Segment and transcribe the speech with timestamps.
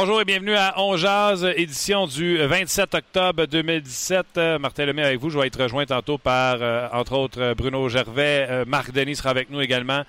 [0.00, 4.26] Bonjour et bienvenue à On Jazz, édition du 27 octobre 2017.
[4.36, 5.28] Euh, Martin Lemay avec vous.
[5.28, 8.46] Je vais être rejoint tantôt par, euh, entre autres, Bruno Gervais.
[8.48, 10.04] Euh, Marc Denis sera avec nous également,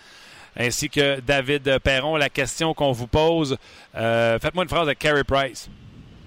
[0.56, 2.18] ainsi que David Perron.
[2.18, 3.58] La question qu'on vous pose,
[3.96, 5.68] faites-moi une phrase avec Carey Price.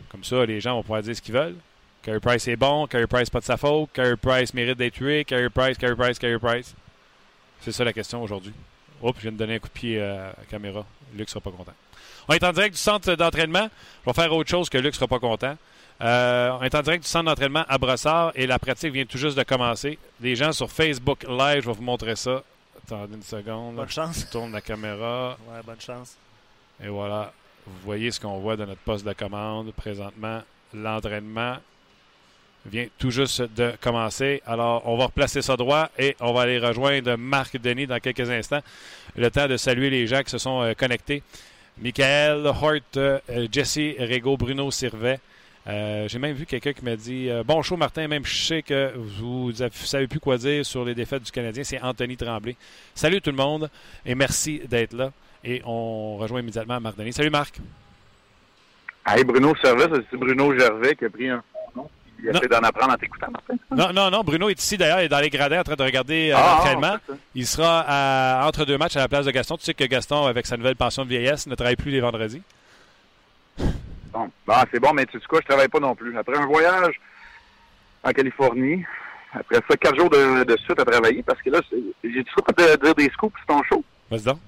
[0.08, 1.54] Comme ça, les gens vont pouvoir dire ce qu'ils veulent.
[2.02, 5.24] Carey Price est bon, Carey Price pas de sa faute, Carey Price mérite d'être tué,
[5.24, 6.74] Carey Price, Carey Price, Carey Price.
[7.60, 8.54] C'est ça la question aujourd'hui.
[9.00, 10.84] Oups, je viens de donner un coup de pied à la caméra.
[11.14, 11.74] Luc sera pas content.
[12.28, 13.69] On est en direct du centre d'entraînement.
[14.05, 15.56] Je vais faire autre chose que Luc sera pas content.
[16.01, 19.19] Euh, on est en direct du centre d'entraînement à Brossard et la pratique vient tout
[19.19, 19.98] juste de commencer.
[20.20, 22.43] Les gens sur Facebook Live, je vais vous montrer ça.
[22.84, 23.77] Attendez une seconde.
[23.77, 24.20] Bonne chance.
[24.20, 25.37] Je tourne la caméra.
[25.48, 26.17] Ouais, bonne chance.
[26.83, 27.33] Et voilà.
[27.67, 30.43] Vous voyez ce qu'on voit de notre poste de commande présentement.
[30.75, 31.59] L'entraînement
[32.67, 34.43] vient tout juste de commencer.
[34.47, 38.28] Alors, on va replacer ça droit et on va aller rejoindre Marc Denis dans quelques
[38.31, 38.62] instants.
[39.17, 41.23] Le temps de saluer les gens qui se sont euh, connectés.
[41.78, 43.19] Michael Hort, euh,
[43.51, 45.20] Jesse Rego, Bruno Sirvet.
[45.67, 48.92] Euh, j'ai même vu quelqu'un qui m'a dit Bon show, Martin, même je sais que
[48.97, 51.62] vous ne savez plus quoi dire sur les défaites du Canadien.
[51.62, 52.56] C'est Anthony Tremblay.
[52.95, 53.70] Salut tout le monde
[54.05, 55.12] et merci d'être là.
[55.45, 57.12] Et on rejoint immédiatement Marc Denis.
[57.12, 57.61] Salut Marc.
[59.06, 61.43] Hey Bruno Servet, c'est Bruno Gervais qui a pris un.
[62.23, 63.55] Il essaie d'en apprendre en t'écoutant, Martin.
[63.70, 64.23] Non, non, non.
[64.23, 66.55] Bruno est ici d'ailleurs, il est dans les gradins en train de regarder euh, Ah,
[66.56, 66.97] l'entraînement.
[67.06, 67.19] c'est ça.
[67.34, 69.56] Il sera à- entre deux matchs à la place de Gaston.
[69.56, 72.43] Tu sais que Gaston, avec sa nouvelle pension de vieillesse, ne travaille plus les vendredis.
[74.12, 76.16] Bon, Bon, c'est bon, mais tu sais quoi, je travaille pas non plus.
[76.16, 76.94] Après un voyage
[78.05, 78.84] en Californie,
[79.32, 82.44] après ça, quatre jours de, de suite à travailler, parce que là, c'est- j'ai toujours
[82.44, 83.84] pas de dire des scoops sur ton show.
[84.11, 84.38] Vas-y donc.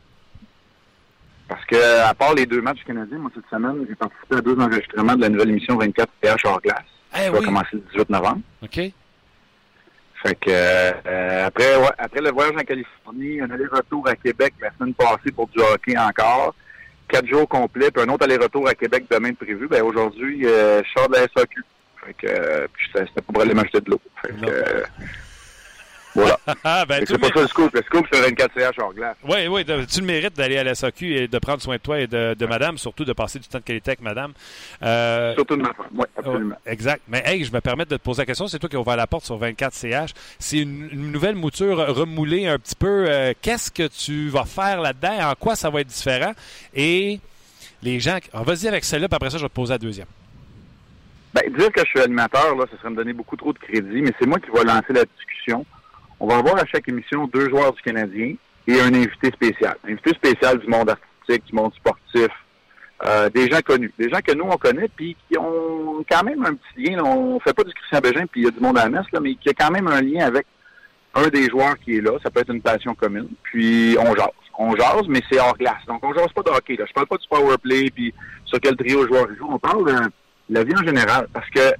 [1.48, 4.58] Parce que, à part les deux matchs canadiens, moi, cette semaine, j'ai participé à deux
[4.58, 6.78] enregistrements de la nouvelle émission 24 PH hors glace.
[7.14, 7.44] Eh Ça va oui.
[7.44, 8.40] commencer le 18 novembre.
[8.62, 8.80] OK.
[10.22, 14.70] Fait que euh, après, ouais, après le voyage en Californie, un aller-retour à Québec la
[14.78, 16.54] semaine passée pour du hockey encore,
[17.08, 19.68] quatre jours complets, puis un autre aller-retour à Québec demain de prévu.
[19.68, 21.62] Ben aujourd'hui, euh, je sors de la SAQ.
[22.06, 24.00] Fait que euh, c'était c'était pour aller m'acheter de l'eau.
[24.22, 24.48] Fait que Non.
[26.14, 26.38] Voilà.
[26.64, 27.74] Ah, ben, c'est pas ça le scoop.
[27.74, 29.16] Le scoop, c'est 24 CH hors glace.
[29.28, 31.98] Oui, oui, tu le mérites d'aller à la SAQ et de prendre soin de toi
[32.00, 34.32] et de, de madame, surtout de passer du temps de qualité avec madame.
[34.82, 35.86] Euh, Surtout de ma femme.
[35.94, 36.54] Oui, absolument.
[36.58, 37.02] Oh, exact.
[37.08, 38.46] Mais hey, je me permets de te poser la question.
[38.46, 40.10] C'est toi qui as ouvert la porte sur 24CH.
[40.38, 43.06] C'est une, une nouvelle mouture remoulée un petit peu.
[43.08, 45.30] Euh, Qu'est-ce que tu vas faire là-dedans?
[45.30, 46.32] En quoi ça va être différent?
[46.74, 47.20] Et
[47.82, 48.18] les gens...
[48.32, 50.06] Ah, Vas-y avec celle-là, puis après ça, je vais te poser la deuxième.
[51.34, 54.02] Ben, dire que je suis animateur, là, ça serait me donner beaucoup trop de crédit,
[54.02, 55.66] mais c'est moi qui vais lancer la discussion.
[56.20, 58.34] On va avoir à chaque émission deux joueurs du Canadien
[58.66, 59.76] et un invité spécial.
[59.84, 62.28] Un invité spécial du monde artistique, du monde sportif,
[63.04, 63.92] euh, des gens connus.
[63.98, 67.02] Des gens que nous, on connaît, puis qui ont quand même un petit lien.
[67.04, 69.10] On fait pas du Christian Bégin, puis il y a du monde à la messe,
[69.12, 70.46] là, mais qui a quand même un lien avec
[71.14, 72.12] un des joueurs qui est là.
[72.22, 73.28] Ça peut être une passion commune.
[73.42, 74.28] Puis on jase.
[74.56, 75.84] On jase, mais c'est hors glace.
[75.86, 76.76] Donc on jase pas de hockey.
[76.76, 76.84] Là.
[76.88, 78.14] Je parle pas du power play, puis
[78.44, 79.48] sur quel trio joueur joue.
[79.50, 80.10] On parle de
[80.50, 81.28] la vie en général.
[81.32, 81.74] Parce que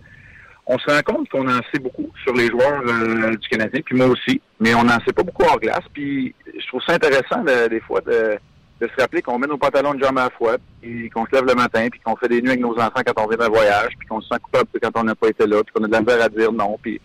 [0.66, 3.96] on se rend compte qu'on en sait beaucoup sur les joueurs euh, du Canadien, puis
[3.96, 5.84] moi aussi, mais on n'en sait pas beaucoup hors glace.
[5.92, 8.38] Puis je trouve ça intéressant de- des fois de,
[8.80, 11.32] de se rappeler qu'on met nos pantalons de jambes à la fois, puis qu'on se
[11.32, 13.48] lève le matin, puis qu'on fait des nuits avec nos enfants quand on vient d'un
[13.50, 15.86] voyage, puis qu'on se sent coupable quand on n'a pas été là, puis qu'on a
[15.86, 16.98] de la misère à dire non, puis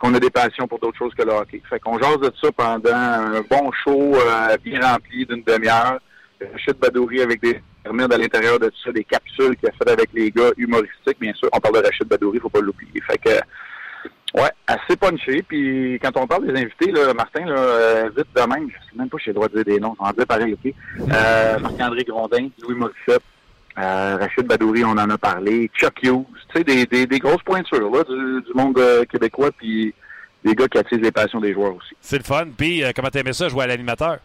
[0.00, 1.62] qu'on a des passions pour d'autres choses que le hockey.
[1.70, 5.98] Fait qu'on jase de ça pendant un bon show euh, bien rempli d'une demi-heure.
[6.52, 10.10] Rachid Badouri avec des pyramides à l'intérieur de ça, des capsules qu'il a faites avec
[10.12, 11.48] les gars humoristiques, bien sûr.
[11.52, 13.00] On parle de Rachid Badouri, faut pas l'oublier.
[13.06, 13.30] Fait que
[14.34, 15.42] ouais, assez punché.
[15.42, 19.08] Puis quand on parle des invités, là, Martin, euh, vite de même, je sais même
[19.08, 20.72] pas si j'ai le droit de dire des noms, on en dit pareil, OK.
[21.00, 23.22] Euh, Marc-André Grondin, Louis Morissette,
[23.78, 27.90] euh, Rachid Badouri, on en a parlé, Chuck Hughes, tu sais, des, des, grosses pointures
[27.90, 29.94] là, du, du monde euh, québécois, puis
[30.44, 31.94] des gars qui attisent les passions des joueurs aussi.
[32.00, 32.46] C'est le fun.
[32.56, 34.18] Puis, comment t'aimais ça, jouer à l'animateur?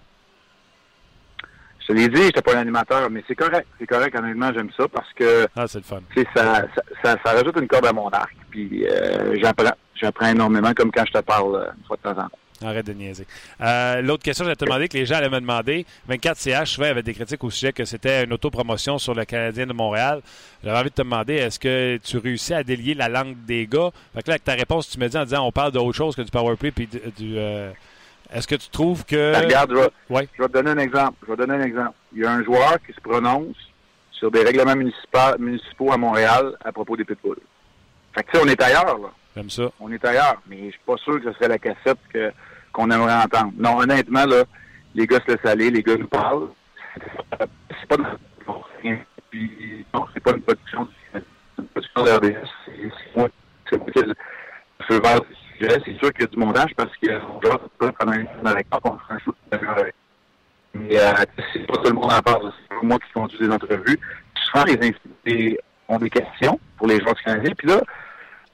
[1.88, 3.68] Je l'ai dit, j'étais pas un animateur, mais c'est correct.
[3.80, 6.00] C'est correct, honnêtement, j'aime ça parce que Ah, c'est le fun.
[6.36, 8.36] ça, ça, ça, ça rajoute une corde à mon arc.
[8.50, 9.72] Puis euh, j'apprends.
[9.94, 12.40] J'apprends énormément, comme quand je te parle euh, une fois de temps en temps.
[12.68, 13.28] Arrête de niaiser.
[13.62, 15.86] Euh, l'autre question, j'ai te demandé que les gens allaient me demander.
[16.10, 19.74] 24CH, souvent, avait des critiques au sujet que c'était une autopromotion sur le Canadien de
[19.74, 20.22] Montréal.
[20.64, 23.92] J'avais envie de te demander, est-ce que tu réussis à délier la langue des gars?
[24.14, 26.16] Fait que là, avec ta réponse, tu me dis en disant on parle d'autre chose
[26.16, 27.38] que du powerplay puis du.
[27.38, 27.72] Euh,
[28.36, 29.32] est-ce que tu trouves que.
[29.32, 31.18] Ben, regarde, je vais, je vais, te donner un exemple.
[31.24, 31.94] Je vais te donner un exemple.
[32.14, 33.56] Il y a un joueur qui se prononce
[34.12, 37.38] sur des règlements municipaux à Montréal à propos des pitbulls.
[38.14, 39.10] Fait que, tu sais, on est ailleurs, là.
[39.34, 39.70] Comme ça.
[39.80, 42.32] On est ailleurs, mais je suis pas sûr que ce serait la cassette que
[42.72, 43.54] qu'on aimerait entendre.
[43.58, 44.44] Non, honnêtement, là,
[44.94, 46.50] les gars se laissent aller, les gars nous parlent.
[47.31, 47.98] C'est pas
[49.30, 52.50] puis, non, c'est pas une production, une production de RDS.
[52.66, 53.30] C'est moi,
[53.70, 54.00] c'est moi qui
[54.90, 58.28] le vert du C'est sûr qu'il y a du montage parce qu'on doit pas une
[58.28, 59.96] semaine avec qu'on fait un shoot avec.
[60.74, 61.13] Mais euh,
[61.54, 62.52] c'est pas tout le monde en parle.
[62.69, 64.00] C'est moi qui conduis des entrevues.
[64.36, 67.54] Souvent, les invités ont des questions pour les joueurs du Canadien.
[67.57, 67.81] Puis là,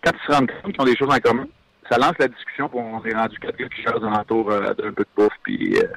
[0.04, 1.48] quand ils se rendent compte qu'ils ont des choses en commun,
[1.90, 4.94] ça lance la discussion, pour on est rendu quatre gars qui cherchent alentours euh, d'un
[4.94, 5.34] peu de bouffe.
[5.44, 5.88] Puis, euh,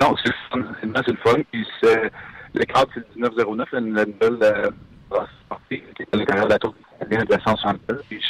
[0.00, 0.64] non, c'est le fun.
[0.80, 1.42] C'est le fun.
[1.52, 1.66] Puis,
[2.54, 4.70] le cadre, c'est le 1909, la, nouvelle euh,
[5.48, 8.22] partie qui est à l'intérieur de la tour de la 160 Puis,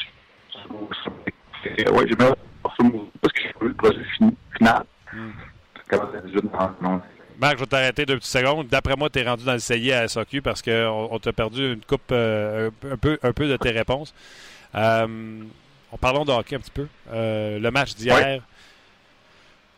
[1.71, 4.05] ouais, j'ai bien parce que je veux le produit
[4.57, 4.85] final.
[5.13, 5.31] Mm.
[7.39, 8.69] Marc, je vais t'arrêter deux petites secondes.
[8.69, 11.75] D'après moi, tu es rendu dans le CI à SAQ parce qu'on on, t'a perdu
[11.75, 14.15] une coupe, euh, un, peu, un peu de tes réponses.
[14.75, 15.43] Euh,
[16.01, 16.87] parlons de hockey un petit peu.
[17.13, 18.41] Euh, le match d'hier.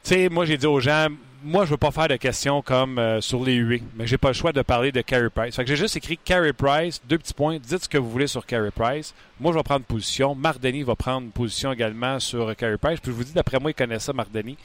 [0.04, 1.08] Tu sais, moi, j'ai dit aux gens,
[1.46, 4.28] moi, je veux pas faire de questions comme euh, sur les huées, mais j'ai pas
[4.28, 5.54] le choix de parler de Carey Price.
[5.54, 8.26] Fait que j'ai juste écrit Carey Price, deux petits points, dites ce que vous voulez
[8.26, 9.14] sur Carey Price.
[9.38, 10.34] Moi, je vais prendre position.
[10.34, 12.98] Marc Denis va prendre position également sur Carey Price.
[12.98, 14.58] Puis je vous dis, d'après moi, il connaît ça, Marc Denis.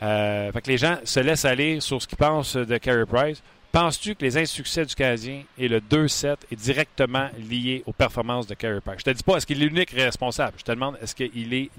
[0.00, 3.42] Euh, fait que les gens se laissent aller sur ce qu'ils pensent de Carey Price.
[3.72, 8.54] Penses-tu que les insuccès du Canadien et le 2-7 est directement lié aux performances de
[8.54, 9.00] Carey Price?
[9.00, 10.54] Je te dis pas est-ce qu'il est l'unique responsable?
[10.56, 11.70] Je te demande est-ce que est,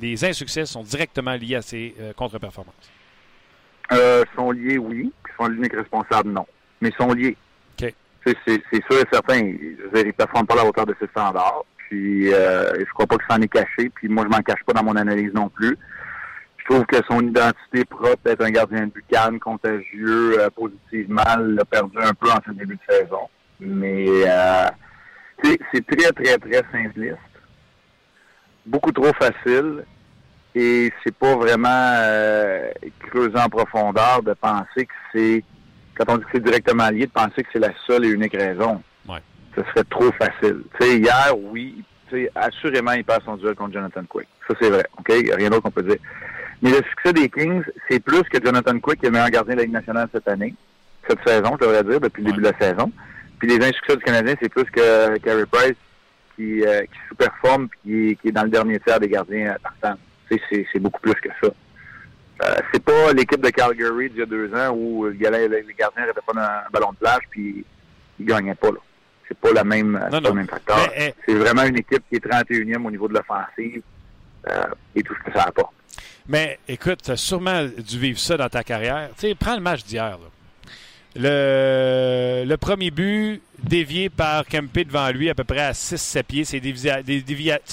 [0.00, 2.74] les insuccès sont directement liés à ses euh, contre-performances?
[3.92, 5.12] Euh, sont liés, oui.
[5.38, 6.46] Sont l'unique responsable, non.
[6.80, 7.36] Mais ils sont liés.
[7.80, 7.92] OK.
[8.26, 9.38] C'est sûr et certain.
[9.38, 11.64] ils ne performent pas à la hauteur de ses standards.
[11.76, 13.90] Puis, euh, je crois pas que ça en est caché.
[13.94, 15.78] Puis, moi, je m'en cache pas dans mon analyse non plus.
[16.58, 21.22] Je trouve que son identité propre d'être un gardien de but calme, contagieux, euh, positivement,
[21.38, 23.28] l'a perdu un peu en ce début de saison.
[23.58, 24.66] Mais euh,
[25.42, 27.16] c'est très, très, très simpliste.
[28.66, 29.84] Beaucoup trop facile.
[30.54, 32.70] Et c'est pas vraiment euh,
[33.10, 35.44] creuser en profondeur de penser que c'est,
[35.94, 38.34] quand on dit que c'est directement lié, de penser que c'est la seule et unique
[38.36, 38.82] raison.
[39.08, 39.22] Ouais.
[39.56, 40.62] Ce serait trop facile.
[40.80, 41.84] Hier, oui,
[42.34, 44.28] assurément, il passe son duel contre Jonathan Quick.
[44.48, 44.84] Ça, c'est vrai.
[44.98, 45.06] OK?
[45.10, 45.98] Il n'y a rien d'autre qu'on peut dire.
[46.62, 49.54] Mais le succès des Kings, c'est plus que Jonathan Quick qui est le meilleur gardien
[49.54, 50.54] de la Ligue nationale cette année,
[51.08, 52.90] cette saison, je devrais dire, depuis le début de la saison.
[53.38, 55.76] Puis les insuccès du Canadien, c'est plus que Carey Price
[56.34, 59.98] qui, euh, qui sous-performe qui, qui est dans le dernier tiers des gardiens partants.
[60.28, 61.48] C'est beaucoup plus que ça.
[62.42, 66.12] Euh, c'est pas l'équipe de Calgary d'il y a deux ans où les gardiens n'avaient
[66.24, 67.64] pas un ballon de plage puis
[68.20, 68.68] ils gagnaient pas.
[68.68, 68.78] là.
[69.26, 70.78] C'est pas la même, pas le même facteur.
[70.96, 73.82] Eh, c'est vraiment une équipe qui est 31e au niveau de l'offensive
[74.48, 74.62] euh,
[74.94, 75.72] et tout ce que ça apporte.
[76.28, 79.10] Mais écoute, tu as sûrement dû vivre ça dans ta carrière.
[79.16, 80.18] Sais, prends le match d'hier.
[81.18, 86.44] Le, le, premier but dévié par Kempe devant lui à peu près à 6-7 pieds.
[86.44, 86.58] C'est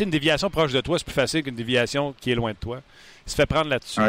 [0.03, 2.81] une déviation proche de toi, c'est plus facile qu'une déviation qui est loin de toi.
[3.25, 4.01] Il se fait prendre là-dessus.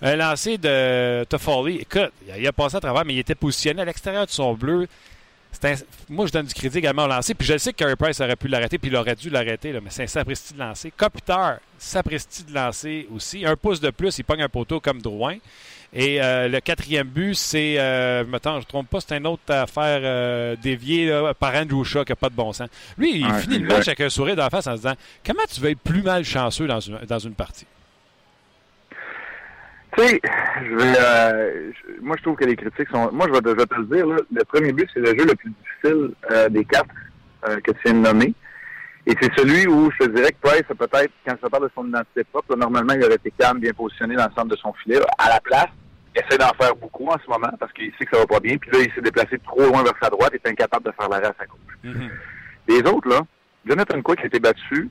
[0.00, 3.84] Un lancer de Toffoli, écoute, il a passé à travers, mais il était positionné à
[3.84, 4.88] l'extérieur de son bleu.
[6.08, 7.34] Moi, je donne du crédit également au lancer.
[7.34, 9.90] Puis je sais que Carey Price aurait pu l'arrêter, puis il aurait dû l'arrêter, mais
[9.90, 10.92] c'est un sapristi de lancer.
[10.96, 13.44] Kopitar, sapristi de lancer aussi.
[13.44, 15.36] Un pouce de plus, il pogne un poteau comme Drouin.
[15.92, 20.00] Et euh, le quatrième but, c'est, euh, je ne trompe pas, c'est une autre affaire
[20.02, 22.68] euh, déviée par Andrew Shaw qui n'a pas de bon sens.
[22.98, 25.60] Lui, il finit le match avec un sourire d'en face en se disant Comment tu
[25.60, 27.66] veux être plus mal chanceux dans une, dans une partie?
[29.96, 30.20] Tu sais,
[30.62, 31.70] je vais, euh,
[32.02, 33.10] moi je trouve que les critiques sont.
[33.12, 36.10] Moi je vais, te le dire, le premier but c'est le jeu le plus difficile
[36.30, 36.88] euh, des quatre
[37.48, 38.34] euh, que tu viens de nommer.
[39.08, 41.88] Et c'est celui où je te dirais que Price, peut-être, quand je parle de son
[41.88, 45.00] identité propre, normalement il aurait été calme, bien positionné dans le centre de son filet.
[45.16, 45.68] À la place,
[46.14, 48.40] il essaie d'en faire beaucoup en ce moment parce qu'il sait que ça va pas
[48.40, 48.58] bien.
[48.58, 51.08] Puis là, il s'est déplacé trop loin vers sa droite et est incapable de faire
[51.08, 51.78] l'arrêt à sa gauche.
[51.82, 52.10] Mm-hmm.
[52.68, 53.20] Les autres, là,
[53.64, 54.90] Jonathan Quick a été battu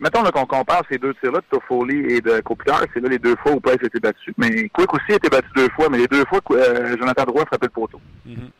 [0.00, 3.36] mettons qu'on compare ces deux tirs-là de Toffoli et de Kopitar, c'est là les deux
[3.36, 4.32] fois où Price a été battu.
[4.38, 7.44] Mais Quick aussi a été battu deux fois, mais les deux fois, euh, Jonathan Drouin
[7.44, 8.00] frappait le poteau.
[8.26, 8.50] Mm-hmm.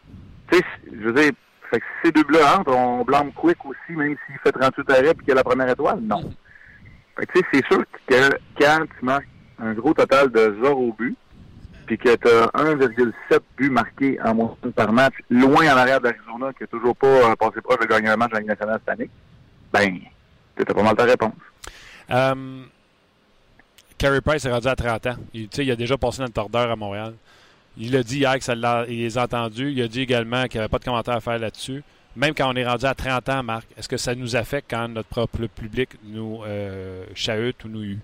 [0.51, 1.31] Tu sais, je veux dire,
[1.71, 5.11] fait que si ces deux-là entrent, on blâme Quick aussi, même s'il fait 38 arrêts
[5.11, 6.01] et qu'il a la première étoile.
[6.01, 6.33] Non.
[7.17, 10.95] Fait que tu sais, c'est sûr que quand tu marques un gros total de 0
[10.99, 11.17] but,
[11.87, 16.63] puis que tu as 1,7 buts marqués en par match, loin en arrière d'Arizona, qui
[16.63, 18.95] n'a toujours pas euh, passé proche de gagner un match de la Ligue nationale cette
[18.95, 19.11] année,
[19.73, 20.01] ben,
[20.57, 21.35] c'était pas mal ta réponse.
[22.11, 22.63] Euh,
[23.99, 25.17] Carey Price est rendu à 30 ans.
[25.35, 27.15] Il, il a déjà passé le tordeur à Montréal.
[27.79, 29.73] Il a dit hier que ça l'a, il les a entendus.
[29.73, 31.83] Il a dit également qu'il n'y avait pas de commentaire à faire là-dessus.
[32.17, 34.89] Même quand on est rendu à 30 ans, Marc, est-ce que ça nous affecte quand
[34.89, 37.99] notre propre public nous euh, chahute ou nous hue?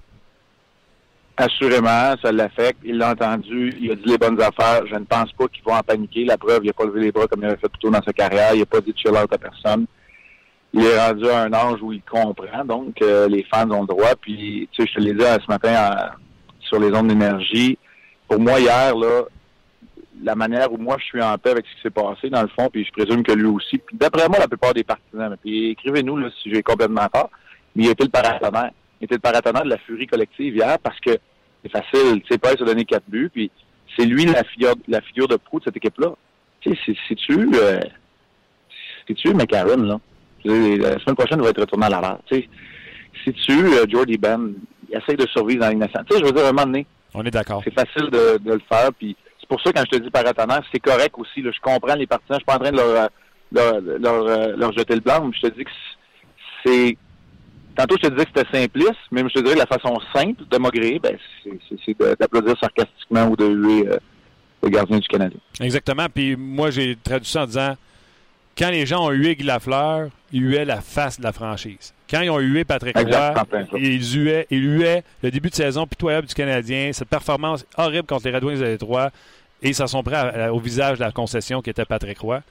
[1.36, 2.78] Assurément, ça l'affecte.
[2.84, 3.76] Il l'a entendu.
[3.80, 4.86] Il a dit les bonnes affaires.
[4.86, 6.24] Je ne pense pas qu'ils vont en paniquer.
[6.24, 8.02] La preuve, il n'a pas levé les bras comme il avait fait plus tôt dans
[8.02, 8.54] sa carrière.
[8.54, 9.86] Il n'a pas dit de chill out à personne.
[10.72, 12.64] Il est rendu à un âge où il comprend.
[12.64, 14.14] Donc, euh, les fans ont le droit.
[14.20, 15.74] Puis, tu sais, je te l'ai dit ce matin
[16.60, 17.76] sur les ondes d'énergie.
[18.28, 19.24] Pour moi, hier, là,
[20.22, 22.48] la manière où moi je suis en paix avec ce qui s'est passé, dans le
[22.48, 23.78] fond, puis je présume que lui aussi.
[23.78, 27.30] Puis d'après moi, la plupart des partisans, puis écrivez-nous là, si j'ai complètement tort,
[27.74, 28.70] mais il était le paratonnerre.
[29.00, 31.18] Il était le paratonnerre de la furie collective hier parce que
[31.62, 32.22] c'est facile.
[32.22, 33.50] Tu sais, Price a donné quatre buts, puis
[33.96, 36.14] c'est lui la figure, la figure de proue de cette équipe-là.
[36.60, 37.80] Tu sais, c'est-tu, euh,
[39.06, 40.00] c'est-tu McCarron, là?
[40.44, 42.18] La semaine prochaine, il va être retourné à l'arrière.
[42.26, 42.48] Tu sais,
[43.24, 44.52] c'est-tu euh, Jordy Ben?
[44.88, 46.04] Il essaie de survivre dans l'innocent.
[46.08, 46.86] Tu sais, je veux dire, à un moment donné.
[47.14, 47.62] On est d'accord.
[47.64, 49.16] C'est facile de, de, le faire, puis
[49.46, 51.42] c'est pour ça, quand je te dis paratonnerre, c'est correct aussi.
[51.42, 52.36] Je comprends les partisans.
[52.36, 55.70] Je suis pas en train de leur, euh, jeter le blanc, je te dis que
[56.64, 56.96] c'est...
[57.76, 60.44] Tantôt, je te disais que c'était simpliste, mais je te dirais que la façon simple
[60.50, 63.98] de maugréer, ben, c'est d'applaudir sarcastiquement ou de huer euh,
[64.62, 65.38] le gardien du Canadien.
[65.60, 66.06] Exactement.
[66.12, 67.76] Puis moi, j'ai traduit ça en disant
[68.56, 71.92] quand les gens ont hué Guy Lafleur, ils huaient la face de la franchise.
[72.08, 73.34] Quand ils ont hué Patrick Roy,
[73.78, 78.28] ils huaient, ils huaient le début de saison pitoyable du Canadien, cette performance horrible contre
[78.28, 79.10] les Red Wings de Détroit,
[79.62, 82.42] et ils s'en sont prêts au visage de la concession qui était Patrick Roy.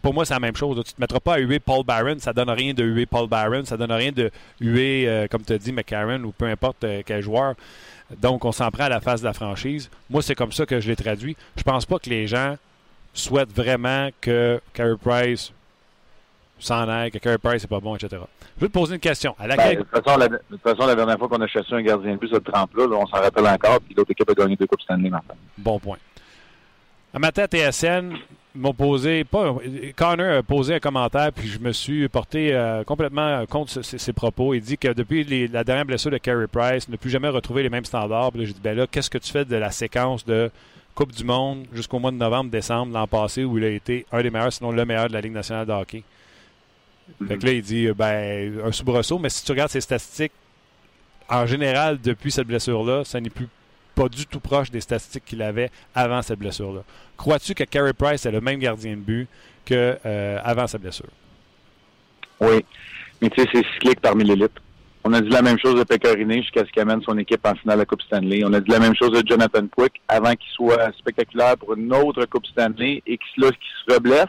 [0.00, 0.74] Pour moi, c'est la même chose.
[0.76, 2.16] Tu ne te mettras pas à huer Paul Barron.
[2.18, 3.64] Ça donne rien de huer Paul Barron.
[3.66, 7.02] Ça donne rien de huer, euh, comme tu as dit, McCarron ou peu importe euh,
[7.04, 7.54] quel joueur.
[8.18, 9.90] Donc, on s'en prend à la face de la franchise.
[10.08, 11.36] Moi, c'est comme ça que je l'ai traduit.
[11.56, 12.56] Je pense pas que les gens
[13.12, 15.52] souhaitent vraiment que Carey Price
[16.58, 18.22] s'en aille, que Carey Price n'est pas bon, etc.
[18.56, 19.34] Je vais te poser une question.
[19.38, 21.72] À ben, de, toute façon, la, de, toute façon, la, dernière fois qu'on a chassé
[21.72, 24.56] un gardien de but, ce trempe-là, on s'en rappelle encore, puis l'autre équipe a gagné
[24.56, 25.34] deux Coupes Stanley, Martin.
[25.58, 25.98] Bon point.
[27.12, 28.12] À matin à TSN,
[28.56, 29.54] m'ont posé, pas,
[29.96, 34.54] Connor a posé un commentaire, puis je me suis porté euh, complètement contre ses, propos.
[34.54, 37.62] Il dit que depuis les, la dernière blessure de Carey Price, ne plus jamais retrouver
[37.62, 38.32] les mêmes standards.
[38.32, 40.50] Puis là, j'ai dit, ben là, qu'est-ce que tu fais de la séquence de
[40.94, 44.22] Coupe du Monde jusqu'au mois de novembre, décembre l'an passé, où il a été un
[44.22, 46.02] des meilleurs, sinon le meilleur de la Ligue nationale de hockey?
[47.28, 50.32] Fait que là, il dit, ben, un soubresaut, mais si tu regardes ses statistiques,
[51.28, 53.48] en général, depuis cette blessure-là, ça n'est plus
[53.94, 56.82] pas du tout proche des statistiques qu'il avait avant cette blessure-là.
[57.16, 59.26] Crois-tu que Carey Price est le même gardien de but
[59.64, 61.08] qu'avant euh, sa blessure?
[62.40, 62.64] Oui,
[63.20, 64.52] mais tu sais, c'est cyclique parmi l'élite.
[65.02, 67.54] On a dit la même chose de Pecorine jusqu'à ce qu'il amène son équipe en
[67.54, 68.42] finale de la Coupe Stanley.
[68.44, 71.92] On a dit la même chose de Jonathan Quick avant qu'il soit spectaculaire pour une
[71.94, 74.26] autre Coupe Stanley et qu'il se reblesse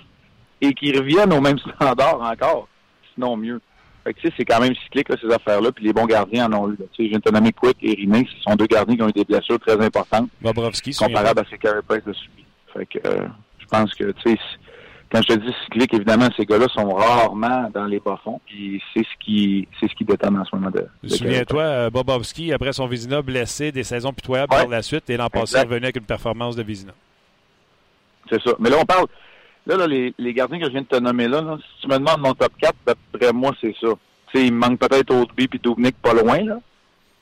[0.62, 2.68] et qu'ils reviennent au même standard encore,
[3.14, 3.62] sinon mieux.
[4.04, 6.78] Fait que, c'est quand même cyclique, ces affaires-là, puis les bons gardiens en ont eu.
[6.94, 9.26] Tu sais, j'ai nommé Quick et Riné, ce sont deux gardiens qui ont eu des
[9.26, 10.30] blessures très importantes.
[10.42, 12.46] Bobrovski, comparables à ce Carey Price a subi.
[12.74, 13.28] Fait que, euh,
[13.60, 14.40] je pense que, tu sais,
[15.12, 19.04] quand je te dis cyclique, évidemment, ces gars-là sont rarement dans les bas-fonds, puis c'est
[19.04, 20.86] ce qui c'est ce qui détermine en ce moment de.
[21.04, 25.18] de Souviens-toi, euh, Bobovski, après son Vizina blessé, des saisons pitoyables par la suite, et
[25.18, 26.94] l'an passé, revenu avec une performance de Vizina.
[28.30, 28.52] C'est ça.
[28.60, 29.06] Mais là, on parle,
[29.68, 31.88] Là, là les, les, gardiens que je viens de te nommer là, là, si tu
[31.88, 33.90] me demandes mon top 4, d'après moi, c'est ça.
[34.34, 36.60] sais, il me manque peut-être Oldby puis Dubnik pas loin, là.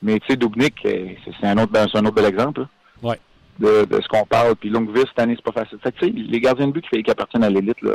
[0.00, 2.66] Mais tu sais, Dubnik, euh, c'est un autre, un autre bel exemple.
[3.02, 3.18] Ouais.
[3.58, 4.54] De, de, ce qu'on parle.
[4.54, 5.78] Puis Longvis, cette année, c'est pas facile.
[5.82, 7.94] Fait que, les gardiens de but qui, qui appartiennent à l'élite, là,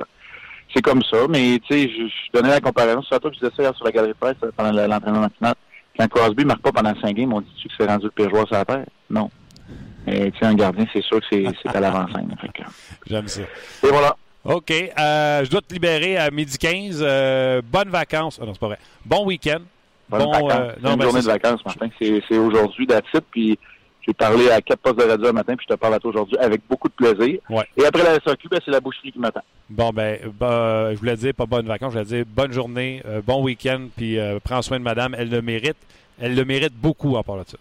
[0.74, 1.18] c'est comme ça.
[1.30, 3.02] Mais tu sais, je, je, donnais la comparaison.
[3.08, 5.22] C'est à toi que je disais ça sur la galerie de presse euh, pendant l'entraînement
[5.22, 5.54] matinal.
[5.98, 8.48] Quand Crosby marque pas pendant 5 games, on dit-tu que c'est rendu le pire joueur
[8.48, 8.86] sur la terre?
[9.10, 9.30] Non.
[10.08, 12.36] Mais tu sais, un gardien, c'est sûr que c'est à l'avant-scène.
[13.06, 13.42] J'aime ça.
[13.42, 14.18] Et voilà.
[14.44, 14.72] OK.
[14.72, 17.00] Euh, je dois te libérer à midi 15.
[17.02, 18.40] Euh, bonnes vacances.
[18.42, 18.80] Oh non, c'est pas vrai.
[19.06, 19.60] Bon week-end.
[20.10, 20.52] Bonne bon, vacances.
[20.54, 21.90] Euh, non, une journée de vacances, Martin.
[22.00, 23.24] C'est aujourd'hui, d'attitude.
[23.32, 23.60] Puis
[24.06, 26.10] j'ai parlé à quatre postes de radio ce matin, puis je te parle à toi
[26.10, 27.40] aujourd'hui avec beaucoup de plaisir.
[27.50, 27.66] Ouais.
[27.78, 29.44] Et après la SAQ, ben, c'est la boucherie qui m'attend.
[29.70, 33.22] Bon, ben, bah, je voulais dire pas bonnes vacances, je voulais dire bonne journée, euh,
[33.22, 35.16] bon week-end, puis euh, prends soin de madame.
[35.18, 35.78] Elle le mérite.
[36.20, 37.58] Elle le mérite beaucoup en parlant de ça.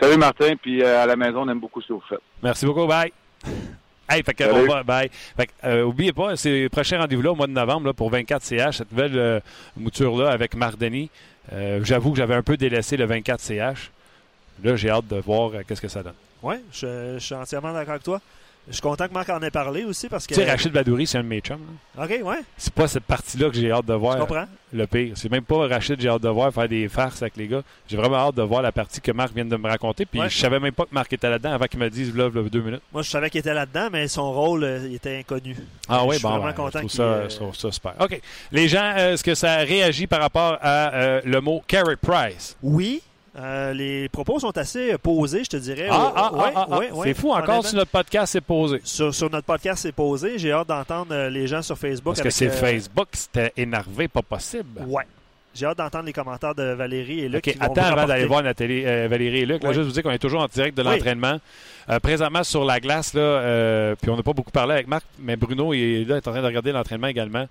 [0.00, 2.20] Salut Martin, puis à la maison, on aime beaucoup ce que vous faites.
[2.42, 3.12] Merci beaucoup, bye.
[4.08, 5.10] Hey, fait que, on va, bye.
[5.36, 8.12] Fait que, euh, oubliez pas, c'est le prochain rendez-vous-là au mois de novembre là, pour
[8.12, 9.40] 24CH, cette nouvelle euh,
[9.76, 11.10] mouture-là avec Mardeni.
[11.52, 13.88] Euh, J'avoue que j'avais un peu délaissé le 24CH.
[14.62, 16.14] Là, j'ai hâte de voir euh, qu'est-ce que ça donne.
[16.42, 18.20] Oui, je, je, suis entièrement d'accord avec toi.
[18.66, 20.34] Je suis content que Marc en ait parlé aussi parce que.
[20.34, 21.60] Tu sais, Rachid Badouri, c'est un de mes chums.
[21.98, 22.38] OK, ouais.
[22.56, 24.14] C'est pas cette partie-là que j'ai hâte de voir.
[24.16, 24.46] Je comprends.
[24.72, 25.12] Le pire.
[25.16, 27.62] C'est même pas Rachid j'ai hâte de voir faire des farces avec les gars.
[27.86, 30.06] J'ai vraiment hâte de voir la partie que Marc vient de me raconter.
[30.06, 30.30] Puis Ouais.
[30.30, 32.82] je savais même pas que Marc était là-dedans avant qu'il me dise là, deux minutes.
[32.92, 35.56] Moi, je savais qu'il était là-dedans, mais son rôle, euh, il était inconnu.
[35.88, 37.70] Ah Je oui, suis bon, vraiment ben, content je, trouve ça, euh, je trouve ça
[37.70, 37.92] super.
[38.00, 38.20] OK.
[38.50, 42.56] Les gens, euh, est-ce que ça réagit par rapport à euh, le mot Carey Price?
[42.62, 43.02] Oui,
[43.36, 45.88] Euh, les propos sont assez posés, je te dirais.
[45.90, 46.94] Ah, ah, Ouais, ah, ah, ouais, ah.
[46.94, 48.80] ouais, c'est fou, encore sur notre podcast, c'est posé.
[48.84, 50.38] Sur, sur notre podcast, c'est posé.
[50.38, 52.14] J'ai hâte d'entendre euh, les gens sur Facebook.
[52.16, 54.82] Parce que avec, c'est euh, Facebook, c'était énervé, pas possible.
[54.86, 55.04] Ouais.
[55.54, 57.38] J'ai hâte d'entendre les commentaires de Valérie et Luc.
[57.46, 58.08] OK, qui vont attends avant rapporter.
[58.08, 59.62] d'aller voir Nathalie, euh, Valérie et Luc.
[59.62, 59.74] Là, Oui.
[59.74, 60.88] juste vous dire qu'on est toujours en direct de Oui.
[60.90, 61.38] l'entraînement.
[61.90, 65.04] Euh, présentement sur la glace, là, euh, puis on n'a pas beaucoup parlé avec Marc,
[65.18, 67.46] mais Bruno est là, est en train de regarder l'entraînement également.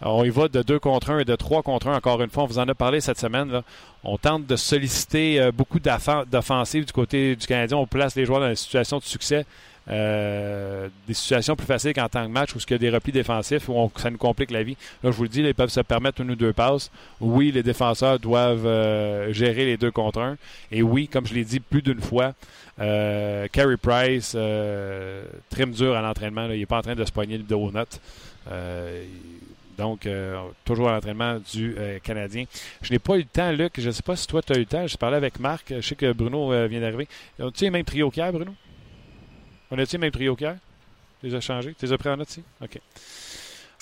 [0.00, 2.44] On y va de 2 contre 1 et de 3 contre 1 encore une fois.
[2.44, 3.50] On vous en a parlé cette semaine.
[3.52, 3.62] là.
[4.02, 7.76] On tente de solliciter beaucoup d'offensives du côté du Canadien.
[7.76, 9.44] On place les joueurs dans des situations de succès.
[9.88, 13.12] Euh, des situations plus faciles qu'en tant que match où il y a des replis
[13.12, 14.76] défensifs où ça nous complique la vie.
[15.02, 16.90] Là, je vous le dis, ils peuvent se permettre une ou deux passes.
[17.20, 20.36] Oui, les défenseurs doivent euh, gérer les deux contre un.
[20.70, 22.34] Et oui, comme je l'ai dit plus d'une fois,
[22.80, 26.44] euh, Carey Price euh, trime dur à l'entraînement.
[26.44, 27.72] Il n'est pas en train de se poigner le dos aux
[29.78, 30.06] donc,
[30.66, 31.74] toujours à l'entraînement du
[32.04, 32.44] Canadien.
[32.82, 33.72] Je n'ai pas eu le temps, Luc.
[33.78, 34.86] Je ne sais pas si toi, tu as eu le temps.
[34.86, 35.72] J'ai parlé avec Marc.
[35.74, 37.08] Je sais que Bruno vient d'arriver.
[37.42, 38.52] As-tu les mêmes trios qu'hier, Bruno?
[39.74, 40.56] On a-tu les mêmes trios qu'hier?
[41.18, 41.74] Tu les as changés?
[41.78, 42.42] Tu les as pris en note ici?
[42.60, 42.78] OK.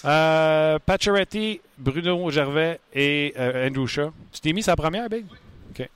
[0.04, 4.12] Euh, Pacioretty, Bruno Gervais et euh, Andrew Shaw.
[4.32, 5.24] Tu t'es mis sa première, Big?
[5.70, 5.88] OK.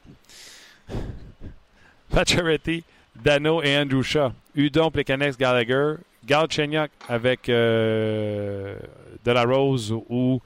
[2.11, 2.83] Pacioretty,
[3.15, 4.33] Dano et Andrew Shaw.
[4.57, 5.95] Udon, Plekanec, Gallagher.
[6.27, 8.77] Galchenyuk avec euh,
[9.25, 10.41] Delarose ou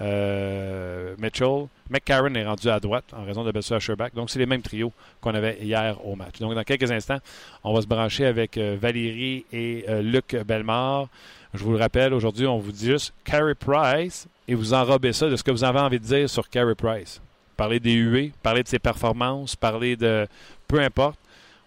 [0.00, 1.66] euh, Mitchell.
[1.94, 4.14] McCarron est rendu à droite en raison de blessure à Sherback.
[4.14, 6.40] Donc, c'est les mêmes trios qu'on avait hier au match.
[6.40, 7.18] Donc, dans quelques instants,
[7.62, 11.06] on va se brancher avec euh, Valérie et euh, Luc Bellemare.
[11.54, 15.30] Je vous le rappelle, aujourd'hui, on vous dit juste Carey Price et vous enrobez ça
[15.30, 17.20] de ce que vous avez envie de dire sur Carey Price.
[17.56, 20.26] Parler des UE, parler de ses performances, parler de
[20.66, 21.20] peu importe.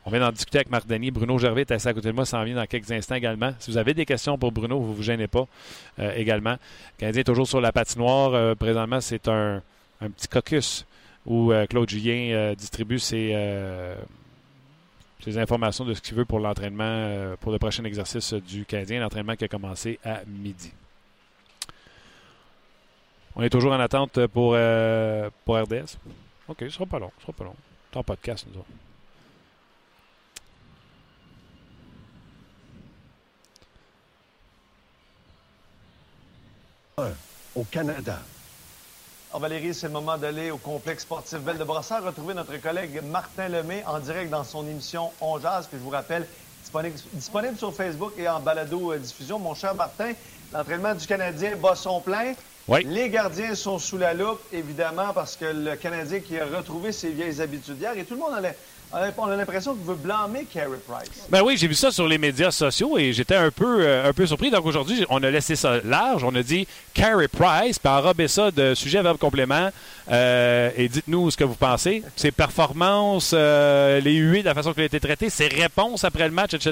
[0.05, 1.11] On vient d'en discuter avec Marc Denis.
[1.11, 3.53] Bruno Gervais est assis à côté de moi, s'en vient dans quelques instants également.
[3.59, 5.47] Si vous avez des questions pour Bruno, vous ne vous gênez pas
[5.99, 6.51] euh, également.
[6.51, 8.57] Le Canadien est toujours sur la patinoire.
[8.57, 9.61] Présentement, c'est un,
[10.01, 10.85] un petit caucus
[11.25, 13.95] où euh, Claude Julien euh, distribue ses, euh,
[15.23, 19.35] ses informations de ce qu'il veut pour l'entraînement, pour le prochain exercice du Canadien, l'entraînement
[19.35, 20.71] qui a commencé à midi.
[23.35, 24.57] On est toujours en attente pour,
[25.45, 25.97] pour RDS.
[26.47, 27.11] OK, ce sera pas long.
[27.17, 27.55] Ce sera pas long.
[27.93, 28.67] C'est podcast, nous autres.
[37.55, 38.19] Au Canada.
[39.39, 43.49] Valérie, c'est le moment d'aller au complexe sportif Belle de Brossard, retrouver notre collègue Martin
[43.49, 46.27] Lemay en direct dans son émission On Jazz, que je vous rappelle,
[47.13, 49.37] disponible, sur Facebook et en balado-diffusion.
[49.37, 50.13] Mon cher Martin,
[50.51, 52.33] l'entraînement du Canadien bat son plein.
[52.67, 52.83] Oui.
[52.85, 57.09] Les gardiens sont sous la loupe, évidemment, parce que le Canadien qui a retrouvé ses
[57.11, 58.53] vieilles habitudes hier, et tout le monde a l'im-
[58.93, 61.09] a on a l'impression qu'il veut blâmer Carey Price.
[61.29, 64.13] Ben oui, j'ai vu ça sur les médias sociaux et j'étais un peu, euh, un
[64.13, 64.49] peu surpris.
[64.49, 66.23] Donc aujourd'hui, on a laissé ça large.
[66.23, 69.69] On a dit Carey Price, puis enrobé ça de sujet, verbe, complément.
[70.09, 72.01] Euh, et dites-nous ce que vous pensez.
[72.15, 76.25] Ses performances, euh, les huées, de la façon qu'il a été traité, ses réponses après
[76.25, 76.71] le match, etc.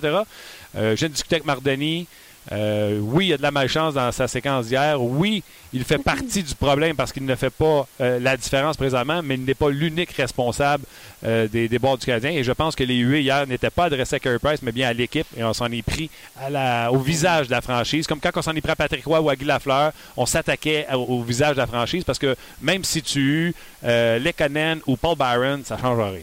[0.73, 2.07] Je viens de discuter avec Mardoni.
[2.51, 5.01] Euh, oui, il y a de la malchance dans sa séquence d'hier.
[5.01, 5.41] Oui,
[5.73, 9.33] il fait partie du problème parce qu'il ne fait pas euh, la différence présentement, mais
[9.35, 10.83] il n'est pas l'unique responsable
[11.25, 12.31] euh, des, des bords du Canadien.
[12.31, 14.89] Et je pense que les huées hier n'étaient pas adressés à Carey Price, mais bien
[14.89, 15.25] à l'équipe.
[15.35, 18.05] Et on s'en est pris à la- au visage de la franchise.
[18.05, 20.85] Comme quand on s'en est pris à Patrick Roy ou à Guy Lafleur, on s'attaquait
[20.93, 23.53] au, au visage de la franchise parce que même si tu
[23.83, 26.21] euh, Lekanen ou Paul Byron, ça ne change rien.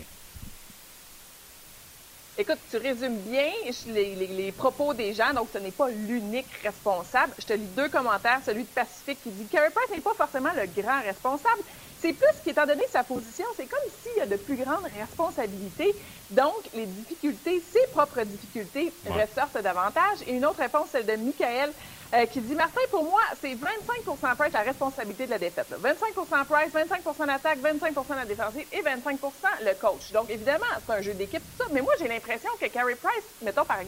[2.38, 3.51] Écoute, tu résumes bien
[3.85, 7.35] les, les- les propos des gens, donc ce n'est pas l'unique responsable.
[7.38, 10.51] Je te lis deux commentaires, celui de Pacifique qui dit Carey Price n'est pas forcément
[10.55, 11.62] le grand responsable.
[11.95, 15.95] C'est plus qu'étant donné sa position, c'est comme s'il y a de plus grandes responsabilités.
[16.31, 19.23] Donc, les difficultés, ses propres difficultés, Ouais.
[19.25, 20.23] ressortent davantage.
[20.27, 21.75] Et une autre réponse, celle de Michael,
[22.14, 25.70] euh, qui dit Martin, pour moi, c'est 25% Price la responsabilité de la défaite.
[25.70, 25.79] là.
[25.79, 29.18] 25% Price, 25% d'attaque, 25 de la défensive et 25%
[29.61, 30.12] le coach.
[30.12, 31.64] Donc, évidemment, c'est un jeu d'équipe, tout ça.
[31.72, 33.79] Mais moi, j'ai l'impression que Carey Price, mettons par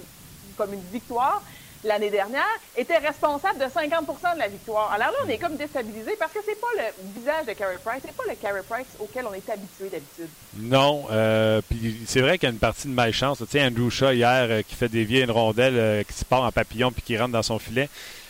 [0.57, 1.43] comme une victoire
[1.85, 2.43] l'année dernière,
[2.77, 4.91] était responsable de 50% de la victoire.
[4.93, 8.03] Alors là, on est comme déstabilisé parce que c'est pas le visage de Carey Price,
[8.05, 10.29] c'est pas le Carey Price auquel on est habitué d'habitude.
[10.59, 11.61] Non, euh,
[12.07, 13.39] c'est vrai qu'il y a une partie de malchance.
[13.39, 16.43] Tu sais, Andrew Shaw hier euh, qui fait dévier une rondelle euh, qui se part
[16.43, 17.89] en papillon puis qui rentre dans son filet.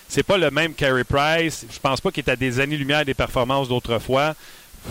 [0.08, 1.66] C'est pas le même Carey Price.
[1.70, 4.34] Je pense pas qu'il est à des années-lumière des performances d'autrefois.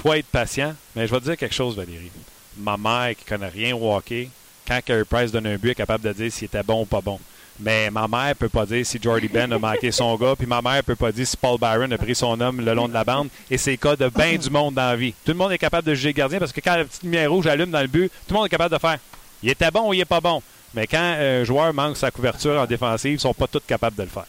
[0.01, 0.73] Faut être patient.
[0.95, 2.11] Mais je vais te dire quelque chose, Valérie.
[2.57, 4.29] Ma mère qui connaît rien au hockey,
[4.67, 7.01] quand Carey Price donne un but, est capable de dire s'il était bon ou pas
[7.01, 7.19] bon.
[7.59, 10.61] Mais ma mère peut pas dire si Jordy Ben a manqué son gars, puis ma
[10.61, 13.03] mère peut pas dire si Paul Byron a pris son homme le long de la
[13.03, 13.29] bande.
[13.49, 15.13] Et c'est le cas de bien du monde dans la vie.
[15.23, 17.47] Tout le monde est capable de juger gardien parce que quand la petite lumière rouge
[17.47, 18.97] allume dans le but, tout le monde est capable de faire.
[19.43, 20.41] Il était bon ou il est pas bon.
[20.73, 24.03] Mais quand un joueur manque sa couverture en défensive, ils sont pas tous capables de
[24.03, 24.25] le faire.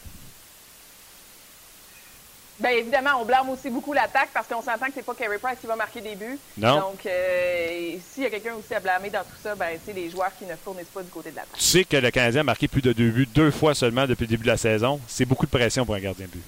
[2.60, 5.58] Bien évidemment, on blâme aussi beaucoup l'attaque parce qu'on s'entend que c'est pas Carey Price
[5.60, 6.38] qui va marquer des buts.
[6.56, 6.78] Non.
[6.80, 10.08] Donc, euh, s'il y a quelqu'un aussi à blâmer dans tout ça, ben, c'est les
[10.08, 11.54] joueurs qui ne fournissent pas du côté de l'attaque.
[11.58, 14.22] Tu sais que le Canadien a marqué plus de deux buts deux fois seulement depuis
[14.22, 15.00] le début de la saison.
[15.08, 16.42] C'est beaucoup de pression pour un gardien de but.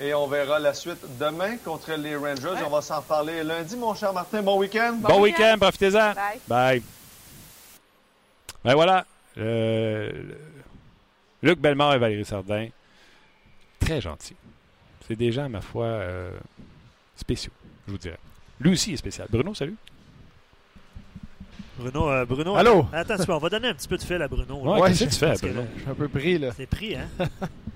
[0.00, 2.48] Et on verra la suite demain contre les Rangers.
[2.48, 2.62] Ouais.
[2.66, 4.42] On va s'en reparler lundi, mon cher Martin.
[4.42, 4.94] Bon week-end.
[4.94, 5.42] Bon Bon, week-end.
[5.42, 6.12] week-end, profitez-en.
[6.14, 6.40] Bye.
[6.46, 6.82] Bye.
[8.64, 9.04] Ben voilà.
[9.38, 10.10] Euh,
[11.42, 12.68] Luc Bellemare et Valérie Sardin.
[13.80, 14.36] Très gentils.
[15.06, 16.30] C'est des gens, ma foi, euh,
[17.16, 17.52] spéciaux,
[17.86, 18.18] je vous dirais.
[18.60, 19.26] Lui aussi est spécial.
[19.30, 19.76] Bruno, salut.
[21.78, 22.56] Bruno, euh, Bruno.
[22.56, 22.86] Allô?
[22.92, 24.64] Attends, on va donner un petit peu de fil à Bruno.
[24.64, 24.70] là.
[24.72, 25.60] Ouais, Ouais, qu'est-ce que tu fais, Bruno?
[25.62, 26.48] là- Je suis un peu pris, là.
[26.56, 27.08] C'est pris, hein?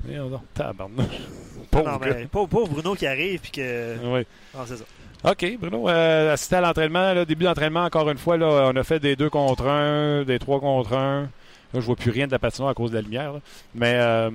[0.04, 1.04] Donc, tabarnouche.
[1.06, 3.96] Non, Pauvre non, mais pauvre, pauvre Bruno qui arrive puis que.
[4.04, 4.26] Oui.
[4.54, 4.84] Non, c'est ça.
[5.30, 8.82] OK, Bruno, euh, assisté à l'entraînement, là, début d'entraînement, encore une fois, là, on a
[8.82, 11.30] fait des deux contre un, des trois contre un.
[11.72, 13.34] Là, je vois plus rien de la patinoire à cause de la lumière.
[13.74, 14.30] Mais euh,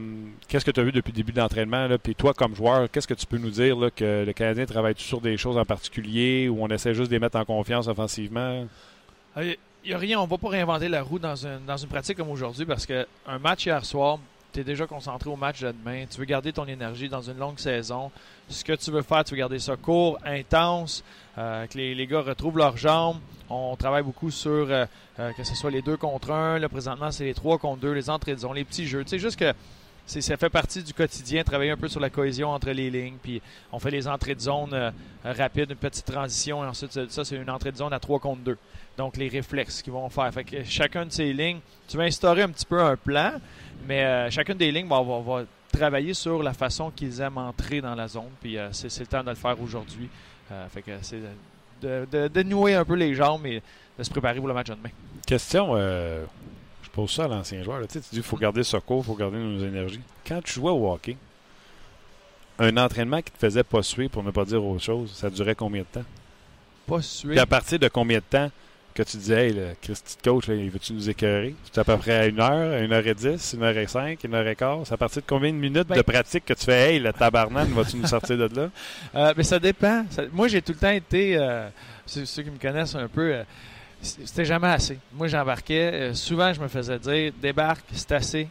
[0.48, 1.88] qu'est-ce que tu as vu depuis le début de l'entraînement?
[2.02, 5.22] Puis toi, comme joueur, qu'est-ce que tu peux nous dire que le Canadien travaille sur
[5.22, 8.66] des choses en particulier ou on essaie juste de les mettre en confiance offensivement?
[9.38, 12.18] Il n'y a rien, on va pas réinventer la roue dans une, dans une pratique
[12.18, 14.20] comme aujourd'hui parce que un match hier soir,
[14.52, 16.06] tu es déjà concentré au match de demain.
[16.10, 18.12] Tu veux garder ton énergie dans une longue saison.
[18.50, 21.04] Ce que tu veux faire, tu veux garder ça court, intense,
[21.38, 23.18] que les, gars retrouvent leurs jambes.
[23.50, 24.86] On travaille beaucoup sur euh,
[25.20, 26.60] euh, que ce soit les deux contre un.
[26.60, 29.04] Là, présentement, c'est les trois contre deux, les entrées de zone, les petits jeux.
[29.04, 29.54] Tu sais, juste que
[30.06, 33.18] ça fait partie du quotidien, travailler un peu sur la cohésion entre les lignes.
[33.22, 34.92] Puis on fait les entrées de zone euh,
[35.26, 36.64] euh, rapides, une petite transition.
[36.64, 38.58] Et ensuite, ça, c'est une entrée de zone à 3 contre 2.
[38.98, 40.34] Donc, les réflexes qu'ils vont faire.
[40.34, 43.34] Fait chacun de ces lignes, tu vas instaurer un petit peu un plan,
[43.86, 47.82] mais euh, chacune des lignes va, va- va travailler sur la façon qu'ils aiment entrer
[47.82, 48.32] dans la zone.
[48.42, 50.10] Puis euh, c'est le temps de le faire aujourd'hui.
[50.52, 51.20] Euh, fait que c'est
[51.82, 53.62] de, de, de nouer un peu les jambes et
[53.98, 54.90] de se préparer pour le match de demain.
[55.26, 56.24] Question, euh,
[56.84, 57.80] je pose ça à l'ancien joueur.
[57.82, 57.88] là.
[57.88, 60.02] Tu sais, tu dis qu'il faut garder ce court, il faut garder nos énergies.
[60.26, 61.18] Quand tu jouais au hockey,
[62.60, 65.56] un entraînement qui te faisait pas suer, pour ne pas dire autre chose, ça durait
[65.56, 66.06] combien de temps?
[66.88, 67.32] Pas suer.
[67.32, 68.50] Puis à partir de combien de temps
[68.98, 71.54] que tu disais, hey, le Christy coach, il veut-tu nous écœurer?
[71.72, 74.24] C'est à peu près à une heure, une heure et dix, une heure et cinq,
[74.24, 74.80] une heure et quart.
[74.86, 77.14] C'est à partir de combien de minutes Ben- de pratique que tu fais, hey, le
[77.14, 78.70] tabarnane, vas-tu nous sortir de là?
[79.16, 80.04] Euh, mais ça dépend.
[80.10, 81.70] Ça- moi, j'ai tout le temps été, euh,
[82.06, 83.44] ceux, ceux qui me connaissent un peu, euh,
[84.02, 84.98] c'était jamais assez.
[85.14, 86.12] Moi, j'embarquais.
[86.16, 88.48] souvent, je me faisais dire débarque, c'est assez.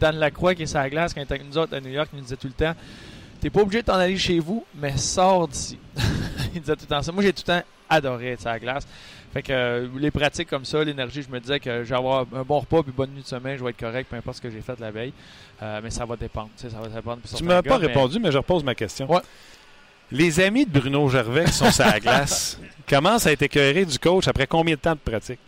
[0.00, 1.90] Dan Lacroix, qui est sur la glace, quand il était avec nous autres à New
[1.90, 2.74] York, il nous disait tout le temps
[3.44, 5.78] T'es pas obligé de t'en aller chez vous, mais sors d'ici.
[6.54, 7.12] il disait tout le temps ça.
[7.12, 8.86] Moi, j'ai tout le temps adoré être la glace.
[9.34, 12.24] Fait que euh, les pratiques comme ça, l'énergie, je me disais que je vais avoir
[12.34, 14.40] un bon repas puis bonne nuit de sommeil, je vais être correct, peu importe ce
[14.40, 15.12] que j'ai fait la veille.
[15.62, 16.48] Euh, mais ça va dépendre.
[16.56, 17.18] tu sais, Ça va dépendre.
[17.18, 19.12] pour Tu certains m'as pas mais- répondu, mais je repose ma question.
[19.12, 19.20] Ouais.
[20.10, 23.98] Les amis de Bruno Gervais qui sont sur la glace commencent à être écœurés du
[23.98, 25.40] coach après combien de temps de pratique?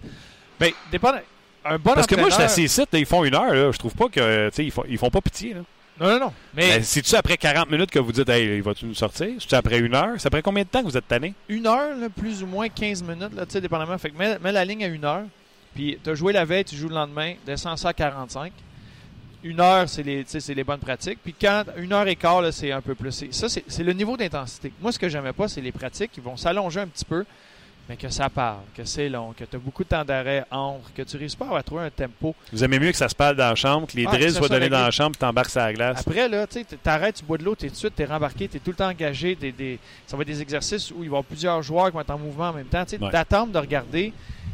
[0.61, 1.14] Ben, dépend.
[1.64, 3.78] Un bon Parce que moi, je suis assis ici, ils font une heure, là, je
[3.78, 5.61] trouve pas que, ils font, ils font pas pitié, là.
[6.00, 6.32] Non, non, non.
[6.54, 9.28] Mais Ben, C'est-tu après 40 minutes que vous dites, hey, vas-tu nous sortir?
[9.38, 10.14] C'est-tu après une heure?
[10.18, 11.35] C'est après combien de temps que vous êtes tanné?
[11.48, 13.96] une heure, là, plus ou moins 15 minutes, là, tu sais, dépendamment.
[13.98, 15.24] Fait que mets, mets la ligne à une heure.
[15.74, 18.52] Puis, tu as joué la veille, tu joues le lendemain, descends ça à 45.
[19.44, 21.18] Une heure, c'est les, les bonnes pratiques.
[21.22, 23.26] Puis, quand une heure et quart, c'est un peu plus.
[23.30, 24.72] Ça, c'est c'est le niveau d'intensité.
[24.80, 27.24] Moi, ce que j'aimais pas, c'est les pratiques qui vont s'allonger un petit peu,
[27.88, 30.92] mais que ça parle, que c'est long, que tu as beaucoup de temps d'arrêt entre,
[30.92, 32.35] que tu réussis pas à trouver un tempo.
[32.53, 34.49] Vous aimez mieux que ça se parle dans la chambre, que les Ah, drills soient
[34.49, 36.01] donnés dans la chambre, puis t'embarques sur la glace.
[36.01, 38.49] Après, là, tu sais, t'arrêtes, tu bois de l'eau, t'es tout de suite, t'es rembarqué,
[38.49, 39.37] t'es tout le temps engagé.
[39.37, 41.92] t'es des, ça va être des exercices où il va y avoir plusieurs joueurs qui
[41.92, 42.85] vont être en mouvement en même temps.
[42.85, 43.11] Tu Ouais.
[43.11, 44.12] d'attendre de regarder.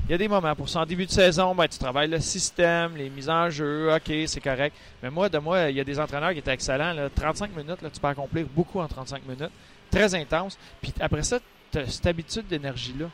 [0.08, 0.54] Il y a des moments.
[0.56, 3.94] Pour ça, en début de saison, ben, tu travailles le système, les mises en jeu,
[3.94, 4.74] OK, c'est correct.
[5.02, 6.92] Mais moi, de moi, il y a des entraîneurs qui étaient excellents.
[6.92, 9.52] Là, 35 minutes, là, tu peux accomplir beaucoup en 35 minutes.
[9.90, 10.58] Très intense.
[10.82, 13.06] Puis après ça, tu cette habitude d'énergie-là.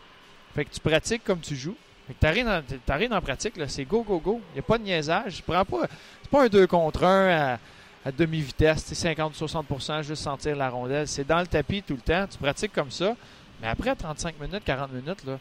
[0.54, 1.76] Fait que tu pratiques comme tu joues.
[2.06, 4.40] Fait que t'arrives t'arrives en pratique, c'est go, go, go.
[4.50, 5.42] Il n'y a pas de niaisage.
[5.42, 5.86] Prends pas,
[6.22, 7.58] c'est pas un 2 contre 1
[8.04, 11.06] à, demi-vitesse, tu sais, 50-60% juste sentir la rondelle.
[11.06, 12.26] C'est dans le tapis tout le temps.
[12.30, 13.14] Tu pratiques comme ça.
[13.60, 15.38] Mais après 35 minutes, 40 minutes, là,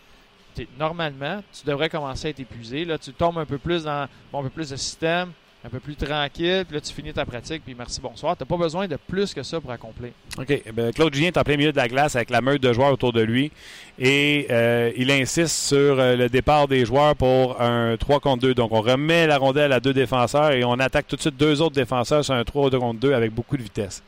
[0.77, 2.83] normalement, tu devrais commencer à être épuisé.
[2.83, 5.31] Là, tu tombes un peu plus dans bon, un peu plus de système,
[5.67, 8.37] un peu plus tranquille, puis là, tu finis ta pratique, puis merci, bonsoir.
[8.37, 10.11] Tu n'as pas besoin de plus que ça pour accomplir.
[10.37, 10.49] OK.
[10.49, 12.93] Eh Claude Julien est en plein milieu de la glace avec la meute de joueurs
[12.93, 13.51] autour de lui.
[13.99, 18.53] Et euh, il insiste sur euh, le départ des joueurs pour un 3 contre 2.
[18.53, 21.61] Donc, on remet la rondelle à deux défenseurs et on attaque tout de suite deux
[21.61, 24.01] autres défenseurs sur un 3 contre 2 avec beaucoup de vitesse.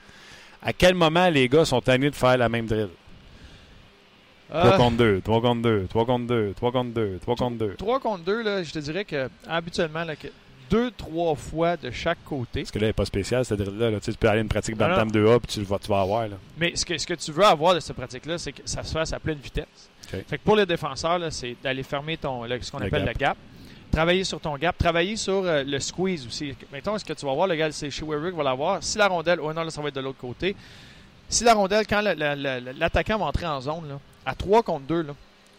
[0.64, 2.90] À quel moment les gars sont tannés de faire la même drill?
[4.50, 7.58] 3 Euh, contre 2, 3 contre 2, 3 contre 2, 3 contre 2, 3 contre
[7.58, 7.76] 2.
[7.78, 10.16] 3 contre 2, là, je te dirais que habituellement, là,
[10.70, 12.62] deux, trois fois de chaque côté.
[12.62, 13.92] Parce que là, elle n'est pas spécial, cette drill-là.
[13.92, 14.00] là.
[14.00, 15.88] Tu, sais, tu peux aller à une pratique Non, Bantam 2A puis tu, vas, tu
[15.88, 16.28] vas avoir.
[16.28, 16.36] Là.
[16.58, 18.92] Mais ce que, ce que tu veux avoir de cette pratique-là, c'est que ça se
[18.94, 19.66] fasse à pleine vitesse.
[20.14, 20.20] OK.
[20.28, 23.06] Fait que pour le défenseur, là, c'est d'aller fermer ton, le- ce qu'on Le appelle
[23.06, 23.14] gap.
[23.14, 23.38] le gap.
[23.92, 26.54] Travailler sur ton gap, travailler sur euh, le squeeze aussi.
[26.72, 28.84] Mettons, ce que tu vas voir, le gars, c'est chez Warwick va l'avoir.
[28.84, 30.56] Si la rondelle, oh non, là, ça va être de l'autre côté.
[31.28, 34.62] Si la rondelle, quand le- le- le- l'attaquant va entrer en zone, là, à 3
[34.64, 35.14] contre 2, là,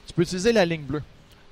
[0.06, 1.02] Tu peux utiliser la ligne bleue.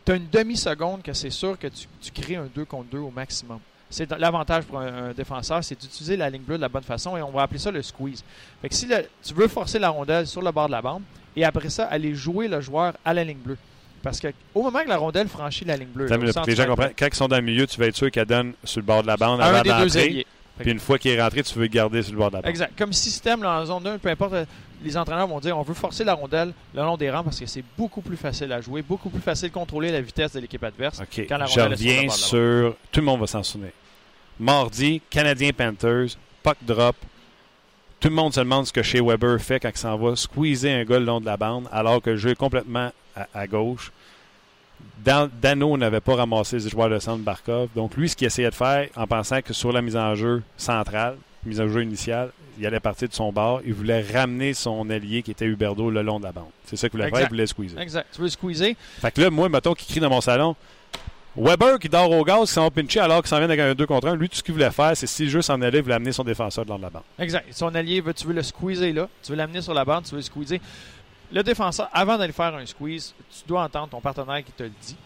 [0.09, 2.97] Tu as une demi-seconde que c'est sûr que tu, tu crées un 2 contre 2
[2.99, 3.59] au maximum.
[3.91, 7.15] C'est l'avantage pour un, un défenseur, c'est d'utiliser la ligne bleue de la bonne façon
[7.19, 8.25] et on va appeler ça le squeeze.
[8.63, 11.03] Fait que si le- tu veux forcer la rondelle sur le bord de la bande
[11.37, 13.59] et après ça, aller jouer le joueur à la ligne bleue.
[14.03, 16.17] Parce que au moment que la rondelle franchit la ligne bleue, là,
[16.47, 18.55] les gens comprennent, quand ils sont dans le milieu, tu vas être sûr qu'elle donne
[18.65, 20.27] sur le bord de la bande avant d'entrer.
[20.59, 22.41] Puis une fois qu'il est rentré, tu veux le garder sur le bord de la
[22.43, 22.49] bande.
[22.51, 22.73] Exact.
[22.79, 24.35] Comme système là, en zone 1, peu importe,
[24.83, 27.47] les entraîneurs vont dire on veut forcer la rondelle le long des rangs parce que
[27.47, 30.63] c'est beaucoup plus facile à jouer, beaucoup plus facile de contrôler la vitesse de l'équipe
[30.63, 31.01] adverse.
[31.29, 32.75] Quand la Je rondelle est sur le bord.
[32.93, 33.73] Tout le monde va s'en souvenir.
[34.41, 36.97] Mardi, Canadien Panthers, puck drop.
[38.01, 40.71] Tout le monde se demande ce que Shea Weber fait quand il s'en va squeezer
[40.81, 43.47] un gars le long de la bande alors que le jeu est complètement à, à
[43.49, 43.91] gauche.
[45.05, 47.69] Dan- Dano n'avait pas ramassé les joueurs de centre Barkov.
[47.75, 50.43] Donc, lui, ce qu'il essayait de faire, en pensant que sur la mise en jeu
[50.57, 53.61] centrale, mise en jeu initiale, il allait partir de son bord.
[53.65, 56.49] Il voulait ramener son allié qui était Huberdo le long de la bande.
[56.65, 57.19] C'est ça qu'il voulait faire.
[57.21, 57.29] Exact.
[57.31, 57.81] Il voulait squeezer.
[57.81, 58.07] Exact.
[58.15, 58.75] Tu veux squeezer?
[59.01, 60.55] Fait que là, moi, mettons qu'il crie dans mon salon.
[61.37, 63.73] Weber qui dort au gaz, qui s'en va pincher alors qu'il s'en vient avec un
[63.75, 64.17] 2 contre 1.
[64.17, 66.11] Lui, tout ce qu'il voulait faire, c'est si le jeu s'en allait, il voulait amener
[66.11, 67.03] son défenseur de de la bande.
[67.19, 67.47] Exact.
[67.53, 70.11] Son allié, veut- tu veux le squeezer là, tu veux l'amener sur la bande, tu
[70.11, 70.59] veux le squeezer.
[71.33, 74.71] Le défenseur, avant d'aller faire un squeeze, tu dois entendre ton partenaire qui te le
[74.71, 74.97] dit,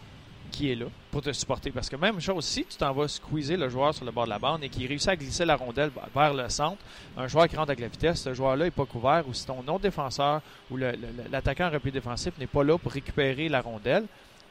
[0.53, 1.73] qui est là, pour te supporter.
[1.73, 4.31] Parce que même chose, si tu t'en vas squeezer le joueur sur le bord de
[4.31, 6.79] la bande et qu'il réussit à glisser la rondelle vers le centre,
[7.17, 9.59] un joueur qui rentre avec la vitesse, ce joueur-là n'est pas couvert, ou si ton
[9.61, 14.05] autre défenseur ou l'attaquant en repli défensif n'est pas là pour récupérer la rondelle,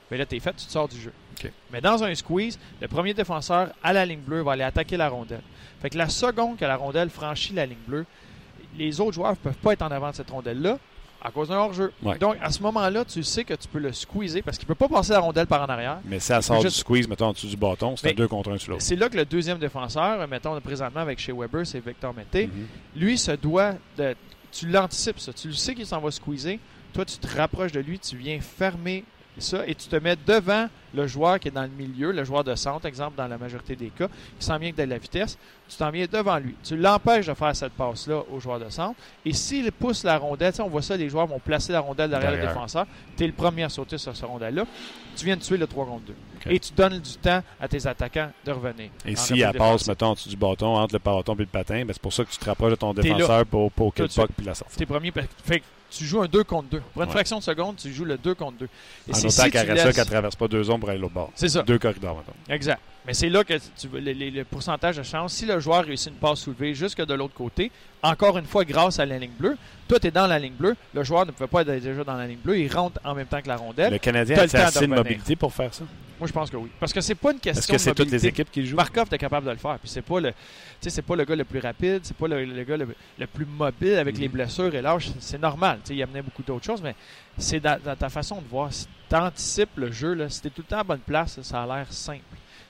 [0.09, 1.13] bien là, t'es fait, tu te sors du jeu.
[1.71, 5.09] Mais dans un squeeze, le premier défenseur à la ligne bleue va aller attaquer la
[5.09, 5.41] rondelle.
[5.81, 8.05] Fait que la seconde que la rondelle franchit la ligne bleue,
[8.77, 10.77] les autres joueurs ne peuvent pas être en avant de cette rondelle-là
[11.23, 11.91] à cause d'un hors-jeu.
[12.01, 12.17] Ouais.
[12.17, 14.87] Donc, à ce moment-là, tu sais que tu peux le squeezer parce qu'il ne peut
[14.87, 15.99] pas passer la rondelle par en arrière.
[16.05, 18.27] Mais elle sort juste- du squeeze, mettons en dessous du bâton, c'est un Mais- 2
[18.27, 18.83] contre 1 sur l'autre.
[18.83, 22.65] C'est là que le deuxième défenseur, mettons présentement avec chez Weber, c'est Victor Mété, Mhm.
[22.95, 24.15] lui se doit de.
[24.51, 25.31] Tu l'anticipes, ça.
[25.31, 26.59] Tu le sais qu'il s'en va squeezer.
[26.93, 29.05] Toi, tu te rapproches de lui, tu viens fermer
[29.37, 32.43] ça et tu te mets devant le joueur qui est dans le milieu, le joueur
[32.43, 34.07] de centre, exemple, dans la majorité des cas,
[34.37, 35.37] qui s'en vient avec de la vitesse.
[35.71, 36.53] Tu t'en viens devant lui.
[36.65, 38.95] Tu l'empêches de faire cette passe-là au joueur de centre.
[39.25, 41.79] Et s'il pousse la rondelle, tu sais, on voit ça, les joueurs vont placer la
[41.79, 42.85] rondelle derrière, le défenseur.
[43.15, 44.65] Tu es le premier à sauter sur ce rondelle-là.
[45.15, 46.13] Tu viens de tuer le 3 contre 2.
[46.45, 46.47] Ok.
[46.51, 48.89] Et tu donnes du temps à tes attaquants de revenir.
[49.05, 51.85] Et si elle passe, mettons, en dessous du bâton, entre le bâton et le patin,
[51.85, 54.27] ben c'est pour ça que tu te rapproches de ton défenseur pour, pour puck suite.
[54.35, 54.75] puis la sortie.
[54.75, 55.13] T'es premier.
[55.45, 56.79] Fait que tu joues un 2 contre 2.
[56.93, 57.13] Pour une Ouais.
[57.13, 58.65] fraction de seconde, tu joues le 2 contre 2.
[58.65, 60.79] Et En c'est autant si tu qu'elle reste là, laisses- qu'elle traverse pas deux zones
[60.79, 61.31] pour aller l'autre bord.
[61.35, 61.63] C'est ça.
[61.63, 62.53] Deux corridors, mettons.
[62.53, 62.79] Exact.
[63.07, 65.33] Mais c'est là que tu veux le, le- le pourcentage de chance.
[65.33, 67.71] Si le joueur réussit une passe soulevée jusque de l'autre côté,
[68.03, 70.75] encore une fois, grâce à la ligne bleue, toi, tu es dans la ligne bleue.
[70.93, 72.59] Le joueur ne peut pas être déjà dans la ligne bleue.
[72.59, 73.93] Il rentre en même temps que la rondelle.
[73.93, 75.83] Le Canadien a le temps de assez de mobilité pour faire ça?
[76.19, 76.69] Moi, je pense que oui.
[76.79, 78.75] Parce que c'est pas une question Est-ce que c'est toutes les équipes qui jouent?
[78.75, 79.79] Markov est capable de le faire.
[79.79, 80.31] Puis c'est pas le,
[80.79, 82.87] c'est pas le gars le plus rapide, c'est pas le, le gars le,
[83.17, 84.21] le plus mobile avec Mhm.
[84.21, 85.11] les blessures et l'âge.
[85.19, 85.79] C'est normal.
[85.83, 86.93] Tu sais, il amenait beaucoup d'autres choses, mais
[87.39, 88.71] c'est dans, dans ta façon de voir.
[88.71, 91.41] Si tu anticipes le jeu, là, si tu es tout le temps à bonne place,
[91.41, 92.19] ça a l'air simple.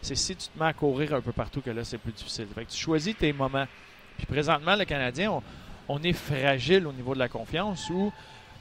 [0.02, 2.48] C'est si tu te mets à courir un peu partout que là, c'est plus difficile.
[2.54, 3.68] Fait tu choisis tes moments.
[4.18, 5.44] Puis présentement, le Canadien, on,
[5.88, 8.12] on est fragile au niveau de la confiance où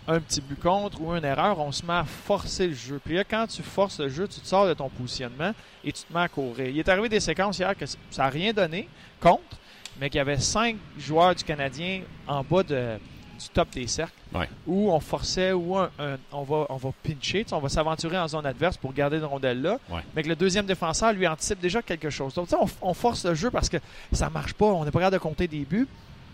[0.09, 3.01] un petit but contre ou une erreur, on se met à forcer le jeu.
[3.05, 5.53] Puis là, quand tu forces le jeu, tu te sors de ton positionnement
[5.85, 6.69] et tu te mets à courir.
[6.69, 8.89] Il est arrivé des séquences hier que ça n'a rien donné
[9.21, 9.59] contre,
[10.01, 12.99] mais qu'il y avait cinq joueurs du Canadien en bas de,
[13.41, 14.49] du top des cercles Ouais.
[14.67, 18.29] où on forçait, où un- un- on, va, on va pincher, on va s'aventurer en
[18.29, 20.01] zone adverse pour garder une rondelle là, Ouais.
[20.15, 22.35] mais que le deuxième défenseur lui anticipe déjà quelque chose.
[22.35, 23.79] Donc, on, on force le jeu parce que
[24.13, 25.89] ça marche pas, on n'est pas capable de compter des buts.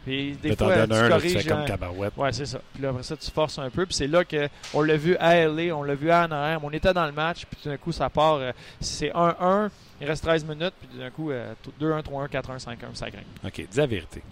[0.04, 2.12] Puis des t'en fois, tu un, là, tu corriges fais comme cabarouette.
[2.16, 2.60] Ouais, c'est ça.
[2.72, 3.86] Puis là, après ça, tu forces un peu.
[3.86, 6.60] Puis c'est là qu'on l'a vu à LA, on l'a vu à Anaheim.
[6.62, 8.34] On était dans le match, puis tout d'un coup, ça part.
[8.34, 9.68] euh, c'est 1-1,
[10.00, 13.10] il reste 13 minutes, puis tout d'un coup, euh, tout- 2-1, 3-1, 4-1, 5-1, ça
[13.10, 13.24] grimpe.
[13.44, 14.22] OK, dis la vérité.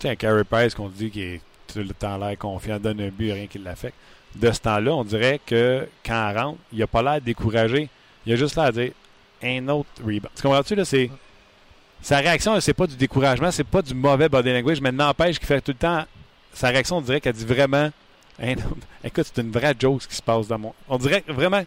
[0.00, 3.10] Tu sais, Carey Price qu'on dit qu'il est tout le temps l'air confiant, donne un
[3.10, 3.94] but, rien qui l'affecte.
[4.34, 7.90] De ce temps-là, on dirait que quand elle rentre, il a pas l'air découragé.
[8.24, 8.92] Il a juste l'air à dire
[9.42, 10.30] un autre rebound.
[10.34, 10.86] Tu comprends-tu, là?
[10.86, 11.10] C'est.
[12.00, 15.46] Sa réaction, c'est pas du découragement, c'est pas du mauvais body language, mais n'empêche qu'il
[15.46, 16.04] fait tout le temps.
[16.54, 17.90] Sa réaction, on dirait qu'elle dit vraiment.
[19.04, 20.72] Écoute, c'est une vraie joke ce qui se passe dans mon.
[20.88, 21.62] On dirait vraiment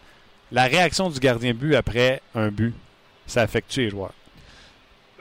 [0.50, 2.74] la réaction du gardien de but après un but,
[3.28, 4.12] ça affecte les joueurs?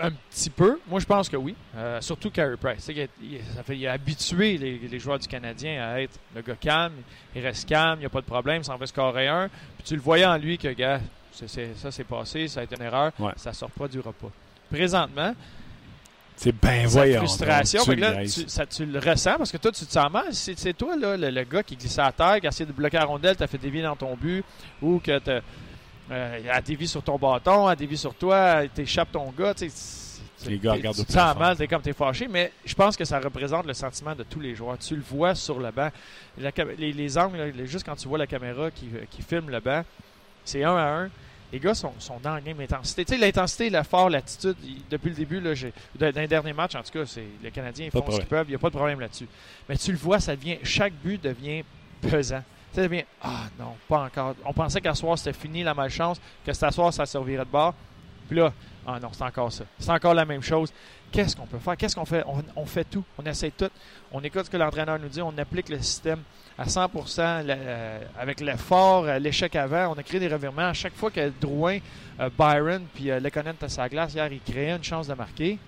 [0.06, 0.80] Un petit peu?
[0.90, 1.56] Moi, je pense que oui.
[1.78, 2.86] Euh, surtout Carey Price.
[2.90, 6.20] Il a, il- ça fait, il a habitué les, les joueurs du Canadien à être
[6.36, 6.94] le gars calme.
[7.34, 9.48] Il reste calme, il n'y a pas de problème, ça en fait scorer un.
[9.78, 11.00] Puis tu le voyais en lui que, gars,
[11.32, 11.46] ça
[11.92, 13.32] c'est passé, ça a été une erreur, Ouais.
[13.38, 14.30] ça ne reproduira pas.
[14.70, 15.34] Présentement,
[16.36, 17.20] C'est bien voyant.
[17.20, 17.84] frustration.
[17.86, 20.26] tu là, tu, ça, tu le ressens parce que toi, tu te sens mal.
[20.34, 22.98] C'est toi, là, le, le gars qui glissait à terre, qui a essayé de bloquer
[22.98, 24.44] la rondelle, t'as fait dévier dans ton but,
[24.82, 25.40] ou que t'as
[26.12, 29.54] euh, elle dévie sur ton bâton, elle dévie sur toi, elle t'échappe ton gars.
[29.54, 32.74] tu sais, Les gars regardent tu te sens mal, t'es comme t'es fâché, mais je
[32.76, 34.78] pense que ça représente le sentiment de tous les joueurs.
[34.78, 35.90] Tu le vois sur le banc.
[36.38, 39.84] La les, les angles, juste quand tu vois la caméra qui, qui filme le banc,
[40.44, 41.10] c'est un à un.
[41.54, 43.06] Les gars sont, sont dans la game intensité.
[43.06, 44.56] Tu sais, l'intensité, l'effort, l'attitude,
[44.90, 47.52] depuis le début, là, j'ai- dans dans les derniers matchs, en tout cas, c'est les
[47.52, 49.28] Canadiens font ce qu'ils peuvent, il n'y a pas de problème là-dessus.
[49.70, 51.64] Mais tu le vois, ça devient, chaque but devient
[52.02, 52.44] pesant.
[53.22, 54.36] Ah non, pas encore.
[54.46, 57.74] On pensait qu'à soir, c'était fini la malchance, que cet soir, ça servirait de bord.
[58.28, 58.52] Puis là,
[58.88, 59.64] ah non, c'est encore ça.
[59.80, 60.72] C'est encore la même chose.
[61.12, 61.78] Qu'est-ce qu'on peut faire?
[61.78, 62.24] Qu'est-ce qu'on fait?
[62.56, 63.04] On, fait tout.
[63.20, 63.70] On essaie tout.
[64.12, 65.22] On écoute ce que l'entraîneur nous dit.
[65.22, 66.22] On applique le système
[66.58, 66.88] à 100
[67.44, 69.94] le- euh, avec l'effort, euh, l'échec avant.
[69.94, 70.70] On a créé des revirements.
[70.70, 71.78] À chaque fois que Drouin,
[72.20, 75.60] euh, Byron puis euh, Lekonen sur la glace hier, ils créaient une chance de marquer.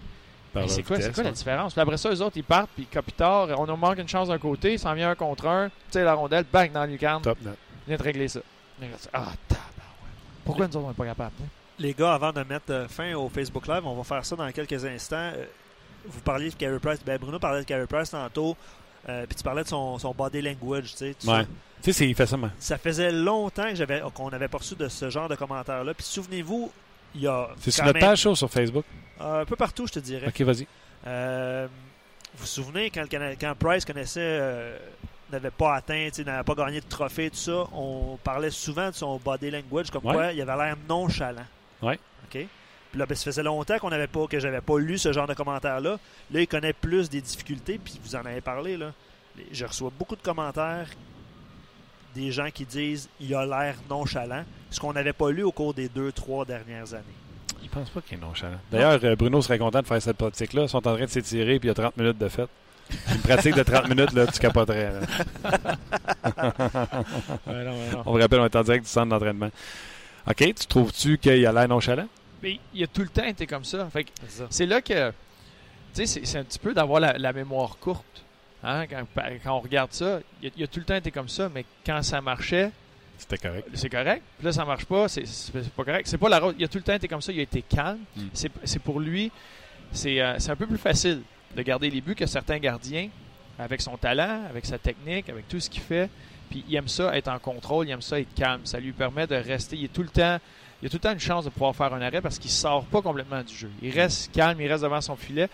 [0.61, 1.73] Par c'est quoi, c'est vitesse, quoi la différence?
[1.73, 4.37] Puis après ça, eux autres, ils partent, puis Kopitar, on nous manque une chance d'un
[4.39, 7.37] côté, s'en vient un contre un, tu sais, la rondelle, bang, dans le lucarne, Top
[7.41, 7.55] net.
[7.87, 8.39] vient de régler ça.
[9.13, 9.25] Ah.
[10.43, 11.33] Pourquoi nous autres, on n'est pas capables?
[11.41, 11.47] hein?
[11.79, 14.49] Les gars, avant de mettre euh, fin au Facebook Live, on va faire ça dans
[14.51, 15.31] quelques instants.
[15.35, 15.45] Euh,
[16.07, 16.99] Vous parliez de Carey Price.
[17.05, 18.55] Ben, Bruno parlait de Carey Price tantôt.
[19.09, 20.91] euh, puis tu parlais de son, son body language.
[20.91, 21.41] tu sais, tout Ouais.
[21.41, 21.47] ça.
[21.81, 22.51] Tu sais, c'est- il fait ça, man.
[22.59, 25.93] Ça faisait longtemps que j'avais qu'on n'avait pas reçu de ce genre de commentaires-là.
[25.93, 26.71] Puis souvenez-vous,
[27.15, 27.49] il y a.
[27.59, 28.85] C'est sur notre page sur Facebook?
[29.21, 30.27] Euh, un peu partout, je te dirais.
[30.27, 30.67] Ok, vas-y.
[31.07, 31.67] Euh,
[32.33, 33.05] vous vous souvenez quand,
[33.57, 34.77] Price connaissait, euh,
[35.31, 39.17] n'avait pas atteint, n'avait pas gagné de trophée, tout ça, on parlait souvent de son
[39.17, 40.13] body language, comme Ouais.
[40.13, 41.45] quoi il avait l'air nonchalant.
[41.81, 41.97] Ouais.
[42.25, 42.31] OK?
[42.91, 45.27] Puis là, ben, ça faisait longtemps qu'on n'avait pas, que j'avais pas lu ce genre
[45.27, 45.97] de commentaires-là.
[46.31, 48.91] Là, il connaît plus des difficultés, puis vous en avez parlé, là.
[49.51, 50.87] Je reçois beaucoup de commentaires
[52.15, 55.73] des gens qui disent il a l'air nonchalant, ce qu'on n'avait pas lu au cours
[55.73, 57.03] des deux, trois dernières années.
[57.61, 58.57] Il pense pas qu'il est nonchalant.
[58.71, 60.63] D'ailleurs, euh, Bruno serait content de faire cette pratique-là.
[60.63, 62.49] Ils sont en train de s'étirer, puis il y a 30 minutes de fête.
[63.11, 64.91] Une pratique de 30 minutes, là, tu capoterais.
[64.91, 64.99] là.
[67.47, 68.03] Ouais, non, ouais, non.
[68.05, 69.49] On vous rappelle, on est en direct du centre d'entraînement.
[70.27, 72.07] OK, tu trouves-tu qu'il a l'air nonchalant?
[72.43, 73.87] Mais il a tout le temps été comme ça.
[73.89, 74.05] Fait
[74.49, 75.09] C'est là que.
[75.09, 75.13] Tu
[75.93, 78.23] sais, c'est- c'est un petit peu d'avoir la, la mémoire courte.
[78.65, 78.87] Hein?
[78.87, 79.05] Quand,
[79.43, 81.63] quand on regarde ça, il a, il a tout le temps été comme ça, mais
[81.85, 82.71] quand ça marchait,
[83.17, 83.67] C'était correct.
[83.73, 84.23] c'est correct.
[84.37, 85.23] Puis là, ça marche pas, c'est
[85.75, 86.07] pas correct.
[86.07, 86.55] C'est pas la route.
[86.57, 87.99] Il a tout le temps été comme ça, il a été calme.
[88.15, 88.21] Mm.
[88.63, 89.31] C'est pour lui,
[89.91, 91.21] c'est euh, c'est un peu plus facile
[91.55, 93.09] de garder les buts que certains gardiens,
[93.59, 96.09] avec son talent, avec sa technique, avec tout ce qu'il fait.
[96.49, 98.61] Puis il aime ça être en contrôle, il aime ça être calme.
[98.65, 99.77] Ça lui permet de rester.
[99.77, 100.39] Il est tout le temps.
[100.81, 102.83] Il a tout le temps une chance de pouvoir faire un arrêt parce qu'il sort
[102.85, 103.69] pas complètement du jeu.
[103.81, 105.47] Il reste calme, il reste devant son filet.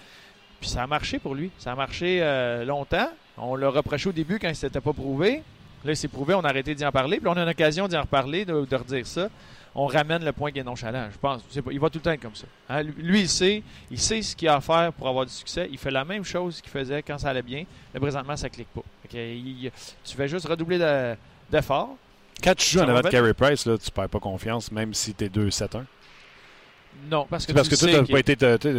[0.62, 1.52] Puis ça a marché pour lui.
[1.58, 3.10] Ça a marché euh, longtemps.
[3.38, 5.42] On l'a reproché au début quand il s'était pas prouvé.
[5.84, 7.18] Là, il s'est prouvé, on a arrêté d'y en parler.
[7.18, 9.30] Puis là, on a une occasion d'y en reparler, de, de redire ça.
[9.74, 11.42] On ramène le point qui est nonchalant, je pense.
[11.42, 12.46] Pas- il va tout le temps être comme ça.
[12.70, 13.64] Hein, Lui, il sait.
[13.90, 15.68] Il sait ce qu'il a à faire pour avoir du succès.
[15.72, 17.64] Il fait la même chose qu'il faisait quand ça allait bien.
[17.94, 18.82] Mais présentement, ça clique pas.
[19.14, 19.72] Il-
[20.04, 21.16] tu fais juste redoubler de-
[21.50, 21.96] d'efforts.
[22.44, 23.10] Quand tu joues en va avant de.
[23.10, 25.86] Carey Price, là, tu perds pas confiance, même si t'es 2-7-1.
[27.10, 28.36] Non, parce que parce tu que toi, t'as pas été.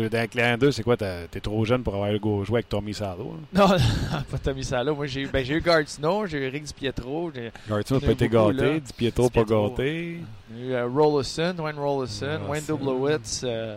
[0.09, 3.37] Dans Clan 2, c'est quoi T'es trop jeune pour avoir go jouer avec Tommy Salo.
[3.53, 4.94] Non, pas Tommy Salo.
[4.94, 7.94] Moi, j'ai eu, ben, j'ai eu Gard Snow, j'ai eu Rick Di Pietro, j'ai Garton
[7.96, 8.81] n'a pas été beaucoup, gâté, là.
[8.81, 10.18] Di Pietro pas gâté.
[10.57, 12.48] j'ai eu euh, Rollison, Wayne Rollison, Rollison.
[12.51, 13.77] Wayne Dublowitz, euh,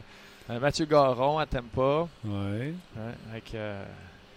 [0.49, 2.31] euh, Mathieu Garon à Tampa, Ouais.
[2.95, 3.83] ouais, avec euh,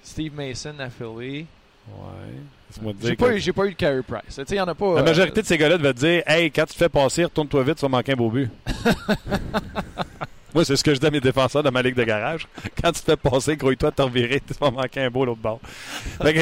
[0.03, 1.47] Steve Mason à Philly.
[1.93, 2.91] Ouais.
[3.03, 4.41] J'ai pas, que- pas eu le Carey Price.
[4.51, 4.95] Il y en a pas.
[4.97, 7.25] La euh, majorité de ces gars-là devaient te dire Hey, quand tu te fais passer,
[7.25, 8.51] retourne-toi vite, tu vas manquer un beau but.
[10.55, 12.47] Moi, c'est ce que je dis à mes défenseurs de ma ligue de garage.
[12.83, 15.41] Quand tu te fais passer, grouille-toi de te revirer, tu vas manquer un beau l'autre
[15.41, 15.61] bord.
[16.23, 16.41] Fait que,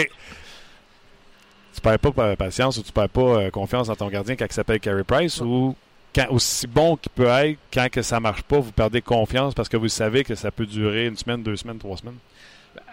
[1.74, 4.46] tu perds pas pa- patience ou tu perds pas euh, confiance dans ton gardien quand
[4.48, 5.74] il s'appelle Carey Price ou
[6.14, 9.68] quand, aussi bon qu'il peut être, quand que ça marche pas, vous perdez confiance parce
[9.68, 12.16] que vous savez que ça peut durer une semaine, deux semaines, trois semaines.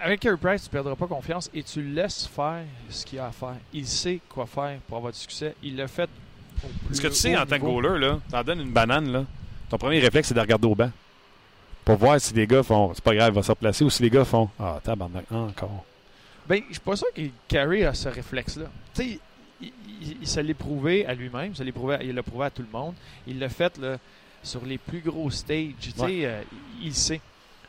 [0.01, 3.31] Avec Carey Price, tu perdras pas confiance et tu laisses faire ce qu'il a à
[3.31, 3.55] faire.
[3.73, 5.55] Il sait quoi faire pour avoir du succès.
[5.63, 6.09] Il l'a fait.
[6.63, 9.11] au plus Ce que tu sais en tant que goaler, là, t'en donnes une banane,
[9.11, 9.25] là.
[9.69, 10.91] Ton premier réflexe, c'est de regarder au banc.
[11.85, 12.93] Pour voir si les gars font.
[12.93, 13.83] C'est pas grave, il va se replacer.
[13.83, 14.49] Ou si les gars font.
[14.59, 15.83] Ah, tabarnak, encore.
[16.47, 18.65] Ben, je suis pas sûr que Carey a ce réflexe-là.
[18.93, 19.19] Tu sais,
[19.61, 22.67] il, il- il se l'est prouvé à lui-même, se il l'a prouvé à tout le
[22.77, 22.93] monde.
[23.27, 23.97] Il l'a fait là,
[24.43, 25.71] sur les plus gros stages.
[25.79, 26.21] Tu sais, Ouais.
[26.25, 26.41] euh,
[26.81, 27.21] il sait.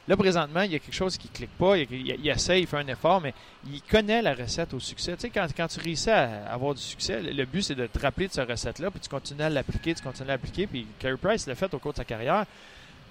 [0.07, 1.79] Là, présentement, il y a quelque chose qui clique pas.
[1.79, 3.33] Il, il- il essaie, il fait un effort, mais
[3.67, 5.15] il connaît la recette au succès.
[5.17, 8.29] Tu sais, quand, tu réussis à avoir du succès, le, but, c'est de te rappeler
[8.29, 10.67] de cette recette-là, puis tu continues à l'appliquer, tu continues à l'appliquer.
[10.67, 12.45] Puis Carey Price l'a fait au cours de sa carrière.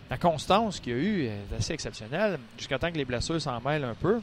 [0.09, 3.85] La constance qu'il a eu est assez exceptionnelle, jusqu'à temps que les blessures s'en mêlent
[3.85, 4.21] un peu.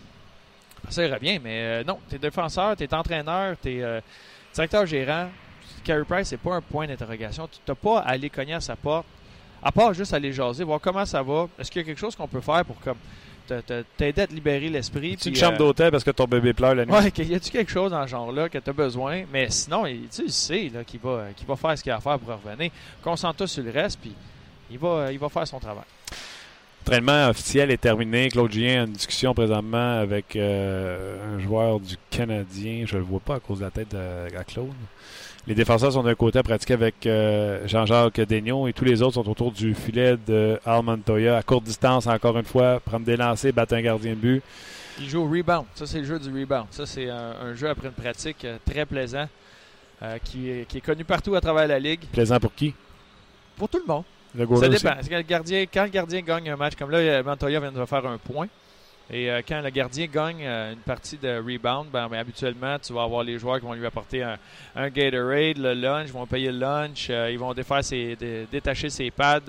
[0.90, 4.00] Ça ira bien, mais euh, non, t'es défenseur, t'es entraîneur, t'es euh,
[4.54, 5.28] directeur gérant.
[5.82, 7.48] Carey Price, c'est pas un point d'interrogation.
[7.48, 9.06] Tu n'as pas à aller cogner à sa porte,
[9.62, 11.48] à part juste aller jaser, voir comment ça va.
[11.58, 12.96] Est-ce qu'il y a quelque chose qu'on peut faire pour comme
[13.96, 15.16] t'aider à te libérer l'esprit?
[15.16, 16.92] Tu une chambre euh, d'hôtel parce que ton bébé pleure la nuit.
[16.92, 19.24] Ouais, y a-tu quelque chose dans ce genre-là que tu as besoin?
[19.32, 22.34] Mais sinon, il, tu sais qu'il va, va faire ce qu'il a à faire pour
[22.34, 22.70] revenir.
[23.02, 24.12] Concentre-toi sur le reste, puis
[24.70, 25.84] il va, il va faire son travail.
[26.86, 28.30] L'entraînement officiel est terminé.
[28.30, 32.84] Claude Gien a une discussion présentement avec euh, un joueur du Canadien.
[32.86, 34.72] Je ne le vois pas à cause de la tête de, à Claude.
[35.46, 39.14] Les défenseurs sont d'un côté à pratiquer avec euh, Jean-Jacques Daignon et tous les autres
[39.14, 43.16] sont autour du filet de Al Montoya à courte distance, encore une fois, prendre des
[43.16, 44.42] lancers, battre un gardien de but.
[44.98, 45.64] Il joue au rebound.
[45.74, 46.66] Ça, c'est le jeu du rebound.
[46.70, 49.26] Ça, c'est un, un jeu après une pratique euh, très plaisant
[50.02, 52.02] euh, qui, est, qui est connu partout à travers la Ligue.
[52.12, 52.74] Plaisant pour qui?
[53.56, 54.04] Pour tout le monde.
[54.34, 54.94] Le Ça dépend.
[55.08, 58.06] Que le gardien, quand le gardien gagne un match comme là, Montoya vient de faire
[58.06, 58.46] un point.
[59.12, 62.92] Et euh, quand le gardien gagne euh, une partie de rebound, ben, ben, habituellement, tu
[62.92, 64.36] vas avoir les joueurs qui vont lui apporter un,
[64.76, 68.46] un Gatorade, le lunch, ils vont payer le lunch, euh, ils vont défaire ses, dé-
[68.52, 69.40] détacher ses pads,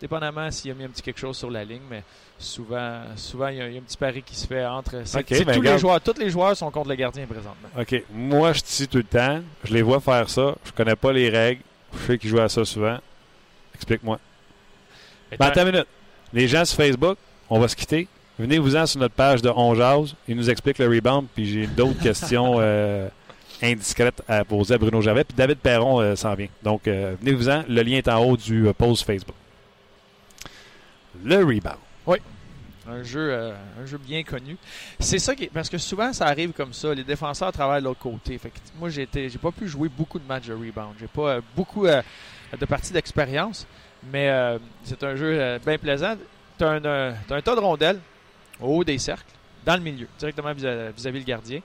[0.00, 2.04] dépendamment s'il a mis un petit quelque chose sur la ligne, mais
[2.38, 5.02] souvent, souvent il y, a, il y a un petit pari qui se fait entre.
[5.04, 7.68] c'est- Ok, c'est ben, tous les joueurs, tous les joueurs sont contre le gardien présentement.
[7.76, 8.04] OK.
[8.12, 9.40] Moi, je dis tout le temps.
[9.64, 10.54] Je les vois faire ça.
[10.64, 11.62] Je connais pas les règles.
[11.92, 12.98] Je sais qu'ils jouent à ça souvent.
[13.74, 14.20] Explique-moi.
[15.36, 15.86] Ben, attends une minute.
[16.32, 17.18] Les gens sur Facebook,
[17.50, 18.06] on va se quitter.
[18.38, 20.14] Venez-vous-en sur notre page de On Jase.
[20.28, 21.26] Il nous explique le rebound.
[21.34, 23.08] Puis j'ai d'autres questions euh,
[23.62, 25.24] indiscrètes à poser à Bruno Gervais.
[25.24, 26.48] Puis David Perron euh, s'en vient.
[26.62, 27.64] Donc, euh, venez-vous-en.
[27.68, 29.34] Le lien est en haut du euh, post Facebook.
[31.24, 31.78] Le rebound.
[32.90, 34.56] Un jeu, euh, un jeu bien connu.
[34.98, 36.94] C'est ça qui est- parce que souvent ça arrive comme ça.
[36.94, 38.38] Les défenseurs travaillent de l'autre côté.
[38.38, 40.94] Fait que moi j'ai été, j'ai pas pu jouer beaucoup de matchs de rebound.
[40.98, 42.00] J'ai pas euh, beaucoup euh,
[42.58, 43.66] de parties d'expérience,
[44.10, 46.14] mais euh, c'est un jeu euh, bien plaisant.
[46.56, 48.00] T'as un, t'as un tas de rondelles
[48.60, 49.24] au haut des cercles,
[49.64, 51.60] dans le milieu, directement vis- vis-à-vis le gardien.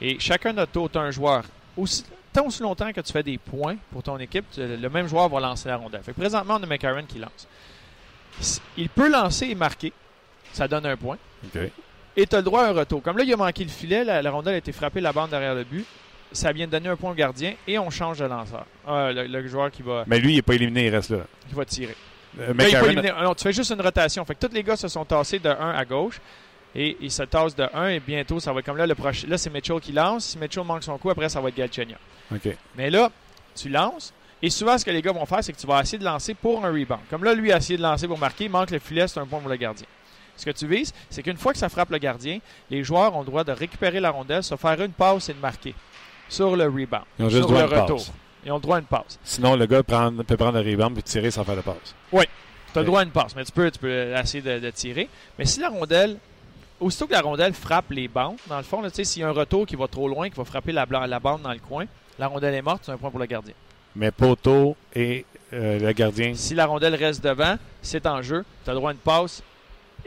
[0.00, 1.44] Et chacun de notre tour, t'as un joueur.
[1.76, 5.06] Aussi, tant aussi longtemps que tu fais des points pour ton équipe, tu- le même
[5.06, 6.02] joueur va lancer la rondelle.
[6.02, 7.46] Fait que présentement, on a McCarron qui lance.
[8.76, 9.92] Il peut lancer et marquer.
[10.52, 11.18] Ça donne un point.
[12.16, 13.02] Et tu as le droit à un retour.
[13.02, 15.30] Comme là, il a manqué le filet, la, la rondelle a été frappée, la bande
[15.30, 15.84] derrière le but.
[16.32, 18.64] Ça vient de donner un point au gardien et on change de lanceur.
[18.86, 20.86] Ah, le, le joueur qui va, Mais lui, il n'est pas éliminé.
[20.86, 21.24] Il reste là.
[21.48, 21.94] qui va tirer.
[22.40, 24.24] Euh, Là, non, tu fais juste une rotation.
[24.24, 26.20] Fait que tous les gars se sont tassés de 1 à gauche.
[26.74, 29.26] Et ils se tassent de 1 et bientôt, ça va être comme là, le prochain.
[29.28, 30.24] Là, c'est Mitchell qui lance.
[30.24, 31.98] Si Mitchell manque son coup, après, ça va être Galchenyuk.
[32.34, 32.56] OK.
[32.76, 33.10] Mais là,
[33.54, 34.12] tu lances.
[34.40, 36.32] Et souvent, ce que les gars vont faire, c'est que tu vas essayer de lancer
[36.34, 37.00] pour un rebound.
[37.10, 39.26] Comme là, lui a essayé de lancer pour marquer, il manque le filet, c'est un
[39.26, 39.86] point pour le gardien.
[40.36, 42.38] Ce que tu vises, c'est qu'une fois que ça frappe le gardien,
[42.70, 45.38] les joueurs ont le droit de récupérer la rondelle, se faire une passe et de
[45.38, 45.74] marquer
[46.28, 47.04] sur le rebound.
[47.18, 47.98] Ils ont juste sur droit le retour.
[47.98, 48.12] passe.
[48.44, 49.18] Ils ont le droit à une passe.
[49.24, 51.94] Sinon, le gars prend- peut prendre le rebound et tirer sans faire de passe.
[52.72, 54.70] Tu as le droit à une passe, mais tu peux, tu peux essayer de, de
[54.70, 55.08] tirer.
[55.38, 56.16] Mais si la rondelle,
[56.80, 59.24] aussitôt que la rondelle frappe les bandes, dans le fond, là, tu sais, s'il y
[59.24, 61.84] a un retour qui va trop loin, qui va frapper la, bande dans le coin,
[62.18, 63.52] la rondelle est morte, c'est un point pour le gardien.
[63.94, 66.32] Mais Poteau et euh, le gardien.
[66.34, 68.42] Si la rondelle reste devant, c'est en jeu.
[68.64, 69.42] Tu as le droit à une passe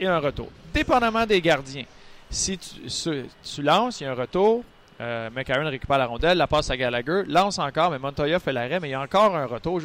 [0.00, 0.48] et un retour.
[0.74, 1.84] Dépendamment des gardiens.
[2.28, 4.64] Si tu, tu lances, il y a un retour.
[5.00, 8.80] Euh, McCarron récupère la rondelle, la passe à Gallagher, lance encore, mais Montoya fait l'arrêt,
[8.80, 9.80] mais il y a encore un retour.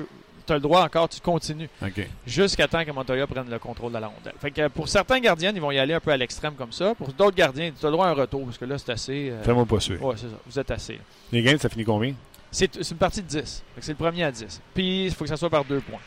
[0.48, 1.70] Tu as le droit encore, tu continues
[2.26, 4.34] jusqu'à temps que Montoya prenne le contrôle de la rondelle.
[4.42, 6.96] Fait que pour certains gardiens, ils vont y aller un peu à l'extrême comme ça.
[6.96, 9.30] Pour d'autres gardiens, tu as le droit à un retour, parce que là, c'est assez.
[9.30, 9.98] euh, Fais-moi pas suer.
[9.98, 10.36] ouais, c'est ça.
[10.48, 10.94] Vous êtes assez.
[10.94, 11.00] là.
[11.32, 12.14] Les games, ça finit combien?
[12.50, 13.64] C'est une partie de 10.
[13.76, 14.62] Fait que C'est le premier à 10.
[14.74, 16.00] Puis il faut que ça soit par deux points.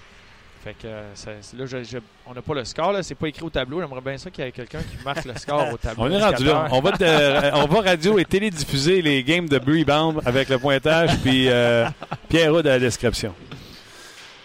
[0.65, 3.03] Fait que euh, ça- là, je- je- on n'a pas le score, là.
[3.03, 3.81] C'est pas écrit au tableau.
[3.83, 6.05] J'aimerais bien ça qu'il y ait quelqu'un qui marque le score au tableau.
[6.05, 6.69] On est rendu là.
[6.71, 11.11] On va, te- on va radio et télédiffuser les games de Rebound avec le pointage
[11.23, 11.87] puis euh,
[12.31, 13.35] Pierre Houd à la description.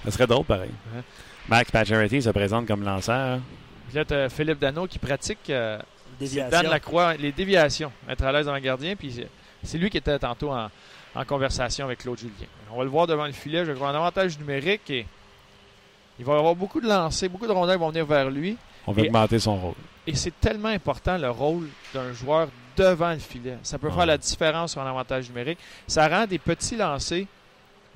[0.04, 0.72] Ça serait drôle, pareil.
[0.94, 1.02] Ouais.
[1.48, 3.40] Max Pacioretty se présente comme lanceur.
[3.90, 5.80] Puis là, Philippe Dano qui pratique euh.
[6.52, 7.94] Dan Lacroix, les déviations.
[8.10, 8.96] Être à l'aise dans le gardien.
[8.98, 9.28] Puis c'est-
[9.64, 10.70] c'est lui qui était tantôt en,
[11.16, 12.34] en conversation avec Claude Julien.
[12.74, 13.64] On va le voir devant le filet.
[13.64, 15.06] Je crois un avantage numérique et
[16.20, 18.58] il va y avoir beaucoup de lancers, beaucoup de rondelles vont venir vers lui.
[18.86, 19.74] On Et- augmenter son rôle.
[20.08, 23.58] Et c'est tellement important le rôle d'un joueur devant le filet.
[23.64, 25.60] Ça peut faire la différence sur un avantage numérique.
[25.88, 27.26] Ça rend des petits lancers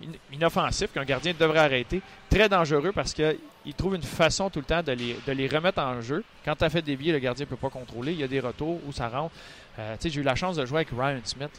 [0.03, 4.65] in- inoffensifs qu'un gardien devrait arrêter très dangereux parce qu'il trouve une façon tout le
[4.65, 6.24] temps de les, de les remettre en jeu.
[6.45, 8.11] Quand tu as fait dévier, le gardien ne peut pas contrôler.
[8.11, 9.34] Il y a des retours où ça rentre.
[9.80, 11.49] Euh, J'ai eu la chance de jouer avec Ryan Smith.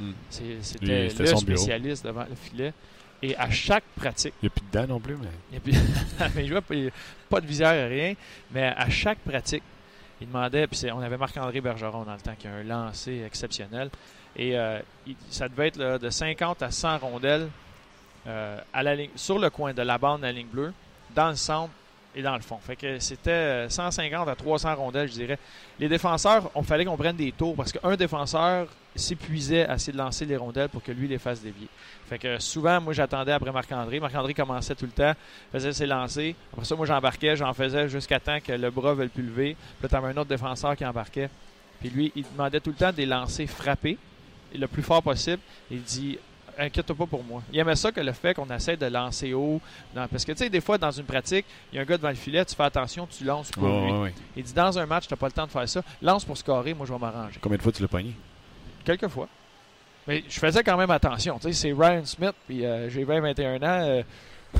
[0.00, 0.12] Hmm.
[0.28, 1.36] C'était le bureau.
[1.40, 2.74] spécialiste devant le filet.
[3.22, 5.56] Et à chaque pratique, Il n'y a plus de dents non plus, mais.
[5.56, 5.72] et puis,
[6.34, 6.74] mais il jouait pas,
[7.28, 8.14] pas de visière, rien.
[8.50, 9.62] Mais à chaque pratique,
[10.20, 13.90] il demandait, puis on avait Marc-André Bergeron dans le temps qui a un lancer exceptionnel.
[14.36, 17.48] Et euh, il- ça devait être là, de 50 à 100 rondelles
[18.26, 20.72] euh, à la ligne, sur le coin de la bande de la ligne bleue,
[21.14, 21.72] dans le centre
[22.14, 22.58] et dans le fond.
[22.62, 25.38] Fait que c'était euh, 150 à 300 rondelles, je dirais.
[25.78, 28.66] Les défenseurs, on fallait qu'on prenne des tours parce qu'un défenseur
[29.00, 31.68] s'épuisait à essayer de lancer les rondelles pour que lui les fasse dévier.
[32.08, 34.00] Fait que souvent, moi, j'attendais après Marc-André.
[34.00, 35.12] Marc-André commençait tout le temps,
[35.50, 36.34] faisait ses lancers.
[36.52, 39.56] Après ça, moi, j'embarquais, j'en faisais jusqu'à temps que le bras veuille plus lever.
[39.78, 41.30] Puis là, t'avais un autre défenseur qui embarquait.
[41.80, 43.98] Puis lui, il demandait tout le temps des lancers frappés,
[44.54, 45.40] le plus fort possible.
[45.70, 46.18] Il dit
[46.58, 47.42] inquiète-toi pas pour moi.
[47.50, 49.58] Il aimait ça que le fait qu'on essaie de lancer haut.
[49.94, 51.96] dans- parce que, tu sais, des fois, dans une pratique, il y a un gars
[51.96, 53.92] devant le filet, tu fais attention, tu lances pour lui.
[54.36, 55.82] Il dit, dans un match, tu n'as pas le temps de faire ça.
[56.02, 57.38] Lance pour scorer, moi, je vais m'arranger.
[57.40, 58.12] Combien de fois tu l'as pogné?
[58.84, 59.28] Quelques fois.
[60.08, 61.38] Mais je faisais quand même attention.
[61.38, 63.60] Tu sais, c'est Ryan Smith, puis euh, j'ai 20-21 ans.
[63.64, 64.02] euh,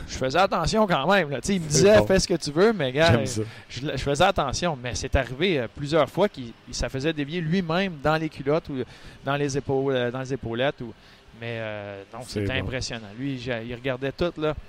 [0.09, 1.29] je faisais attention quand même.
[1.31, 1.41] Là.
[1.49, 2.07] Il me disait, bon.
[2.07, 4.79] fais ce que tu veux, mais gars, je, je faisais attention.
[4.83, 8.69] Mais c'est arrivé euh, plusieurs fois qu'il il- ça faisait dévier lui-même dans les culottes
[8.71, 8.77] ou
[9.25, 10.81] dans les, épaules, euh, dans les épaulettes.
[10.81, 10.95] Ou...
[11.41, 12.67] Mais euh, non, C'est c'était bon.
[12.69, 13.09] impressionnant.
[13.19, 14.33] Lui, j'ai- il regardait tout.
[14.39, 14.55] Là.
[14.55, 14.61] Tu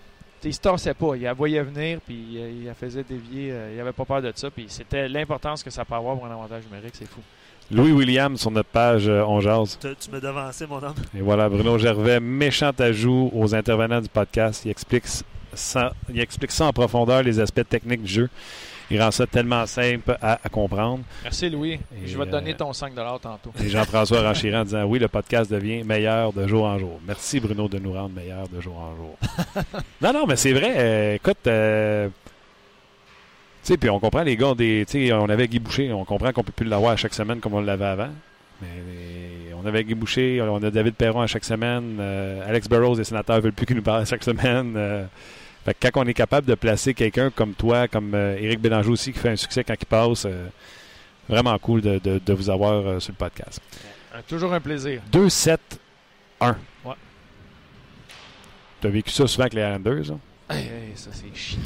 [0.42, 1.16] sais, Il se tassait pas.
[1.16, 3.52] Il la voyait venir, puis il la faisait dévier.
[3.52, 4.50] euh, il avait pas peur de ça.
[4.50, 6.96] Puis c'était l'importance que ça peut avoir pour un avantage numérique.
[6.98, 7.22] C'est fou.
[7.72, 9.78] Louis Williams sur notre page euh, On Jase.
[9.82, 10.94] Tu, tu me devançais, mon homme.
[11.18, 14.64] Et voilà, Bruno Gervais, méchant ajout aux intervenants du podcast.
[14.66, 15.06] Il explique,
[15.54, 18.30] ça, il explique ça en profondeur, les aspects techniques du jeu.
[18.92, 21.00] Il rend ça tellement simple à, à comprendre.
[21.24, 21.74] Merci, Louis.
[21.74, 23.52] Et, je vais te donner euh, ton 5 tantôt.
[23.64, 27.00] Et Jean-François Ranchirant en disant Oui, le podcast devient meilleur de jour en jour.
[27.08, 29.18] Merci, Bruno, de nous rendre meilleur de jour en jour.
[30.02, 30.74] non, non, mais c'est vrai.
[30.78, 32.10] euh, écoute, euh,
[33.68, 36.32] sais, puis on comprend, les gars, des, tu sais, on avait Guy Boucher, on comprend
[36.32, 38.10] qu'on peut plus l'avoir à chaque semaine comme on l'avait avant.
[38.62, 38.68] Mais
[39.62, 41.98] on avait Guy Boucher, on a David Perron à chaque semaine.
[42.00, 44.74] euh, Alex Burrows, les sénateurs, veulent plus qu'il nous parle à chaque semaine.
[44.78, 45.06] euh,
[45.66, 48.90] fait que quand on est capable de placer quelqu'un comme toi, comme euh, Éric Bélanger
[48.90, 50.48] aussi, qui fait un succès quand il passe, euh,
[51.30, 53.62] vraiment cool de, de- de vous avoir euh, sur le podcast.
[54.28, 55.02] Toujours un plaisir.
[55.12, 55.58] 2-7-1.
[56.42, 56.56] Ouais.
[58.82, 60.12] T'as vécu ça souvent avec les Islanders?
[60.12, 60.20] hein?
[60.50, 61.60] Hey, hey, ça, c'est chiant.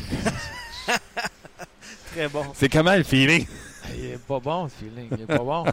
[2.18, 2.44] Très bon.
[2.56, 3.46] C'est comment le feeling?
[3.96, 5.08] Il est pas bon, le feeling.
[5.12, 5.66] Il est pas bon.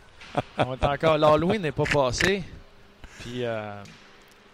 [0.59, 1.17] On est encore.
[1.17, 2.43] L'Halloween n'est pas passé.
[3.21, 3.83] Puis, euh,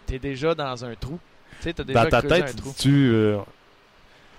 [0.05, 1.19] t'es déjà dans un trou.
[1.57, 2.89] Tu sais, t'as déjà Dans ta tête, un tu trou.
[2.89, 3.39] euh,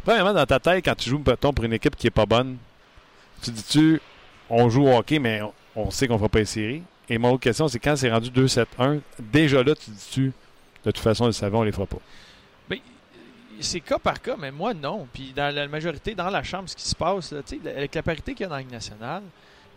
[0.05, 2.57] Premièrement, dans ta tête, quand tu joues mettons, pour une équipe qui est pas bonne,
[3.43, 4.01] tu dis-tu,
[4.49, 6.83] on joue au hockey, mais on, on sait qu'on fera pas les séries.
[7.09, 10.33] Et mon autre question, c'est quand c'est rendu 2-7-1, déjà là, tu dis-tu,
[10.85, 11.99] de toute façon, le savon, on les fera pas.
[13.61, 15.07] C'est cas par cas, mais moi, non.
[15.13, 17.41] Puis, dans la majorité, dans la chambre, ce qui se passe, là,
[17.77, 19.23] avec la parité qu'il y a dans la Ligue nationale,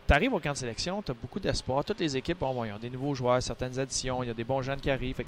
[0.07, 1.83] tu arrives au camp de sélection, tu as beaucoup d'espoir.
[1.83, 4.43] Toutes les équipes, bon, ils ont des nouveaux joueurs, certaines additions, il y a des
[4.43, 5.23] bons jeunes qui arrivent.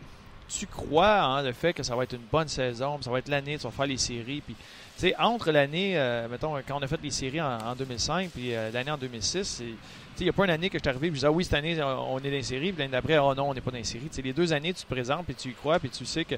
[0.50, 3.28] Tu crois en le fait que ça va être une bonne saison, ça va être
[3.28, 4.41] l'année, tu vas faire les séries.
[4.41, 4.64] Puis, tu
[5.08, 8.56] sais, entre l'année, euh, mettons, quand on a fait les séries en, en 2005 puis
[8.56, 9.76] euh, l'année en 2006, c'est- tu sais,
[10.22, 11.54] il n'y a pas une année que je suis et je disais, ah oui, cette
[11.56, 13.78] année, on est dans les séries, puis l'année d'après, oh non, on n'est pas dans
[13.78, 14.08] les séries.
[14.10, 16.24] Tu sais, les deux années, tu te présentes, puis tu y crois, puis tu sais
[16.24, 16.36] que,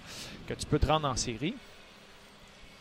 [0.48, 1.54] que tu peux te rendre en série.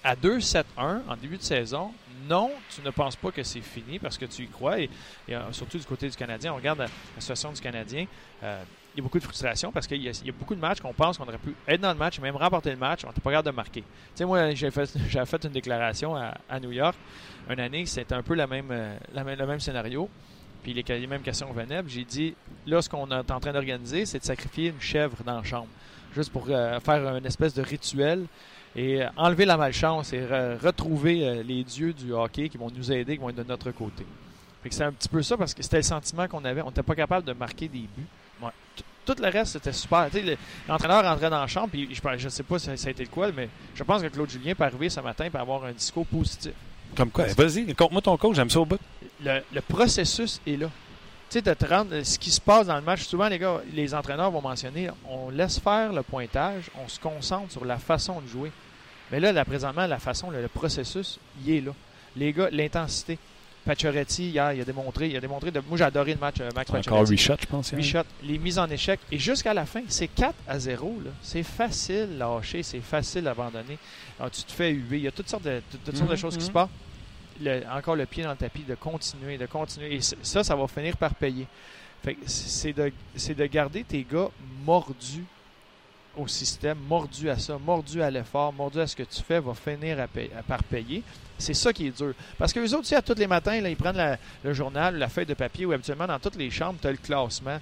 [0.05, 0.62] À 2-7-1,
[1.09, 1.92] en début de saison,
[2.28, 4.80] non, tu ne penses pas que c'est fini parce que tu y crois.
[4.80, 4.90] Et,
[5.30, 6.88] euh, surtout du côté du Canadien, on regarde la,
[7.18, 8.07] situation du Canadien.
[8.42, 8.62] euh,
[8.94, 11.18] il y a beaucoup de frustration parce qu'il y, a- beaucoup de matchs qu'on pense
[11.18, 13.51] qu'on aurait pu être dans le match, même remporter le match, on n'était pas capable
[13.51, 13.80] de marquer.
[13.82, 14.86] Tu sais, moi, j'ai fait,
[15.26, 16.96] fait une déclaration à, New York.
[17.49, 20.09] Une année, c'était un peu la même, euh, la le même scénario.
[20.62, 21.82] Puis les, mêmes questions venaient.
[21.86, 22.34] J'ai dit,
[22.66, 25.68] là, ce qu'on est en train d'organiser, c'est de sacrifier une chèvre dans la chambre.
[26.14, 28.26] Juste pour faire une espèce de rituel
[28.77, 32.71] et euh, enlever la malchance et re- retrouver euh, les dieux du hockey qui vont
[32.75, 34.05] nous aider, qui vont être de notre côté.
[34.71, 36.61] C'est un petit peu ça parce que c'était le sentiment qu'on avait.
[36.61, 38.07] On n'était pas capable de marquer des buts.
[39.07, 40.09] Tout- le reste, c'était super.
[40.12, 40.37] Le-
[40.69, 43.09] L'entraîneur rentrait dans la chambre, puis je ne sais pas si ça a été le
[43.09, 46.05] quoi, mais je pense que Claude Julien peut arriver ce matin et avoir un discours
[46.07, 46.53] positif.
[46.95, 47.25] Comme quoi?
[47.35, 48.79] Vas-y, compte-moi ton coach, j'aime ça au bout.
[49.25, 50.71] Le, le processus est là.
[51.31, 53.61] Tu sais, de te rendre, ce qui se passe dans le match, souvent, les gars,
[53.74, 58.20] les entraîneurs vont mentionner, on laisse faire le pointage, on se concentre sur la façon
[58.22, 58.51] de jouer.
[59.11, 61.72] Mais là, là présentement, la façon, le, le processus, il est là.
[62.16, 63.18] Les gars, l'intensité.
[63.66, 66.49] Pacioretty, hier, il a démontré, il a démontré de, moi, j'ai adoré le match, euh,
[66.55, 67.11] Max Encore Pacioretty.
[67.11, 67.74] 8 shots, je pense.
[67.83, 68.99] Shots, les mises en échec.
[69.12, 71.03] Et jusqu'à la fin, c'est 4 à 0.
[71.05, 71.11] là.
[71.20, 73.76] C'est facile lâcher, c'est facile d'abandonner.
[74.18, 74.97] Alors, tu te fais huer.
[74.99, 76.47] Il y a toutes sortes de, toutes sortes de Mhm, choses qui mhm.
[76.47, 76.68] se passent.
[77.70, 79.95] Encore le pied dans le tapis, de continuer, de continuer.
[79.95, 81.47] Et ça, ça va finir par payer.
[82.26, 82.93] C'est de,
[83.28, 84.30] de garder tes gars
[84.64, 85.24] mordus
[86.16, 89.55] au système, mordus à ça, mordus à l'effort, mordus à ce que tu fais, va
[89.55, 90.09] finir à
[90.43, 91.03] par payer.
[91.39, 92.14] C'est ça qui est dur.
[92.36, 95.09] Parce que les autres, tu sais, à tous les matins, ils prennent le journal, la
[95.09, 97.59] feuille de papier, ou habituellement, dans toutes les chambres, tu as le classement.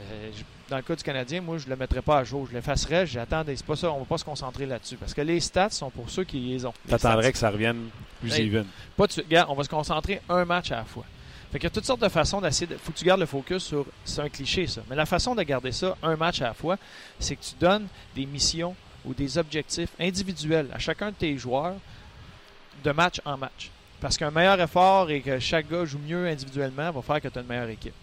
[0.00, 0.30] Euh,
[0.68, 2.46] dans le cas du Canadien, moi, je ne le mettrais pas à jour.
[2.48, 3.06] Je l'effacerais.
[3.06, 3.42] J'attends.
[3.46, 3.90] C'est pas ça.
[3.92, 4.96] On va pas se concentrer là-dessus.
[4.96, 6.72] Parce que les stats sont pour ceux qui les ont.
[6.88, 7.88] T'attendrais que ça revienne
[8.20, 8.46] plus Hey.
[8.46, 8.66] even.
[8.96, 9.12] Pas de.
[9.22, 11.04] Regarde, on va se concentrer un match à la fois.
[11.50, 12.76] Fait qu'il y a toutes sortes de façons d'essayer de.
[12.76, 13.86] Faut que tu gardes le focus sur.
[14.04, 14.82] C'est un cliché, ça.
[14.88, 16.78] Mais la façon de garder ça un match à la fois,
[17.18, 21.74] c'est que tu donnes des missions ou des objectifs individuels à chacun de tes joueurs
[22.84, 23.70] de match en match.
[24.00, 27.38] Parce qu'un meilleur effort et que chaque gars joue mieux individuellement va faire que tu
[27.38, 27.94] as une meilleure équipe.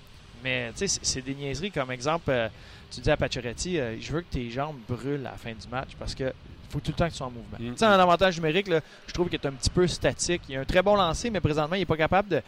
[0.44, 1.72] Mais tu sais, c'est- des niaiseries.
[1.72, 2.48] Comme exemple, euh,
[2.92, 5.68] tu dis à Pacioretty, euh, je veux que tes jambes brûlent à la fin du
[5.70, 6.32] match parce que
[6.70, 7.58] faut tout le temps que tu sois en mouvement.
[7.60, 7.72] Mm.
[7.74, 10.42] Tu sais, en avantage numérique, là, je trouve qu'il est un petit peu statique.
[10.50, 12.42] Il a un très bon lancer, mais présentement, il n'est pas capable de,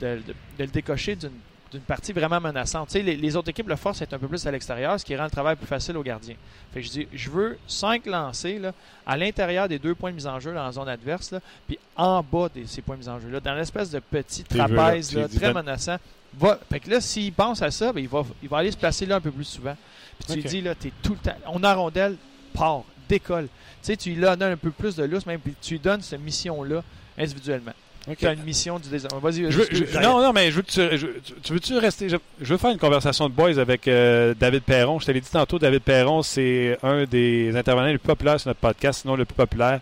[0.00, 0.22] de, de-
[0.58, 2.88] de le décocher d'une partie vraiment menaçante.
[2.88, 5.04] Tu sais, les, les autres équipes, le force est un peu plus à l'extérieur, ce
[5.06, 6.34] qui rend le travail plus facile aux gardiens.
[6.74, 8.72] Fait que je dis, je veux cinq lancers là,
[9.06, 11.78] à l'intérieur des deux points de mise en jeu dans la zone adverse, là, puis
[11.96, 15.22] en bas de ces points de mise en jeu-là, dans l'espèce de petit trapèze là,
[15.38, 15.96] très menaçant.
[16.38, 18.76] Va, fait que là, s'il pense à ça, ben, il, va, il va aller se
[18.76, 19.76] placer là un peu plus souvent.
[20.18, 21.36] Puis tu lui dis, là, t'es tout le temps.
[21.46, 22.16] On a rondelle,
[22.54, 23.44] part, décolle.
[23.46, 23.48] Tu
[23.82, 26.20] sais, tu lui donnes un peu plus de lousse, même, puis tu lui donnes cette
[26.20, 26.82] mission-là
[27.18, 27.72] individuellement.
[28.18, 29.18] Tu as une mission du désordre.
[29.20, 31.52] Vas-y, Je veux- excuse- je- non, non, mais je veux que tu, je- tu- tu
[31.52, 32.08] veux-tu rester.
[32.08, 34.98] Je, je veux faire une conversation de boys avec euh, David Perron.
[34.98, 38.48] Je te l'ai dit tantôt, David Perron, c'est un des intervenants les plus populaires sur
[38.48, 39.80] notre podcast, sinon le plus populaire.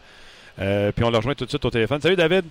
[0.58, 1.98] Euh, puis on le rejoint tout de suite au téléphone.
[2.02, 2.44] Salut David,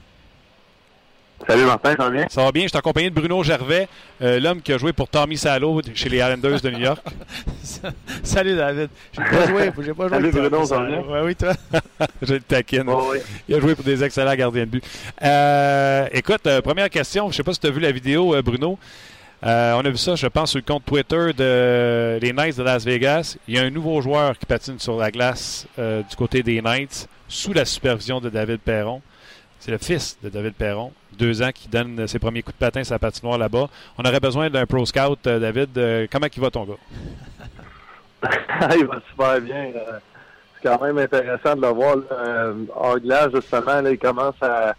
[1.48, 2.26] Salut Martin, ça va bien?
[2.30, 2.64] ça va bien?
[2.64, 3.88] Je suis accompagné de Bruno Gervais,
[4.22, 7.02] euh, l'homme qui a joué pour Tommy Salo chez les Islanders de New York.
[8.24, 8.90] Salut David.
[9.14, 10.18] J'ai pas joué, j'ai pas joué.
[10.18, 10.80] Salut, Bruno, ça.
[10.80, 11.00] va bien?
[11.02, 11.54] Ouais, oui, toi.
[12.22, 12.84] je le taquine.
[12.88, 13.18] Oh, oui.
[13.48, 14.84] Il a joué pour des excellents gardiens de but.
[15.24, 17.32] Euh, écoute, euh, première question.
[17.32, 18.78] Je sais pas si tu as vu la vidéo, euh, Bruno.
[19.46, 22.64] Euh, on a vu ça, je pense, sur le compte Twitter de les Knights de
[22.64, 23.38] Las Vegas.
[23.48, 26.62] Il y a un nouveau joueur qui patine sur la glace euh, du côté des
[26.62, 29.02] Knights sous la supervision de David Perron.
[29.60, 32.82] C'est le fils de David Perron, deux ans, qui donne ses premiers coups de patin
[32.89, 33.68] la patinoire là-bas.
[33.97, 35.78] On aurait besoin d'un pro scout, euh, David.
[35.78, 36.78] Euh, comment il va ton gars?
[38.78, 39.72] il va super bien.
[39.76, 39.99] euh,
[40.55, 43.82] c'est quand même intéressant de le voir là, hors glace, justement.
[43.82, 44.76] Là, il commence à,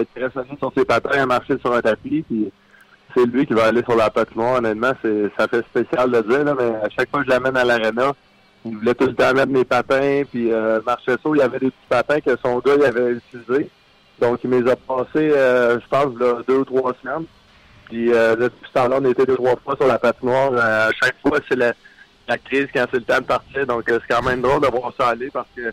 [0.00, 2.24] être très solide sur ses patins, à marcher sur un tapis.
[3.16, 4.56] C'est lui qui va aller sur la patinoire.
[4.58, 7.62] Honnêtement, c'est, ça fait spécial de dire, mais à chaque fois que je l'amène à
[7.62, 8.12] l'aréna,
[8.64, 10.22] il voulait tout le temps mettre mes patins.
[10.28, 10.50] Puis
[10.84, 13.70] Marchesso, il avait des petits patins que son gars il avait utilisés.
[14.20, 17.24] Donc, il me les a passés, euh, je pense, là, deux ou trois semaines.
[17.86, 20.52] Puis euh, là, depuis ce temps-là, on était deux, trois fois sur la patinoire.
[20.52, 21.72] Euh, à chaque fois, c'est la,
[22.28, 23.66] la crise quand c'est le temps de partir.
[23.66, 25.72] Donc, c'est quand même drôle de voir ça aller parce que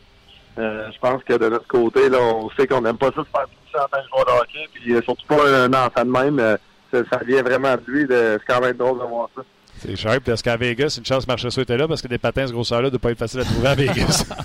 [0.57, 3.47] je pense que de notre côté, là, on sait qu'on n'aime pas ça se faire
[3.47, 4.67] pousser en tant que joueur de hockey.
[4.73, 6.57] Puis surtout pas un enfant de même.
[6.91, 8.05] ça, ça vient vraiment de lui.
[8.05, 9.43] de- C'est quand même drôle de voir ça.
[9.77, 12.51] C'est cher parce qu'à Vegas, une chance Marchessault était là parce que des patins ce
[12.51, 14.25] grosseur-là ne doit pas être facile à trouver à Vegas.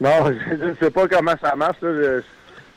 [0.00, 1.78] Non, je ne sais pas comment ça marche.
[1.80, 1.88] Là.
[1.94, 2.22] Je-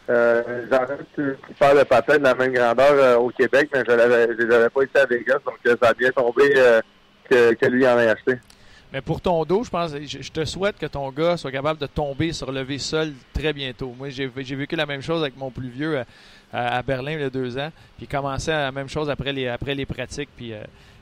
[0.09, 3.91] Euh, J'aurais pu faire le patin de la même grandeur euh, au Québec, mais je
[3.91, 6.81] je l'avais pas été à Vegas, donc euh, ça a bien tombé euh,
[7.29, 8.39] que, lui en ait acheté.
[8.91, 11.79] Mais pour ton dos, je pense, je, je te souhaite que ton gars soit capable
[11.79, 13.93] de tomber sur lever seul très bientôt.
[13.95, 15.99] Moi, j'ai vécu la même chose avec mon plus vieux
[16.51, 17.71] à, à Berlin il y a deux ans.
[17.97, 20.29] Puis commençait la même chose après les, après les pratiques.
[20.35, 20.53] Puis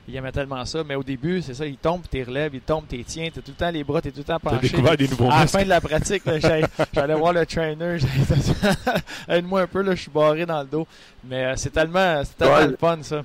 [0.08, 0.82] il aimait tellement ça.
[0.84, 3.50] Mais au début, c'est ça, il tombe, t'es relèves, il tombe, t'es tiens, t'as tout
[3.50, 4.68] le temps les bras, t'es tout le temps T'as penché.
[4.68, 7.98] découvert des nouveaux À la fin de la pratique, j'allais j'allais voir le trainer.
[7.98, 8.98] j'allais-
[9.28, 10.86] Aide-moi un peu, là, je suis barré dans le dos.
[11.24, 12.76] Mais euh, c'est tellement, c'est tellement Ouais.
[12.78, 13.22] fun, ça.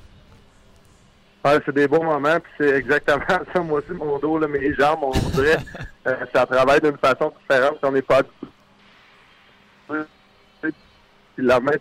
[1.46, 3.60] Ouais, c'est des bons moments, puis c'est exactement ça.
[3.62, 5.58] Moi aussi, mon dos, là, mes jambes, on dirait,
[6.08, 7.78] euh, ça travaille d'une façon différente.
[7.84, 8.22] On n'est pas
[11.36, 11.72] puis la main.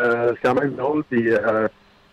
[0.00, 1.02] Euh, c'est quand même drôle.
[1.04, 1.68] Puis, euh,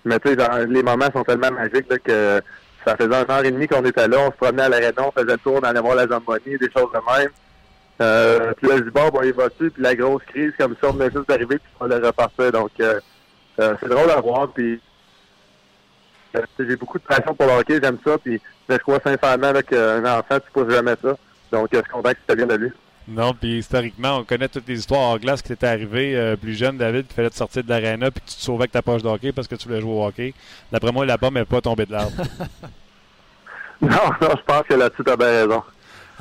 [0.08, 2.42] mais tu sais, les moments sont tellement magiques que
[2.86, 4.18] ça faisait un heure et demie qu'on était là.
[4.20, 6.72] On se promenait à l'aréna, on faisait le tour, on allait voir la Zamboni, des
[6.72, 7.30] choses de même.
[8.00, 9.72] Euh, puis là, je dis, bon, bon, il va dessus.
[9.72, 12.52] Puis la grosse crise, comme ça, on venait juste d'arriver, puis on le repartait.
[12.52, 13.00] Donc, euh,
[13.60, 14.50] euh, c'est drôle à voir.
[14.54, 14.80] Puis,
[16.60, 18.18] j'ai beaucoup de passion pour le hockey, j'aime ça.
[18.18, 18.40] Puis,
[18.70, 21.18] je crois sincèrement qu'un enfant, tu pousses jamais ça.
[21.52, 22.72] Donc, je suis content que ça vienne de lui.
[23.08, 26.56] Non, puis historiquement, on connaît toutes les histoires hors glace qui t'étaient arrivées euh, plus
[26.56, 28.82] jeune, David, qui fallait te sortir de l'aréna puis que tu te sauvais avec ta
[28.82, 30.34] poche de hockey parce que tu voulais jouer au hockey.
[30.72, 32.12] D'après moi, la pomme n'est pas tombée de l'arbre.
[33.80, 33.90] Non,
[34.20, 35.62] non, je pense que là-dessus, tu as bien raison.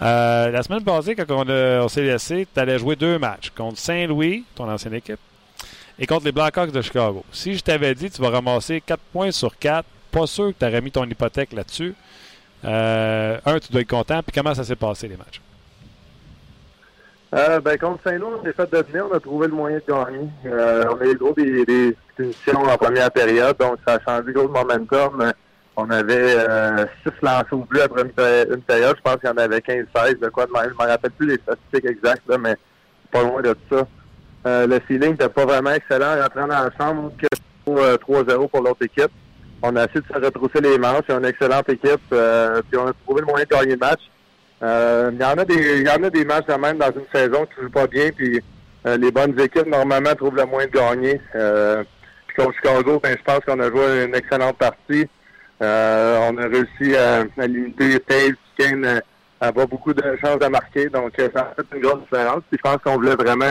[0.02, 4.44] Euh, la semaine passée, quand on s'est laissé, tu allais jouer deux matchs contre Saint-Louis,
[4.54, 5.18] ton ancienne équipe,
[5.98, 7.24] et contre les Blackhawks de Chicago.
[7.32, 10.66] Si je t'avais dit tu vas ramasser 4 points sur 4, pas sûr que tu
[10.66, 11.94] aurais mis ton hypothèque là-dessus.
[12.64, 14.22] Euh, un, tu dois être content.
[14.22, 15.40] Puis comment ça s'est passé, les matchs?
[17.34, 20.28] Euh, ben, contre Saint-Louis, on s'est fait devenir, on a trouvé le moyen de gagner.
[20.46, 21.96] Euh, on a eu gros des, des
[22.54, 25.32] en première période, donc ça a changé gros le momentum.
[25.76, 28.96] On avait euh, six lancés au but après une, péri- une période.
[28.96, 30.70] Je pense qu'il y en avait 15-16, de quoi de même.
[30.70, 32.56] Je me rappelle plus les statistiques exactes, là, mais
[33.10, 33.86] pas loin de ça.
[34.46, 36.14] Euh, le feeling n'était pas vraiment excellent.
[36.22, 37.26] Rentrant dans la chambre, que
[37.68, 39.10] euh, 3-0 pour l'autre équipe.
[39.62, 41.10] On a essayé de se retrousser les manches.
[41.10, 42.00] A une excellente équipe.
[42.12, 44.00] euh, puis on a trouvé le moyen de gagner le match.
[44.62, 46.90] Euh, il y en a des il y en a des matchs de même dans
[46.90, 48.40] une saison qui ne jouent pas bien, puis
[48.86, 51.20] euh, les bonnes équipes normalement trouvent le moyen de gagner.
[51.34, 51.84] Euh,
[52.26, 55.06] puis contre Chicago, ben, je pense qu'on a joué une excellente partie.
[55.62, 59.00] Euh, on a réussi à, à limiter Taves, Kane euh,
[59.40, 62.42] à avoir beaucoup de chances de marquer, donc euh, ça a fait une grosse différence.
[62.50, 63.50] Puis je pense qu'on voulait vraiment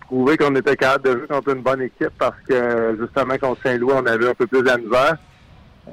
[0.00, 3.94] prouver qu'on était capable de jouer contre une bonne équipe parce que justement contre Saint-Louis,
[3.96, 5.16] on avait un peu plus de la misère.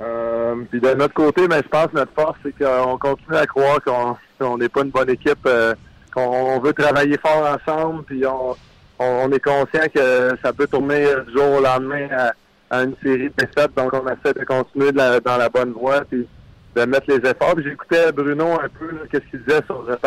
[0.02, 3.46] Euh, puis de notre côté, mais je pense que notre force, c'est qu'on continue à
[3.48, 5.74] croire qu'on on n'est pas une bonne équipe, euh,
[6.14, 8.56] qu'on veut travailler fort ensemble, puis on,
[9.00, 12.08] on, on est conscient que ça peut tourner du jour au lendemain
[12.70, 13.76] à, une série de défaites.
[13.76, 16.28] Donc, on essaie de continuer dans la bonne voie puis
[16.76, 17.56] de mettre les efforts.
[17.64, 19.98] J'écoutais Bruno un peu, qu'est-ce qu'il disait sur le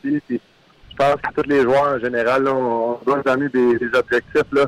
[0.00, 0.40] Puis
[0.90, 4.66] je pense que tous les joueurs en général, on, doit des, objectifs là,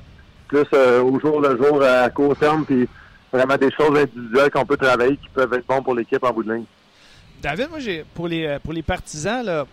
[0.49, 2.89] plus euh, au jour le jour, à court terme, puis
[3.33, 6.43] vraiment des choses individuelles qu'on peut travailler qui peuvent être bons pour l'équipe en bout
[6.43, 6.64] de ligne.
[7.47, 7.78] David, moi,
[8.12, 9.66] pour les, euh, pour les partisans, là,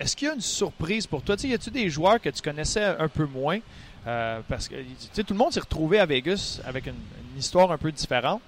[0.00, 1.36] est-ce qu'il y a une surprise pour toi?
[1.44, 3.58] y a-tu des joueurs que tu connaissais un peu moins?
[4.06, 4.76] Euh, parce que
[5.20, 6.94] tout le monde s'est retrouvé à Vegas avec une,
[7.36, 8.40] histoire un peu différente.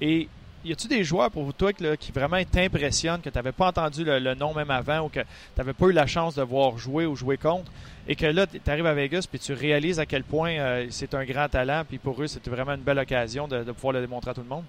[0.00, 0.28] Et
[0.64, 4.34] y a-tu des joueurs pour toi qui vraiment t'impressionnent, que tu n'avais pas entendu le,
[4.34, 5.26] nom même avant ou que tu
[5.58, 7.70] n'avais pas eu la chance de voir jouer ou jouer contre?
[8.08, 11.14] Et que là, tu arrives à Vegas puis tu réalises à quel point euh, c'est
[11.14, 14.32] un grand talent puis pour eux, c'était vraiment une belle occasion de, pouvoir le démontrer
[14.32, 14.64] à tout le monde?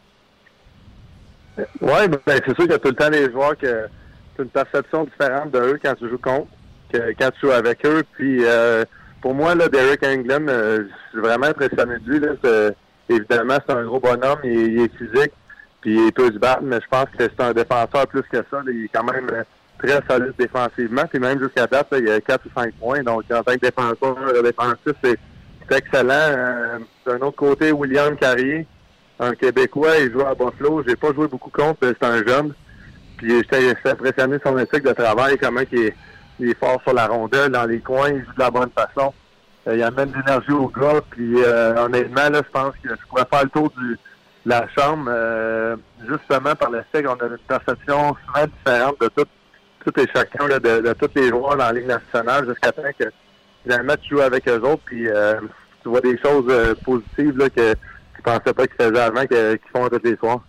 [1.82, 3.88] Oui, ben, c'est sûr qu'il y a tout le temps des joueurs que
[4.36, 6.48] tu une perception différente de eux quand tu joues contre
[6.92, 8.04] que quand tu joues avec eux.
[8.14, 8.86] Puis euh,
[9.22, 12.20] pour moi, là, Derek England, euh, je suis vraiment impressionné de lui.
[12.20, 12.72] Là,
[13.10, 15.34] évidemment, c'est un gros bonhomme, il est physique.
[15.82, 18.62] Puis il peut se battre, mais je pense que c'est un défenseur plus que ça.
[18.68, 19.44] il est quand même euh,
[19.78, 21.04] très solide défensivement.
[21.10, 23.04] Puis même jusqu'à date, il a 4 ou 5 points.
[23.04, 25.18] Donc en tant que défenseur défensif, c'est
[25.72, 26.10] excellent.
[26.12, 28.68] Euh, d'un autre côté, William Carrier,
[29.20, 30.84] un Québécois, il joue à Buffalo.
[30.88, 32.54] J'ai pas joué beaucoup contre, c'est un jeune.
[33.18, 35.96] Puis j'étais impressionné de son éthique de travail, comment il est,
[36.40, 39.14] il est, fort sur la rondelle, dans les coins, il joue de la bonne façon.
[39.68, 41.02] Euh, il amène de l'énergie au gars.
[41.10, 43.98] Puis honnêtement, là, je pense que je pourrais faire le tour du
[44.46, 45.76] la Chambre, euh,
[46.08, 49.28] justement par le fait qu'on a une perception souvent différente de tout,
[49.86, 53.06] tout et chacun, de, de, tous les joueurs dans la Ligue nationale, jusqu'à temps que
[53.64, 55.40] finalement tu joues avec eux autres, puis euh,
[55.84, 57.76] tu vois des choses euh, positives là, que
[58.20, 60.42] tu pensais pas qu'ils faisaient avant, qu'ils font tous les soirs?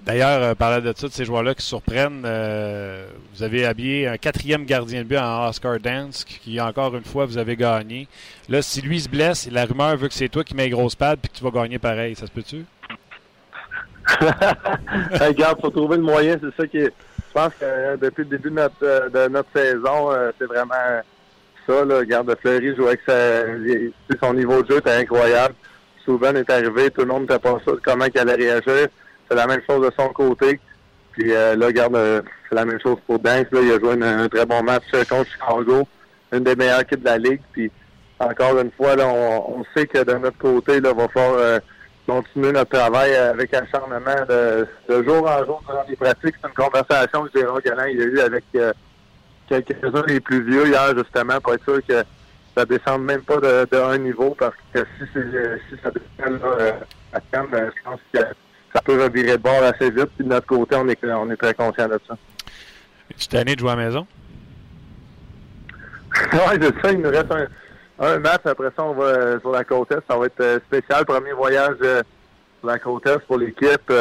[0.00, 4.64] D'ailleurs, euh, parlant de ça, de ces joueurs-là qui surprennent, vous avez habillé un quatrième
[4.64, 8.08] gardien de but en Oscar Dance, qui encore une fois, vous avez gagné.
[8.48, 10.94] Là, si lui se blesse, la rumeur veut que c'est toi qui mets les grosses
[10.94, 12.14] pads puis que tu vas gagner pareil.
[12.14, 12.64] Ça se peut-tu?
[15.20, 16.92] Regarde, faut trouver le moyen, c'est ça qui est.
[17.28, 20.46] Je pense que euh, depuis le début de notre, euh, de notre saison, euh, c'est
[20.46, 20.74] vraiment
[21.66, 21.84] ça.
[21.84, 21.98] Là.
[21.98, 25.54] Regarde, Fleury jouait avec sa, son niveau de jeu était incroyable.
[26.08, 28.88] Souvent est arrivé, tout le monde n'était pas sûr comment il allait réagir.
[29.28, 30.58] C'est la même chose de son côté.
[31.12, 33.52] Puis là, regarde, c'est la même chose pour Danks.
[33.52, 33.60] Là.
[33.60, 35.86] Il a joué un, très bon match contre Chicago,
[36.32, 37.42] une des meilleures équipes de la Ligue.
[37.52, 37.70] Puis
[38.18, 41.60] encore une fois, là, on, sait que de notre côté, là, va falloir
[42.06, 46.36] continuer notre travail avec acharnement de, de jour en jour durant les pratiques.
[46.40, 48.72] C'est une conversation que Gérard Galland a eu avec euh,
[49.46, 52.02] quelques-uns des plus vieux hier, justement, pour être sûr que
[52.56, 56.78] ça descende même pas de, un niveau, parce que si, si ça descend là,
[57.12, 58.20] à Cannes, ben, je pense que
[58.72, 60.10] ça peut revirer de bord assez vite.
[60.16, 62.16] Puis de notre côté, on est, on est très conscient de ça.
[63.16, 64.06] Tu t'es de jouer à la maison?
[66.32, 66.92] oui, c'est ça.
[66.92, 67.46] Il nous reste un
[67.98, 68.42] un match.
[68.44, 70.02] Après ça, on va euh, sur la côte Est.
[70.08, 71.04] Ça va être euh, spécial.
[71.04, 72.02] Premier voyage euh,
[72.60, 73.92] sur la côte Est pour l'équipe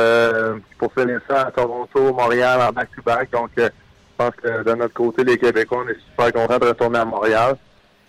[0.77, 3.31] pour finir ça à Toronto, Montréal en back-to-back.
[3.31, 3.69] Donc, je
[4.17, 7.55] pense que de notre côté, les Québécois, on est super contents de retourner à Montréal.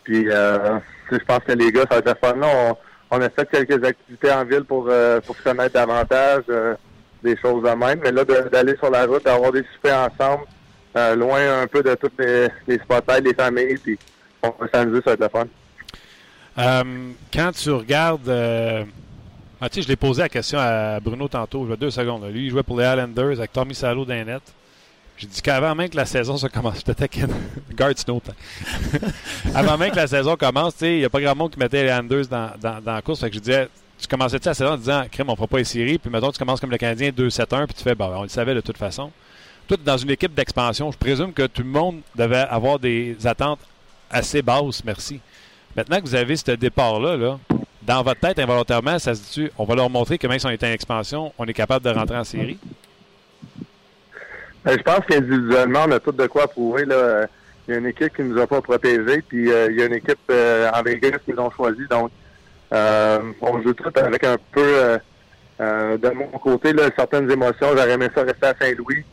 [0.09, 2.35] Puis, je pense que les gars, ça va être fun.
[2.43, 2.77] on,
[3.11, 4.91] on, a fait quelques activités en ville pour,
[5.27, 6.45] pour se connaître davantage,
[7.23, 8.01] des choses de même.
[8.03, 10.45] Mais là, d'aller sur la route, d'avoir des soupers ensemble,
[11.19, 13.99] loin un peu de toutes les, les spotlights, les familles, puis
[14.43, 15.47] on va s'amuser, ça va être le fun.
[16.59, 18.29] Euh, quand tu regardes.
[18.29, 18.85] Euh,
[19.61, 22.25] ah, je l'ai posé la question à Bruno tantôt, je vois deux secondes.
[22.33, 24.43] Lui, il jouait pour les Islanders avec Tommy Salo dans net.
[25.19, 27.19] J'ai dit qu'avant même que la saison se commence, peut-être
[27.75, 27.95] Guard
[29.55, 31.89] Avant même que la saison commence, il n'y a pas grand monde qui mettait les
[31.89, 33.21] Islanders dans, dans, dans la course.
[33.21, 35.65] Fait que je disais, tu commençais la saison en disant, crème, on fera pas les
[35.65, 35.99] séries.
[35.99, 38.55] Puis maintenant, tu commences comme le Canadien 2-7-1, puis tu fais, bah, on le savait
[38.55, 39.11] de toute façon.
[39.67, 43.59] Tout dans une équipe d'expansion, je présume que tout le monde devait avoir des attentes
[44.11, 45.21] assez basses, merci.
[45.77, 47.39] Maintenant que vous avez ce départ-là, là,
[47.83, 50.51] dans votre tête, involontairement, ça se dit on va leur montrer que même si on
[50.51, 52.59] est en expansion, on est capable de rentrer en série?
[54.65, 56.85] Ben, je pense qu'individuellement, on a tout de quoi prouver.
[56.85, 57.27] Là.
[57.67, 59.87] Il y a une équipe qui nous a pas protégés, puis euh, il y a
[59.87, 61.83] une équipe euh, en Vegas qui ont choisi.
[61.91, 62.11] Donc,
[62.73, 64.99] euh, on joue tout avec un peu,
[65.61, 67.69] de mon côté, là, certaines émotions.
[67.77, 69.05] J'aurais aimé ça rester à Saint-Louis.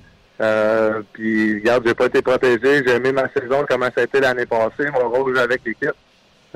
[1.14, 2.84] puis, regarde, j'ai pas été protégé.
[2.86, 5.96] J'ai aimé ma saison, comment ça a été l'année passée, mon rôle avec l'équipe.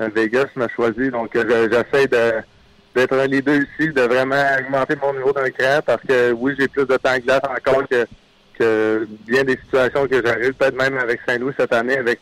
[0.08, 1.10] Vegas m'a choisi.
[1.10, 6.02] Donc, euh, j'essaie d'être un leader ici, de vraiment augmenter mon niveau d'un cran parce
[6.02, 8.06] que oui, j'ai plus de temps de glace encore que,
[9.26, 12.20] bien des situations que j'arrive, peut-être même avec Saint-Louis cette année, avec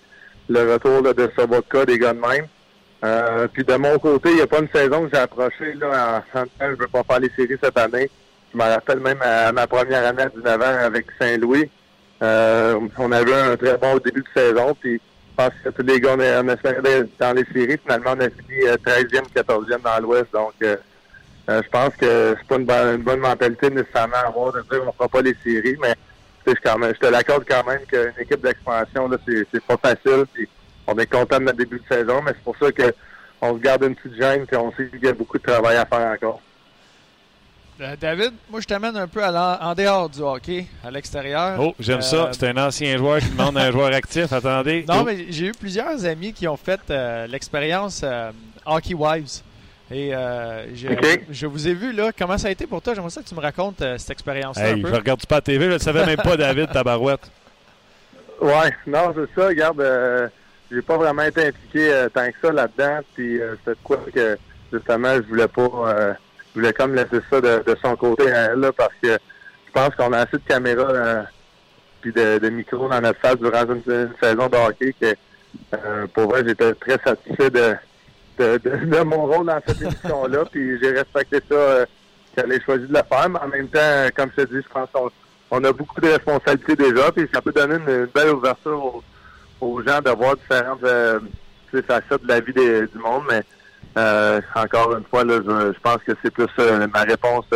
[0.49, 2.47] le retour de Sobotka, des gars de même.
[3.05, 6.24] Euh, puis de mon côté, il n'y a pas une saison que j'ai approché là,
[6.34, 8.11] en je ne veux pas faire les séries cette année.
[8.53, 11.70] Je me rappelle même à, ma première année à 19 ans avec Saint-Louis.
[12.22, 15.01] Euh, on avait un très bon début de saison, puis
[15.36, 17.78] pense que tous les gars, on, espérait dans les séries.
[17.84, 20.32] Finalement, on a fini 13e, euh, 14e dans l'Ouest.
[20.32, 24.93] Donc, je pense que c'est pas une bonne, mentalité nécessairement à avoir de dire on
[24.93, 26.08] fera pas les séries, mais je,
[26.62, 30.24] quand même, je te l'accorde quand même qu'une équipe d'expansion, là, c'est, c'est pas facile.
[30.32, 30.49] Puis
[30.86, 32.94] on est content de notre début de saison, mais c'est pour ça que
[33.40, 35.76] on se garde une petite gêne et on sait qu'il y a beaucoup de travail
[35.76, 36.40] à faire encore.
[37.80, 41.57] Euh, David, moi je t'amène un peu à en dehors du hockey, à l'extérieur.
[41.61, 42.16] Oh, j'aime ça.
[42.16, 44.32] Euh, C'est un ancien joueur qui demande un joueur actif.
[44.32, 44.84] Attendez.
[44.88, 45.05] Non, Oh.
[45.05, 48.32] mais j'ai eu plusieurs amis qui ont fait euh, l'expérience euh,
[48.66, 49.42] Hockey Wives.
[49.91, 50.89] Et euh, je,
[51.30, 52.11] je vous ai vu là.
[52.16, 52.95] Comment ça a été pour toi?
[52.95, 55.64] J'aimerais ça que tu me racontes euh, cette expérience-là Hey, je regarde pas la TV,
[55.66, 57.30] je le savais même pas, David, tabarouette.
[58.41, 59.49] Ouais, non, c'est ça.
[59.49, 60.28] Regarde, euh,
[60.70, 63.01] j'ai pas vraiment été impliqué euh, tant que ça là-dedans.
[63.14, 64.39] Puis euh, c'est de quoi que
[64.72, 66.12] justement je voulais pas, euh,
[66.55, 69.09] je voulais comme laisser ça de, de son côté à elle là, parce que
[69.66, 71.22] je pense qu'on a assez de caméras euh,
[72.03, 75.14] puis de, de micros dans notre face durant une, une saison de hockey que
[75.74, 77.74] euh, pour vrai j'étais très satisfait de,
[78.39, 80.45] de, mon rôle dans cette émission-là.
[80.51, 81.86] Puis j'ai respecté ça euh,
[82.34, 83.28] qu'elle ait choisi de le faire.
[83.28, 85.11] Mais en même temps, euh, comme je te dis, je pense qu'on
[85.51, 89.03] on a beaucoup de responsabilités déjà, puis ça peut donner une, belle ouverture
[89.61, 91.20] aux, gens de voir différentes euh,
[91.86, 93.43] facettes de la vie des- du monde, mais
[93.97, 97.47] euh, encore une fois, là, je, pense que c'est plus euh, ma réponse.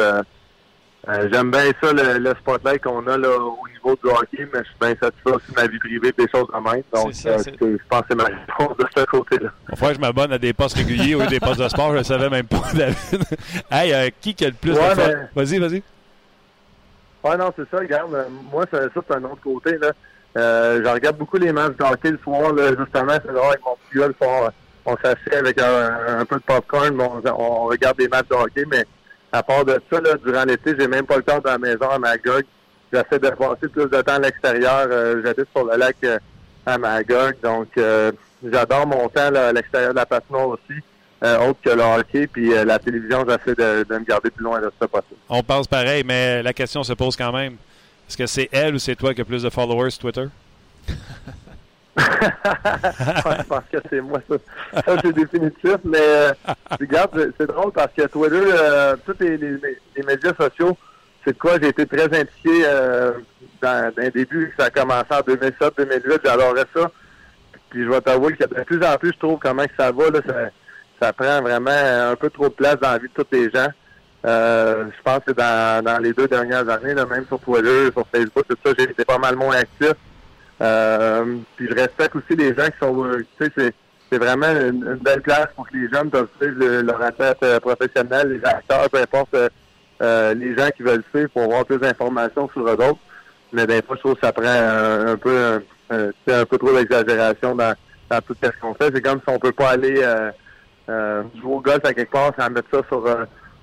[1.09, 4.61] Euh, J'aime bien ça, le, le spotlight qu'on a là, au niveau du hockey, mais
[4.61, 6.83] je suis bien satisfait aussi de ma vie privée des choses de même.
[6.95, 9.51] Donc, ça, euh, je pense que c'est ma réponse de ce côté-là.
[9.81, 11.93] Que je m'abonne à des postes réguliers ou des postes de sport.
[11.93, 13.25] Je le savais même pas, David.
[13.71, 15.01] hey, euh, qui qui a le plus Ouais, de
[15.35, 15.83] mais- Vas-y, vas-y.
[17.25, 18.15] Ouais, non, c'est ça, regarde.
[18.15, 19.91] euh, Moi, ça, ça, c'est un autre côté, là.
[20.37, 23.61] Euh, je regarde beaucoup les matchs de hockey le soir, là, justement, c'est drôle, avec
[23.65, 24.51] mon petit gars, le soir,
[24.87, 28.35] on s'assied avec un, un peu de popcorn, mais on, on regarde des matchs de
[28.35, 28.85] hockey, mais
[29.33, 31.89] à part de ça, là, durant l'été, j'ai même pas le temps de la maison
[31.89, 32.45] à Magog.
[32.93, 34.87] J'essaie de passer plus de temps à l'extérieur.
[34.91, 36.18] Euh, J'habite sur le lac euh,
[36.66, 38.12] à Magog, donc euh,
[38.45, 40.78] j'adore mon temps là, à l'extérieur de la patinoire aussi,
[41.24, 44.45] euh, autre que le hockey, puis euh, la télévision, j'essaie de, de me garder plus
[44.45, 45.16] loin de ça possible.
[45.28, 47.55] On pense pareil, mais la question se pose quand même.
[48.09, 50.26] Est-ce que c'est elle ou c'est toi qui a plus de followers sur Twitter?
[51.99, 54.36] Je pense que c'est moi, ça.
[54.86, 56.32] Ça, c'est définitif, mais euh,
[56.80, 59.38] regarde, c'est- drôle parce que Twitter, euh, tous les,
[60.07, 60.76] médias sociaux,
[61.24, 63.12] c'est quoi j'ai été très impliqué euh,
[63.61, 66.90] dans, les débuts, ça a commencé en 2007-2008, j'adorais ça.
[67.68, 70.11] Puis je vais t'avouer que de plus en plus, je trouve comment que ça va,
[70.11, 70.20] là,
[71.01, 73.68] ça, prend vraiment un peu trop de place dans la vie de tous les gens.
[74.24, 78.45] Euh, je pense que dans, dans les deux dernières années, même sur Twitter, sur Facebook,
[78.49, 79.95] tout ça, j'ai été pas mal moins actif.
[80.63, 83.75] Euh, puis je respecte aussi les gens qui sont, euh, tu sais,
[84.11, 87.59] c'est, vraiment une, belle place pour que les jeunes peuvent suivre le- leur athlète euh,
[87.59, 89.35] professionnel, les acteurs, peu importe,
[90.03, 92.99] euh, les gens qui veulent suivre pour avoir plus d'informations sur eux autres.
[93.53, 97.55] Mais des fois, je trouve que ça prend un peu, sais, un peu trop d'exagération
[97.55, 97.75] dans,
[98.11, 98.91] dans tout ce qu'on fait.
[98.95, 100.31] C'est comme si on peut pas aller euh,
[100.91, 103.05] euh, jouer au golf à quelque part sans mettre ça sur,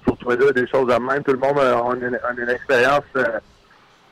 [0.03, 1.23] sur Twitter, des choses de même.
[1.23, 3.03] Tout le monde a, a une, expérience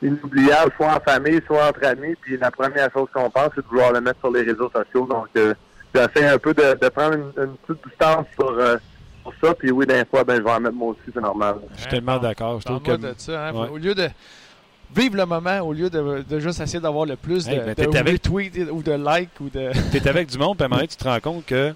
[0.01, 2.15] inoubliable, soit en famille, soit entre amis.
[2.21, 5.05] Puis la première chose qu'on pense, c'est de vouloir le mettre sur les réseaux sociaux.
[5.09, 5.53] Donc, euh,
[5.93, 8.77] j'essaie un peu de, de prendre une, une petite distance sur, euh,
[9.23, 9.53] sur ça.
[9.55, 11.55] Puis oui, des fois, ben, je vais en mettre moi aussi, c'est normal.
[11.75, 12.59] Je suis tellement d'accord.
[12.59, 12.87] Je trouve que.
[12.91, 13.47] Parle-moi de ça.
[13.47, 13.53] hein.
[13.53, 13.69] Ouais.
[13.69, 14.07] Au lieu de
[14.95, 17.69] vivre le moment, au lieu de, de juste essayer d'avoir le plus de, Hey, ben,
[17.69, 19.71] de t'es avec- retweets ou de likes ou de.
[19.91, 21.73] Tu es avec du monde, puis à un moment donné, tu te rends compte que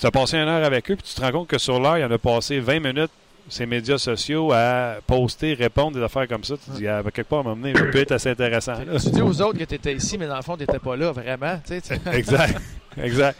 [0.00, 1.98] tu as passé une heure avec eux, puis tu te rends compte que sur l'heure,
[1.98, 3.10] il y en a passé 20 minutes
[3.48, 6.54] ces médias sociaux à poster, répondre, des affaires comme ça.
[6.56, 8.72] Tu dis, ah, ben, quelque part, à donné, ça peut être assez intéressant.
[8.72, 8.98] là.
[8.98, 10.96] Tu dis aux autres que tu étais ici, mais dans le fond, tu n'étais pas
[10.96, 11.58] là, vraiment.
[11.66, 12.60] tu sais, tu- exact.
[13.02, 13.38] exact.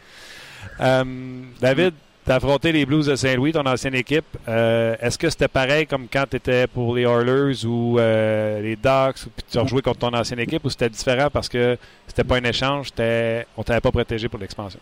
[0.81, 1.05] Euh,
[1.61, 1.95] David,
[2.25, 4.25] tu as affronté les Blues de Saint-Louis, ton ancienne équipe.
[4.49, 8.77] Euh, Est-ce que c'était pareil comme quand tu étais pour les Oilers ou euh, les
[8.77, 11.77] Ducks, ou puis tu as rejoué contre ton ancienne équipe, ou c'était différent parce que
[12.07, 12.91] c'était pas un échange,
[13.57, 14.79] on t'avait pas protégé pour l'expansion?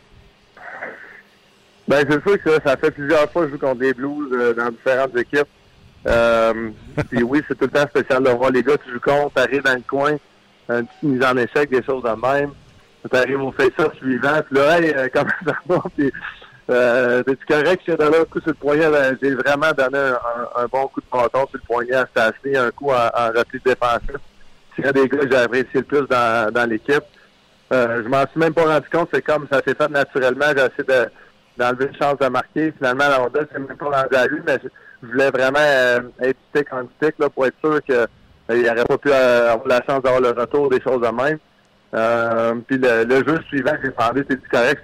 [1.90, 4.28] Ben, c'est sûr que ça, ça fait plusieurs fois que je joue contre des Blues
[4.32, 5.48] euh, dans différentes équipes.
[6.06, 6.70] Euh,
[7.10, 9.34] puis oui, c'est tout le temps spécial de voir les gars que tu joues contre,
[9.34, 10.12] t'arrives dans le coin,
[10.68, 12.52] une petite mise en échec, des choses de même.
[13.10, 15.82] T'arrives au face-off suivant, puis là, hey, euh, comment ça va?
[15.96, 16.12] Puis,
[16.70, 17.82] euh, t'es-tu correct?
[17.82, 18.88] Suis donné un coup sur le poignet.
[18.88, 22.56] ben, J'ai vraiment donné un, un bon coup de bâton sur le poignet à Stasny,
[22.56, 24.16] un coup en, en repli défensif.
[24.76, 27.02] C'est un des gars que j'ai apprécié le plus dans, dans l'équipe.
[27.72, 30.46] Euh, je m'en suis même pas rendu compte, c'est comme ça s'est fait naturellement.
[30.56, 31.10] J'ai essayé de,
[31.60, 32.72] d'enlever une chance de marquer.
[32.76, 36.38] Finalement, la rondelle, c'est même pas rendu à lui, mais je, voulais vraiment euh, être
[36.50, 40.02] stick en stick là, pour être sûr qu'il n'aurait pas pu euh, avoir la chance
[40.02, 41.38] d'avoir le retour, des choses de même.
[41.92, 44.82] Euh, puis le, jeu suivant, j'ai demandé, c'est correct,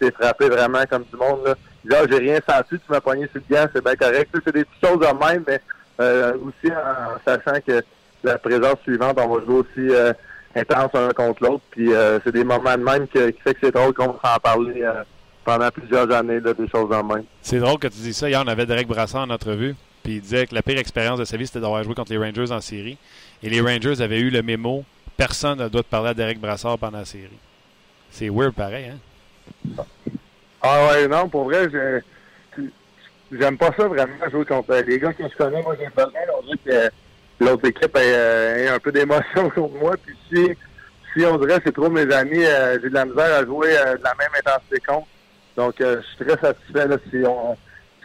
[0.00, 1.40] c'est frappé vraiment comme du monde.
[1.46, 1.54] Là.
[1.92, 4.30] Ah, j'ai rien senti, tu m'as pogné sur le gant, c'est bien correct.
[4.44, 5.60] C'est des petites choses de même, mais
[6.00, 7.82] euh, aussi en sachant que
[8.24, 10.12] la présence suivante, on va jouer aussi euh,
[10.54, 11.64] intense un contre l'autre.
[11.70, 14.36] Puis euh, c'est des moments de même que- qui fait que c'est drôle qu'on va
[14.36, 15.04] en parler euh,
[15.46, 17.22] pendant plusieurs années, là, des choses en main.
[17.40, 18.28] C'est drôle que tu dis ça.
[18.28, 19.74] Hier, on avait Derek Brassard en entrevue.
[20.02, 22.18] Puis il disait que la pire expérience de sa vie, c'était d'avoir joué contre les
[22.18, 22.98] Rangers en série.
[23.42, 24.84] Et les Rangers avaient eu le mémo
[25.16, 27.38] personne ne doit te parler à Derek Brassard pendant la série.
[28.10, 29.84] C'est weird pareil, hein?
[30.62, 31.68] Ah ouais, non, pour vrai,
[33.32, 35.62] j'aime pas ça vraiment jouer contre les gars que je connais.
[35.62, 39.94] Moi, j'ai pas on dirait que l'autre équipe a, un peu d'émotion contre moi.
[40.04, 40.48] Puis si,
[41.14, 43.76] si on dirait que c'est trop mes amis, euh, j'ai de la misère à jouer
[43.76, 45.06] euh, de la même intensité contre.
[45.56, 47.56] Donc, euh, je suis très satisfait là, si on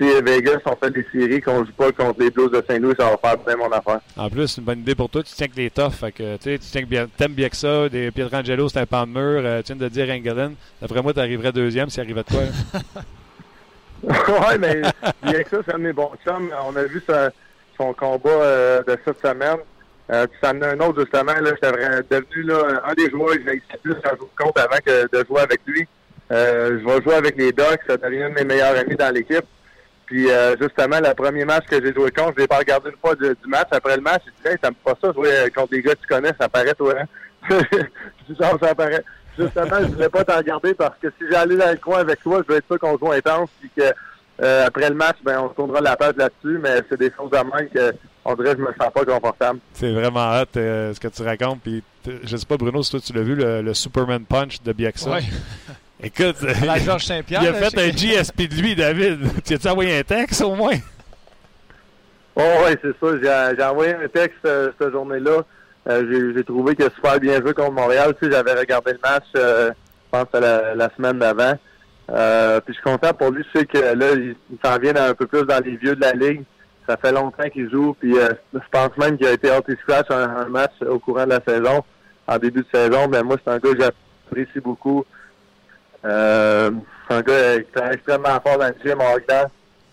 [0.01, 3.05] si Vegas, on fait des séries qu'on joue pas contre les Blues de Saint-Louis, ça
[3.05, 3.99] va faire bien mon affaire.
[4.17, 5.21] En plus, c'est une bonne idée pour toi.
[5.21, 5.91] Tu tiens que les toughs.
[5.91, 7.87] Fait que, tu tiens que bien, t'aimes bien que ça.
[7.87, 9.41] Des Pietrangelo, c'est un pan de mur.
[9.43, 10.53] Euh, tu viens de dire Engelin.
[10.81, 12.41] D'après moi, tu arriverais deuxième s'il arrivait de toi.
[14.49, 14.81] ouais, mais
[15.21, 16.51] bien que ça, c'est un de mes bons chums.
[16.67, 17.03] On a vu
[17.77, 19.57] son combat euh, de cette semaine.
[20.11, 21.33] Euh, puis ça en a un autre, justement.
[21.33, 25.03] Là, j'étais devenu là, un des joueurs que j'ai plus à jouer compte avant que
[25.15, 25.87] de jouer avec lui.
[26.31, 27.81] Euh, je vais jouer avec les Ducks.
[27.87, 29.45] Ça devient un de mes meilleurs amis dans l'équipe.
[30.11, 32.97] Puis euh, justement, le premier match que j'ai joué contre, je l'ai pas regardé une
[32.97, 33.69] fois du, match.
[33.71, 35.95] Après le match, j'ai dit hey, ça me pas ça jouer euh, contre des gars
[35.95, 37.05] que tu connais, ça paraît toi, hein?
[38.37, 39.05] genre, ça paraît.
[39.39, 42.41] Justement, je voulais pas t'en regarder parce que si j'allais dans le coin avec toi,
[42.45, 43.83] je veux être sûr qu'on joue intense puis que
[44.43, 47.37] euh, après le match, ben on tournera la page là-dessus, mais c'est des choses de
[47.37, 49.59] même que on dirait que je me sens pas confortable.
[49.71, 51.61] C'est vraiment hot ce que tu racontes.
[51.61, 51.83] Puis
[52.23, 55.19] je sais pas, Bruno, si toi tu l'as vu, le, Superman Punch de Biaxa.
[56.03, 57.43] Écoute, la Georges Saint-Pierre.
[57.43, 59.19] Il a fait un GSP de lui, David.
[59.45, 60.77] Tu as-tu envoyé un texte au moins?
[62.35, 63.53] Oh, oui, c'est ça.
[63.57, 65.43] J'ai envoyé un texte euh, cette journée-là.
[65.89, 68.15] Euh, j'ai trouvé qu'il a super bien joué contre Montréal.
[68.19, 71.53] Tu sais, J'avais regardé le match, euh, je pense, la, la semaine d'avant.
[72.07, 72.15] puis
[72.67, 73.43] je suis content pour lui.
[73.53, 76.13] Je sais que là, il, s'en vient un peu plus dans les vieux de la
[76.13, 76.43] Ligue.
[76.87, 77.95] Ça fait longtemps qu'il joue.
[77.99, 81.29] Puis je pense même qu'il a été hors scratch un, un match au courant de
[81.31, 81.83] la saison,
[82.27, 83.07] en début de saison.
[83.07, 85.05] Mais moi, c'est un gars que j'apprécie beaucoup.
[86.05, 86.71] Euh,
[87.07, 87.55] c'est un gars
[87.91, 89.15] extrêmement fort dans le gym en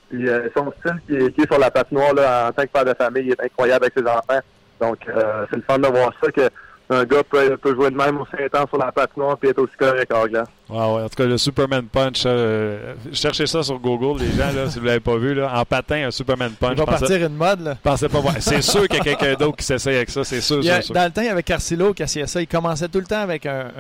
[0.08, 2.68] Puis euh, son style qui est, qui est, sur la patinoire là, en tant que
[2.68, 4.40] père de famille il est incroyable avec ses enfants.
[4.80, 6.48] Donc euh, c'est le fun de voir ça que
[6.90, 9.76] un gars peut, peut, jouer de même aussi intense sur la patinoire puis être aussi
[9.76, 10.48] correct en glace.
[10.68, 11.02] Wow, ouais.
[11.04, 14.78] En tout cas, le Superman Punch, euh, cherchez ça sur Google, les gens, là, si
[14.78, 15.34] vous ne l'avez pas vu.
[15.34, 16.72] Là, en patin, un Superman Punch.
[16.72, 17.60] Il va partir une mode.
[17.60, 17.76] Là.
[17.82, 18.34] Pensez pas voir.
[18.40, 21.04] C'est sûr qu'il y a quelqu'un d'autre qui s'essaye avec ça, c'est sûr, sûr, Dans
[21.04, 22.40] le temps, il y avait Carcillo qui essayait ça.
[22.40, 23.70] Il commençait tout le temps avec un.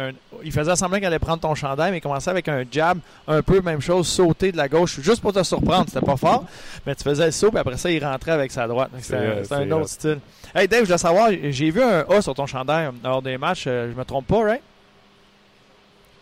[0.42, 3.42] il faisait semblant qu'il allait prendre ton chandail, mais il commençait avec un jab, un
[3.42, 5.86] peu même chose, sauter de la gauche, juste pour te surprendre.
[5.88, 6.44] C'était pas fort,
[6.86, 8.90] mais tu faisais le saut, puis après ça, il rentrait avec sa droite.
[9.00, 10.18] C'était un autre style.
[10.54, 13.64] Hey Dave, je veux savoir, j'ai vu un A sur ton chandail lors des matchs.
[13.66, 14.62] Euh, je me trompe pas, right?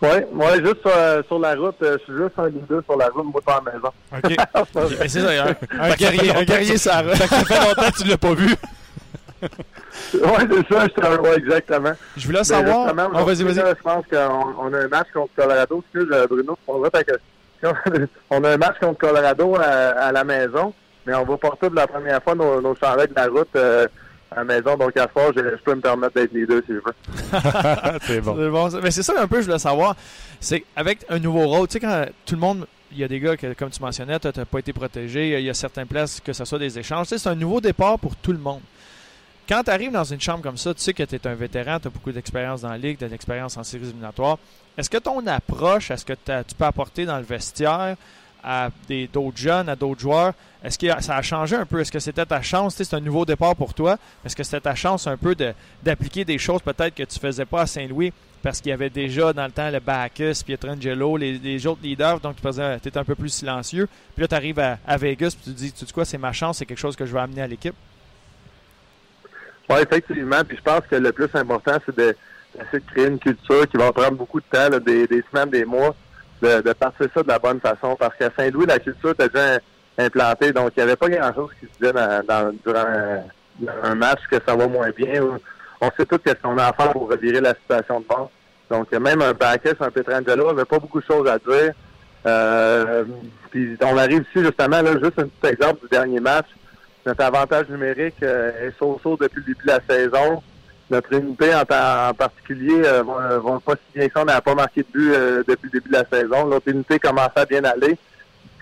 [0.02, 1.76] Oui, ouais, juste sur, euh, sur, la route.
[1.82, 3.92] Euh, je suis juste un leader sur la route, moi, pas à la maison.
[4.12, 4.98] OK.
[5.08, 8.54] c'est ça, un, un guerrier, un guerrier ça fait longtemps que tu l'as pas vu.
[9.42, 9.50] oui,
[10.12, 11.18] c'est ça, un...
[11.18, 11.92] ouais, exactement.
[12.16, 12.92] Je voulais savoir.
[13.14, 13.54] Oh, vas-y, vas-y.
[13.54, 15.82] Je pense qu'on on a un match contre Colorado.
[15.94, 16.90] Excuse, Bruno, on va
[18.48, 20.74] a un match contre Colorado à, à, la maison,
[21.06, 23.48] mais on va porter pour la première fois nos, nos de la route.
[23.56, 23.86] Euh,
[24.30, 24.76] à la maison.
[24.76, 27.98] Donc, à ce je, je peux me permettre d'être les deux si je veux.
[28.06, 28.68] c'est bon.
[28.82, 29.96] Mais c'est ça un peu, je voulais savoir.
[30.40, 32.66] C'est avec un nouveau rôle, tu sais, quand tout le monde.
[32.92, 35.38] Il y a des gars que, comme tu mentionnais, tu n'as pas été protégé.
[35.38, 37.08] Il y a certaines places que ce soit des échanges.
[37.08, 38.60] Tu sais, c'est un nouveau départ pour tout le monde.
[39.48, 41.78] Quand tu arrives dans une chambre comme ça, tu sais que tu es un vétéran,
[41.78, 44.38] tu as beaucoup d'expérience dans la ligue, tu as de l'expérience en séries éliminatoires.
[44.78, 47.96] Est-ce que ton approche, est-ce que tu peux apporter dans le vestiaire
[48.46, 48.70] à
[49.12, 50.32] d'autres jeunes, à d'autres joueurs.
[50.62, 51.80] Est-ce que ça a changé un peu?
[51.80, 52.76] Est-ce que c'était ta chance?
[52.76, 53.98] C'est un nouveau départ pour toi.
[54.24, 55.34] Est-ce que c'était ta chance un peu
[55.82, 59.32] d'appliquer des choses peut-être que tu faisais pas à Saint-Louis parce qu'il y avait déjà
[59.32, 62.48] dans le temps le Bacchus, Pietrangelo, les, les autres leaders, donc tu
[62.88, 63.88] étais un peu plus silencieux.
[64.14, 66.32] Puis là, tu arrives à, Vegas et tu te dis, tu dis quoi, c'est ma
[66.32, 67.74] chance, c'est quelque chose que je vais amener à l'équipe?
[69.68, 70.44] Oui, effectivement.
[70.46, 72.16] Puis je pense que le plus important, c'est de,
[72.86, 75.96] créer une culture qui va prendre beaucoup de temps, des semaines, des mois
[76.42, 77.96] de, de passer ça de la bonne façon.
[77.98, 79.58] Parce qu'à Saint-Louis, la culture était déjà
[79.98, 82.84] implantée, donc il n'y avait pas grand-chose qui se disait dans, durant
[83.82, 85.22] un, match que ça va moins bien.
[85.80, 88.28] On sait tout ce qu'on a à faire pour revirer la situation de base.
[88.70, 91.72] Donc même un Bacchus, un Petrangelo avait pas beaucoup de choses à dire.
[92.26, 93.04] Euh,
[93.50, 96.46] puis on arrive ici justement, là, juste un petit exemple du dernier match.
[97.06, 100.42] Notre avantage numérique euh, est so-so depuis le début de la saison
[100.90, 101.64] notre unité en,
[102.14, 104.22] particulier euh, va, pas si bien que ça.
[104.22, 106.46] On n'a pas marqué de but euh, depuis le début de la saison.
[106.46, 107.96] Notre unité commence à bien aller.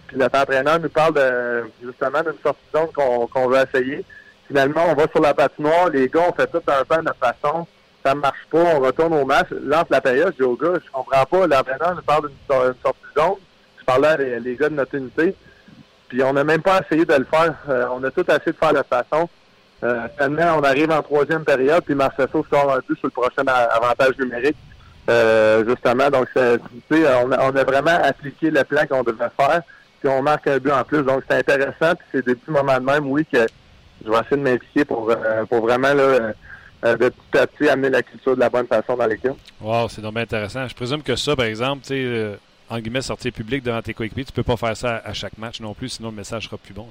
[0.07, 4.05] Puis notre entraîneur nous parle de justement d'une sortie zone qu'on veut essayer.
[4.47, 5.91] Finalement, on va sur la patinoire.
[5.91, 7.67] Les gars, on fait tout un peu de notre façon.
[8.05, 8.59] Ça ne marche pas.
[8.59, 9.49] On retourne au match.
[9.51, 10.33] Lance la période.
[10.39, 11.47] Je dis aux gars, je comprends pas.
[11.47, 13.39] L'entraîneur nous parle d'une sortie zone.
[13.79, 15.35] Je parlais à les, gars de notre unité.
[16.09, 17.55] Puis on n'a même pas essayé de le faire.
[17.69, 19.29] Euh, on a tout essayé de faire de façon.
[19.85, 24.19] Euh, on arrive en troisième période, puis Marceau sort un but sur le prochain avantage
[24.19, 24.57] numérique.
[25.11, 29.61] Euh, justement, donc on a, on vraiment appliqué le plan qu'on devait faire,
[30.01, 31.03] puis on marque un but en plus.
[31.03, 33.47] Donc c'est intéressant, puis c'est des petits moments de même, oui, que
[34.05, 36.33] je vais essayer de m'impliquer pour, euh, pour vraiment euh,
[36.83, 39.33] de petit à petit amener la culture de la bonne façon dans l'équipe.
[39.61, 40.67] Wow, c'est donc bien intéressant.
[40.67, 42.39] Je présume que ça, par exemple, tu sais,
[42.71, 45.61] en guillemets, sortir public devant tes coéquipiers, tu peux pas faire ça à chaque match
[45.61, 46.89] non plus, sinon le message sera plus bon.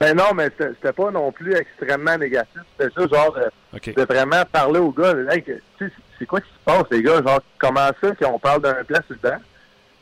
[0.00, 2.60] Ben non, mais c'était pas non plus extrêmement négatif.
[2.78, 5.14] C'était juste genre de, vraiment parler aux gars.
[5.30, 5.44] Hey,
[6.18, 7.22] c'est quoi qui se passe, les gars?
[7.22, 9.36] Genre, comment ça qu'on parle d'un plan sur le banc?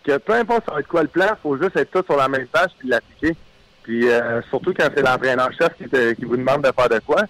[0.04, 2.28] Que peu importe ça va être quoi le plan, faut juste être tous sur la
[2.28, 3.36] même page puis l'appliquer.
[3.82, 7.22] Puis euh, surtout quand c'est l'entraîneur-chef qui, te- qui vous demande de faire de quoi.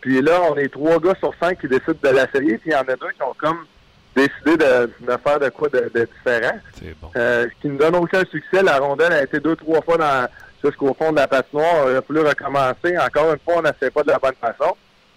[0.00, 2.76] Puis là, on est trois gars sur cinq qui décident de l'essayer, puis il y
[2.76, 3.66] en a deux qui ont comme
[4.14, 6.58] décidé de, de faire de quoi de, de différent.
[6.78, 7.10] C'est bon.
[7.16, 8.62] Euh, ce qui ne donne aucun succès.
[8.62, 10.28] La rondelle a été deux, trois fois dans,
[10.62, 11.90] jusqu'au fond de la patinoire.
[11.90, 12.98] Il a fallu recommencer.
[12.98, 14.74] Encore une fois, on n'essayait pas de la bonne façon.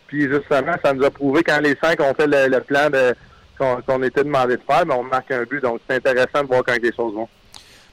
[0.07, 2.89] Puis justement, ça nous a prouvé quand les cinq ont fait le, plan
[3.57, 5.61] qu'on était demandé de faire, mais on marque un but.
[5.61, 7.27] Donc c'est intéressant de voir quand les choses vont.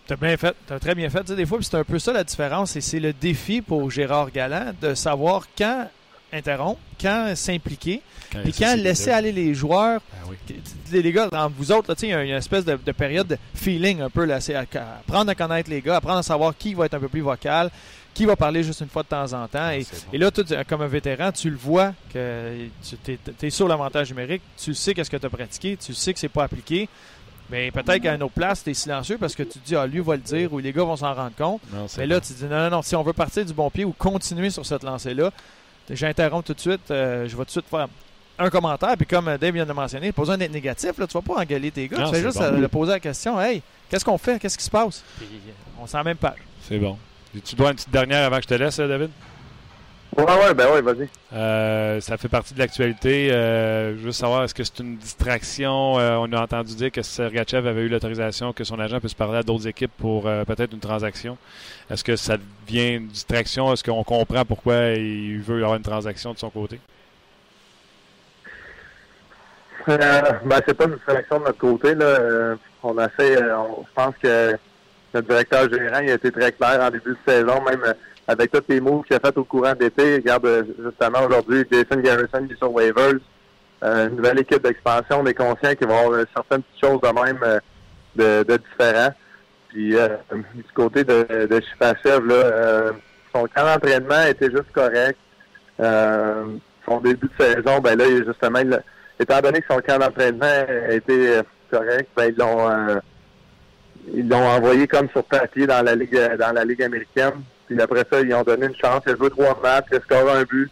[0.06, 1.30] T'as bien fait, t'as très bien fait.
[1.32, 4.72] Des fois, c'est un peu ça la différence, et c'est le défi pour Gérard Galland
[4.80, 5.88] de savoir quand
[6.32, 8.02] interrompre, quand s'impliquer,
[8.42, 10.00] puis ça, quand laisser aller les joueurs.
[10.12, 10.56] Ben oui.
[10.92, 13.38] Les, les gars, entre vous autres, il y a une espèce de, de période de
[13.54, 14.24] feeling un peu.
[14.24, 17.08] Là, c'est apprendre à connaître les gars, apprendre à savoir qui va être un peu
[17.08, 17.70] plus vocal,
[18.14, 19.70] qui va parler juste une fois de temps en temps.
[19.70, 19.86] Et, bon.
[20.12, 20.30] et là,
[20.68, 22.66] comme un vétéran, tu le vois que
[23.04, 26.18] tu es, sur l'avantage numérique, tu sais qu'est-ce que tu as pratiqué, tu sais que
[26.18, 26.88] c'est pas appliqué.
[27.50, 29.84] Mais peut-être qu'à une autre place, tu es silencieux parce que tu te dis, ah,
[29.84, 31.60] lui va le dire ou les gars vont s'en rendre compte.
[31.72, 32.24] Non, Mais là, bon.
[32.24, 34.50] tu te dis, non, non, non, si on veut partir du bon pied ou continuer
[34.50, 35.32] sur cette lancée-là,
[35.88, 37.88] j'interromps tout de suite, euh, je vais tout de suite faire
[38.38, 38.96] un commentaire.
[38.96, 41.40] Puis comme euh, Dave vient de mentionner, pas besoin d'être négatif, là, tu vas pas
[41.40, 41.98] engueuler tes gars.
[41.98, 42.44] Non, tu fais juste bon.
[42.44, 45.02] euh, leur poser la question, hey, qu'est-ce qu'on fait, qu'est-ce qui se passe?
[45.18, 45.26] Puis
[45.80, 46.38] on s'en même page.
[46.68, 46.96] C'est bon.
[47.44, 49.10] Tu dois une petite dernière avant que je te laisse, David?
[50.16, 51.08] Ouais, ouais, ben ouais, vas-y.
[51.32, 53.30] Euh, ça fait partie de l'actualité.
[53.32, 55.98] Euh, je veux savoir, est-ce que c'est une distraction?
[56.00, 59.38] Euh, on a entendu dire que Sergachev avait eu l'autorisation que son agent puisse parler
[59.38, 61.38] à d'autres équipes pour euh, peut-être une transaction.
[61.90, 62.36] Est-ce que ça
[62.66, 63.72] devient une distraction?
[63.72, 66.80] Est-ce qu'on comprend pourquoi il veut avoir une transaction de son côté?
[69.88, 69.96] Euh,
[70.44, 71.94] ben, c'est pas une distraction de notre côté.
[71.94, 72.04] Là.
[72.04, 74.56] Euh, on a fait, euh, on- je pense que
[75.14, 77.94] notre directeur gérant il a été très clair en début de saison, même euh,
[78.26, 80.16] avec tous les moves qu'il a fait au courant d'été.
[80.16, 83.14] Regarde, euh, justement, aujourd'hui, Jason Garrison est sur waivers.
[83.82, 85.20] Euh, une nouvelle équipe d'expansion.
[85.20, 87.60] On est conscient qu'il va y avoir euh, certaines petites choses de même
[88.16, 89.14] de, différents.
[89.68, 91.60] Puis du côté de, de
[93.32, 95.16] son camp d'entraînement était juste correct.
[95.78, 98.60] Son début de saison, ben là, justement,
[99.18, 103.00] étant donné que son camp d'entraînement euh, correct, ben ils l'ont
[104.12, 107.42] ils l'ont envoyé comme sur papier dans la ligue dans la ligue américaine.
[107.70, 109.02] Puis après ça, ils ont donné une chance.
[109.06, 110.68] Il a joué trois matchs, il a scoré un but.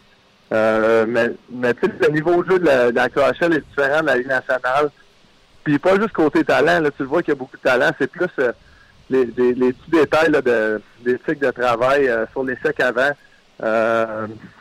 [0.51, 4.01] Euh, mais mais tu sais, le niveau de jeu de la, de KHL est différent
[4.01, 4.89] de la Ligue nationale.
[5.63, 7.91] Puis pas juste côté talent, là, tu le vois qu'il y a beaucoup de talent,
[7.97, 8.51] c'est plus euh,
[9.09, 13.11] les, les, petits détails de, des cycles de travail euh, sur les secs avant.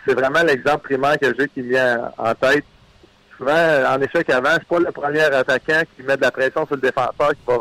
[0.06, 2.64] C'est vraiment l'exemple primaire que j'ai qui vient en tête.
[3.36, 6.76] Souvent, en échec avant, c'est pas le premier attaquant qui met de la pression sur
[6.76, 7.58] le défenseur qui va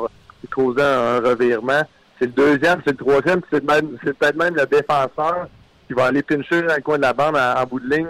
[0.51, 1.83] causer un revirement.
[2.19, 5.47] C'est le deuxième, c'est le troisième, c'est peut-être même le défenseur
[5.87, 8.07] qui va aller pincher dans le coin de la bande en, bout de ligne,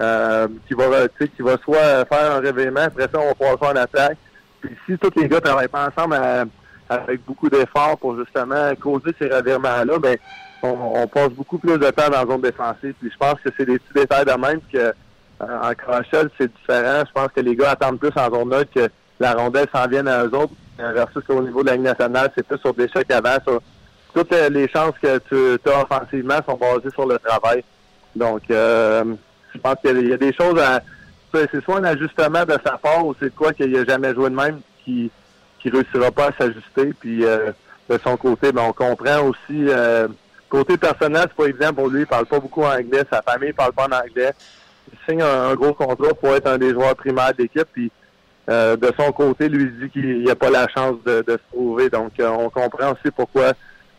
[0.00, 3.70] euh, qui va qui va soit faire un revirement, après ça, on va pouvoir faire
[3.70, 4.18] en attaque.
[4.60, 6.44] Puis si tous les gars travaillent pas ensemble à-
[6.88, 10.16] avec beaucoup d'efforts pour justement causer ces revirements-là, ben
[10.62, 10.68] on,
[11.02, 12.94] on passe beaucoup plus de temps dans la zone défensive.
[13.00, 14.92] Puis je pense que c'est des petits détails de même que euh,
[15.62, 17.02] en crochet, c'est différent.
[17.06, 18.88] Je pense que les gars attendent plus en zone neutre que
[19.18, 20.52] la rondelle s'en vienne à eux autres.
[20.80, 23.36] Euh, Versus qu'au niveau de la Ligue nationale, c'est plus sur des chocs avant.
[23.46, 23.60] Sur,
[24.14, 27.62] toutes les chances que tu as offensivement sont basées sur le travail.
[28.14, 29.04] Donc, euh,
[29.54, 30.80] je pense qu'il y a des choses à...
[31.34, 34.34] C'est soit un ajustement de sa part ou c'est quoi qu'il n'a jamais joué de
[34.34, 35.10] même qui
[35.66, 36.92] qui réussira pas à s'ajuster.
[36.98, 37.52] Puis euh,
[37.88, 40.08] de son côté, ben, on comprend aussi euh,
[40.48, 43.52] côté personnel, c'est pas évident pour lui, il parle pas beaucoup en anglais, sa famille
[43.52, 44.32] parle pas en anglais.
[44.92, 47.66] Il signe un, gros contrat pour être un des joueurs primaires d'équipe.
[48.48, 51.90] Euh, de son côté, lui dit qu'il n'a pas la chance de, de se trouver.
[51.90, 53.52] Donc euh, on comprend aussi pourquoi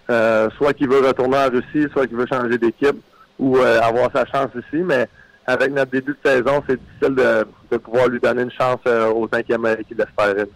[0.10, 2.98] euh, soit qu'il veut retourner en Russie, soit qu'il veut changer d'équipe
[3.40, 4.82] ou euh, avoir sa chance ici.
[4.84, 5.08] Mais
[5.46, 9.10] avec notre début de saison, c'est difficile de, de pouvoir lui donner une chance euh,
[9.12, 10.48] au cinquième qu'il espérait.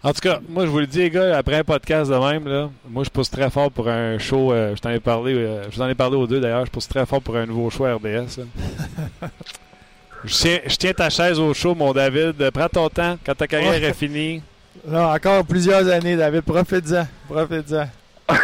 [0.00, 2.46] En tout cas, moi, je vous le dis, les gars, après un podcast de même,
[2.46, 4.52] là, moi, je pousse très fort pour un show.
[4.52, 6.64] euh, je t'en ai parlé, euh, je vous en ai parlé aux deux d'ailleurs.
[6.66, 8.40] Je pousse très fort pour un nouveau show RDS.
[10.24, 12.50] je, tiens, je tiens ta chaise au show, mon David.
[12.50, 13.18] Prends ton temps.
[13.24, 14.42] Quand ta carrière est finie,
[14.86, 16.42] Là, encore plusieurs années, David.
[16.42, 17.06] Profite-en.
[17.28, 17.88] Profite-en.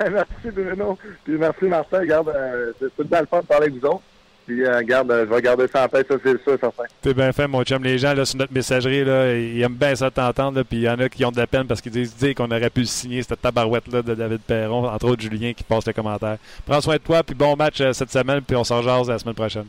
[0.00, 0.98] merci Bruno.
[1.24, 2.00] Puis merci Martin.
[2.00, 4.02] Regarde, euh, c'est tout le temps le fun de parler avec vous autres.
[4.46, 6.82] Puis, euh, garde, euh, je vais garder ça en tête, ça, c'est sûr, certain.
[7.00, 7.82] T'es bien fait, mon chum.
[7.84, 10.62] Les gens là, sur notre messagerie, là, ils aiment bien ça t'entendre.
[10.64, 12.50] Puis il y en a qui ont de la peine parce qu'ils disent, disent qu'on
[12.50, 16.38] aurait pu signer, cette tabarouette-là de David Perron, entre autres Julien qui passe le commentaire.
[16.66, 19.18] Prends soin de toi, puis bon match euh, cette semaine, puis on s'en jase la
[19.18, 19.66] semaine prochaine.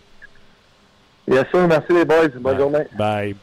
[1.27, 2.27] Bien sûr, merci les boys.
[2.39, 2.85] Bonne journée.
[2.97, 3.35] Bye.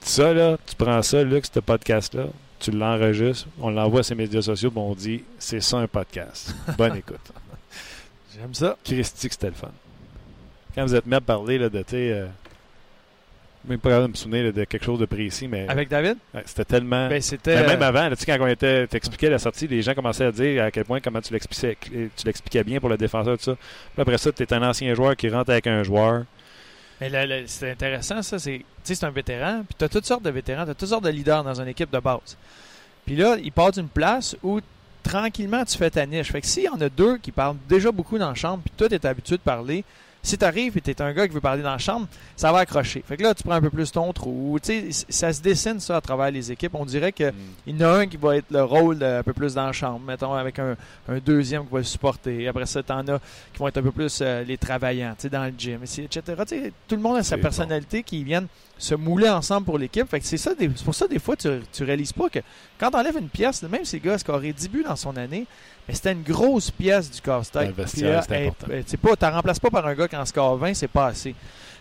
[0.00, 2.24] Ça, là, tu prends ça, Luc, ce podcast-là,
[2.58, 6.54] tu l'enregistres, on l'envoie à ses médias sociaux, puis on dit, c'est ça un podcast.
[6.76, 7.32] Bonne écoute.
[8.36, 8.76] J'aime ça.
[8.84, 9.70] Christy, que c'était le fun.
[10.74, 12.26] Quand vous êtes mis à parler là, de, sais, euh,
[13.64, 16.16] même pas capable de me souvenir de quelque chose de précis, mais Avec David?
[16.34, 17.08] ouais, c'était tellement.
[17.08, 17.56] Ben, c'était.
[17.62, 20.24] Mais même avant, là, tu sais, quand on était, t'expliquais la sortie, les gens commençaient
[20.26, 23.44] à dire à quel point comment tu l'expliquais, tu l'expliquais bien pour le défenseur, tout
[23.44, 23.56] ça.
[23.94, 26.24] Puis après ça, tu es un ancien joueur qui rentre avec un joueur.
[27.00, 28.38] Mais là, là, c'est intéressant, ça.
[28.38, 30.74] C'est, tu sais, c'est un vétéran, puis tu as toutes sortes de vétérans, tu as
[30.74, 32.36] toutes sortes de leaders dans une équipe de base.
[33.06, 34.60] Puis là, il part d'une place où
[35.02, 36.30] tranquillement tu fais ta niche.
[36.30, 38.72] Fait que s'il y en a deux qui parlent déjà beaucoup dans la chambre, puis
[38.76, 39.84] toi, tu es habitué de parler,
[40.22, 42.52] si tu arrives et tu es un gars qui veut parler dans la chambre, ça
[42.52, 43.02] va accrocher.
[43.06, 44.58] Fait que là, tu prends un peu plus ton trou.
[44.62, 46.74] Tu sais, ça se dessine ça à travers les équipes.
[46.74, 47.32] On dirait que
[47.66, 49.66] il y en a un qui va être le rôle de- un peu plus dans
[49.66, 50.76] la chambre, mettons, avec un,
[51.08, 52.46] un deuxième qui va le supporter.
[52.46, 53.18] Après ça, t'en as
[53.52, 56.08] qui vont être un peu plus euh, les travaillants, tu sais, dans le gym, etc.
[56.20, 58.46] Tu sais, tout le monde a sa personnalité qui viennent
[58.78, 60.08] se mouler ensemble pour l'équipe.
[60.08, 62.38] Fait que c'est ça, des- c'est pour ça, des fois, tu, tu réalises pas que
[62.78, 65.46] quand t'enlèves une pièce, même si le gars a scoré 10 buts dans son année,
[65.88, 67.74] mais c'était une grosse pièce du casse-tête.
[68.48, 68.66] important.
[68.70, 71.34] euh, tu pas, remplaces pas par un gars qui en score 20, c'est pas assez.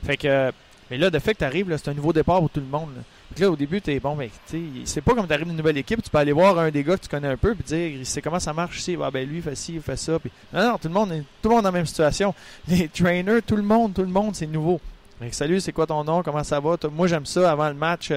[0.05, 0.51] Fait que, euh,
[0.89, 2.89] mais là, de fait que t'arrives, là, c'est un nouveau départ pour tout le monde.
[2.95, 3.03] Là.
[3.39, 6.03] Là, au début, t'es bon, mais tu sais, c'est pas comme t'arrives d'une nouvelle équipe,
[6.03, 8.21] tu peux aller voir un des gars que tu connais un peu, puis dire, c'est
[8.21, 10.19] comment ça marche ici, ah, ben lui, il fait ci, il fait ça.
[10.19, 12.33] Puis, non, non, tout le monde est tout le monde dans la même situation.
[12.67, 14.81] Les trainers, tout le monde, tout le monde, c'est nouveau.
[15.19, 16.75] Fait que, salut, c'est quoi ton nom, comment ça va?
[16.91, 18.11] Moi, j'aime ça avant le match.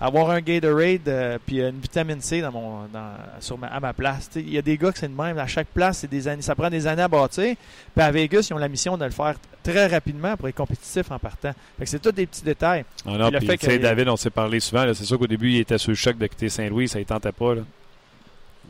[0.00, 3.92] Avoir un Gatorade euh, puis une vitamine C dans mon dans, sur ma, à ma
[3.92, 4.28] place.
[4.36, 5.38] Il y a des gars que c'est de même.
[5.38, 7.56] À chaque place, c'est des années, ça prend des années à bâtir.
[7.94, 11.10] Puis à Vegas, ils ont la mission de le faire très rapidement pour être compétitif
[11.10, 11.52] en partant.
[11.78, 12.84] Fait que c'est tous des petits détails.
[13.06, 14.84] Ah non, le puis, fait que- David, on s'est parlé souvent.
[14.94, 16.88] C'est sûr qu'au début, il était sur le choc de quitter Saint-Louis.
[16.88, 17.54] Ça ne tentait pas.
[17.54, 17.62] Là.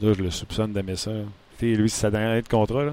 [0.02, 1.10] Là, je le soupçonne d'aimer ça.
[1.58, 2.84] sais, lui, c'est sa dernière année de contrat.
[2.84, 2.92] là.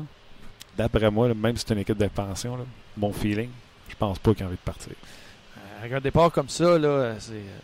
[0.78, 2.64] D'après moi, là, même si c'est une équipe de pension, là,
[2.98, 3.50] mon feeling,
[3.90, 4.94] je pense pas qu'il a envie de partir.
[5.82, 6.78] Avec un départ comme ça,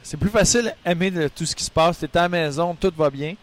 [0.02, 2.00] c'est, plus facile d'aimer de tout ce qui se passe.
[2.00, 3.36] T'es à la maison, tout va bien.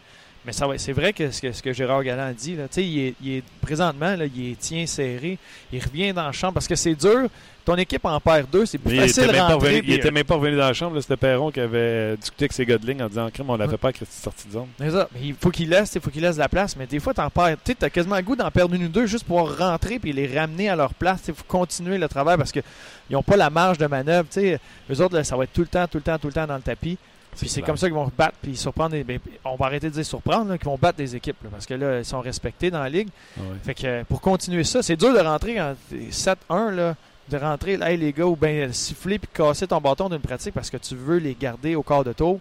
[0.46, 3.14] Mais ça c'est vrai que ce que, ce que Gérard Galland dit, là, il est,
[3.22, 5.38] il est- présentement, là, il est tient serré,
[5.72, 7.28] il revient dans le champ parce que c'est dur.
[7.64, 9.54] Ton équipe en perd deux, c'est plus Mais il facile était, de rentrer.
[9.54, 11.00] revenu, il était même pas revenu dans la chambre.
[11.00, 13.88] C'était Perron qui avait euh, discuté avec ses ligne en disant Crime, on l'avait pas
[13.88, 14.66] avec cette sortie de zone.
[14.78, 15.08] C'est ça.
[15.14, 16.76] Mais il faut qu'il laisse, il faut qu'il laisse de la place.
[16.76, 17.56] Mais des fois, t'en perds.
[17.64, 20.26] Tu as quasiment le goût d'en perdre une ou deux juste pour rentrer puis les
[20.38, 21.22] ramener à leur place.
[21.26, 22.62] Il faut continuer le travail parce qu'ils
[23.08, 24.28] n'ont pas la marge de manœuvre.
[24.28, 24.60] T'sais.
[24.90, 26.46] Eux autres, là, ça va être tout le temps, tout le temps, tout le temps
[26.46, 26.98] dans le tapis.
[27.38, 28.92] Puis c'est comme ça qu'ils vont battre puis surprendre.
[28.92, 31.42] Des, ben, on va arrêter de dire surprendre, qu'ils vont battre des équipes.
[31.42, 33.08] là, parce que là, ils sont respectés dans la ligue.
[33.36, 33.56] Ah ouais.
[33.62, 36.94] Fait que pour continuer ça, c'est dur de rentrer en 7-1, là,
[37.28, 40.54] de rentrer, là, hey, les gars, ou bien siffler puis casser ton bâton d'une pratique
[40.54, 42.40] parce que tu veux les garder au quart de tour.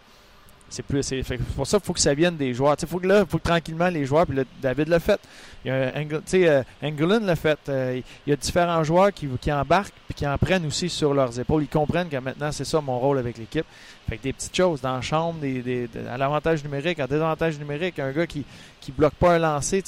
[0.73, 1.21] C'est plus, c'est
[1.55, 2.75] pour ça qu'il faut que ça vienne des joueurs.
[2.81, 5.19] Il faut que là, faut tranquillement les joueurs, puis là, David l'a fait.
[5.63, 7.59] Il euh, l'a fait.
[7.69, 11.13] Euh, il y a différents joueurs qui, qui embarquent puis qui en prennent aussi sur
[11.13, 11.61] leurs épaules.
[11.61, 13.65] Ils comprennent que maintenant, c'est ça mon rôle avec l'équipe.
[14.09, 17.05] Fait que des petites choses dans la chambre, des, des- de- à l'avantage numérique, à
[17.05, 18.43] désavantage numérique, un gars qui
[18.81, 19.83] qui bloque pas un lancer.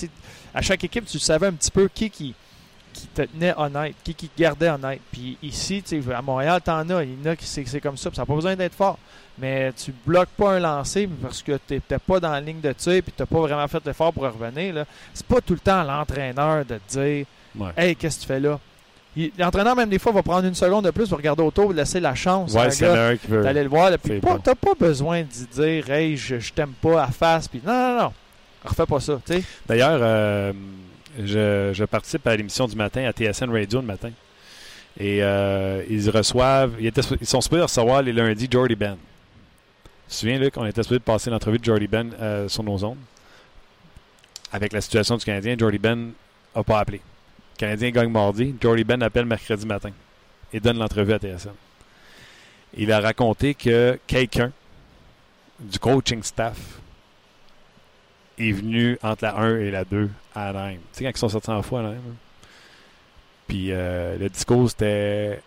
[0.53, 2.36] À chaque équipe, tu savais un petit peu qui qui,
[2.94, 5.02] qui te tenait honnête, qui qui te gardait honnête.
[5.12, 5.84] Puis ici,
[6.16, 7.03] à Montréal, t'en as.
[7.03, 8.12] Il y en a qui c'est c'est comme ça.
[8.14, 8.99] ça n'a pas besoin d'être fort.
[9.38, 12.72] Mais tu bloques pas un lancer parce que tu n'étais pas dans la ligne de
[12.72, 14.86] tir puis tu n'as pas vraiment fait l'effort pour revenir.
[15.14, 17.26] C'est pas tout le temps l'entraîneur de te dire
[17.57, 17.70] Ouais.
[17.78, 18.60] Hey, qu'est-ce que tu fais là?
[19.38, 22.02] L'entraîneur, même des fois, va prendre une seconde de plus pour regarder autour et laisser
[22.02, 22.68] la chance Ouais,
[23.30, 23.90] d'aller le voir.
[23.91, 24.40] Puis C'est pas- bon.
[24.40, 27.48] t'as pas besoin d'y dire Hey, je, je t'aime pas à face.
[27.48, 28.14] Puis non, non, non.
[28.66, 29.20] Refais pas ça.
[29.26, 29.44] tu sais.
[29.68, 30.52] D'ailleurs, euh,
[31.24, 34.12] je, je participe à l'émission du matin à TSN Radio le matin.
[34.99, 36.74] Et euh, ils reçoivent.
[36.80, 38.98] Ils, étaient, ils sont supposés recevoir les lundis Jordy Ben.
[40.07, 42.98] Souviens, Luc, on était supposé passer l'entrevue de Jordy Ben euh, sur nos ondes.
[44.52, 46.11] Avec la situation du Canadien, Jordy Ben
[46.56, 46.98] n'a pas appelé.
[47.56, 48.56] Le Canadien gagne mardi.
[48.61, 49.91] Jordy Ben appelle mercredi matin
[50.53, 51.52] et donne l'entrevue à TSN.
[52.77, 54.52] Il a raconté que quelqu'un
[55.60, 56.57] du coaching staff
[58.38, 60.80] est venu entre la 1 et la 2 à Anaheim.
[60.94, 61.98] Tu sais, quand ils sont sortis en fois à Anaheim.
[61.98, 62.15] hein?
[63.48, 65.41] Puis euh, le discours, c'était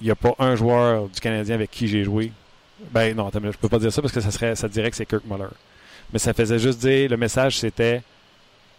[0.00, 2.32] il n'y a pas un joueur du Canadien avec qui j'ai joué.
[2.90, 5.06] Ben non, je peux pas dire ça parce que ça, serait, ça dirait que c'est
[5.06, 5.48] Kirk Muller.
[6.12, 8.02] Mais ça faisait juste dire, le message c'était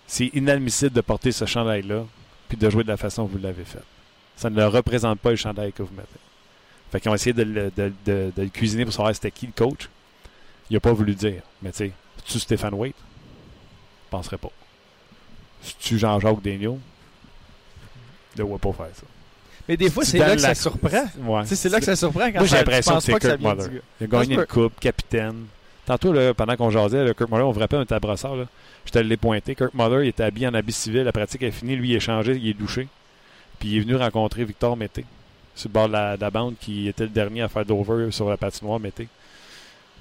[0.08, 2.06] c'est inadmissible de porter ce chandail-là
[2.48, 3.82] puis de jouer de la façon que vous l'avez fait.
[4.36, 6.20] Ça ne représente pas le chandail que vous mettez.
[6.92, 9.90] Fait qu'ils ont essayé de le, de- de- cuisiner pour savoir c'était qui le coach.
[10.70, 11.42] Il n'a pas voulu dire.
[11.62, 11.92] Mais tu sais,
[12.26, 12.96] tu Stéphane Waite?
[14.06, 14.52] Je penserais pas.
[15.62, 16.80] Si tu Jean-Jacques Daigneault?
[18.38, 19.04] ne vois pas faire ça.
[19.68, 21.06] Mais des fois, c'est là que ça surprend.
[21.24, 21.42] Ouais.
[21.46, 23.82] C'est là que ça surprend quand Moi, j'ai l'impression que c'est vient Muller.
[24.00, 25.46] Il a gagné une coupe, capitaine.
[25.86, 28.00] Tantôt, là, pendant qu'on jasait, là, Kurt Muller, on vous rappelle, on était à.
[28.00, 28.46] Là.
[28.86, 29.56] Je te l'ai pointé.
[29.56, 31.04] Kurt Muller, il était habillé en habit civil.
[31.04, 31.76] La pratique est finie.
[31.76, 32.88] Lui, il est changé, il est douché.
[33.60, 35.06] Puis il est venu rencontrer Victor Mété
[35.56, 38.12] sur le bord de la, de la bande qui était le dernier à faire d'over
[38.12, 39.08] sur la patinoire Mété.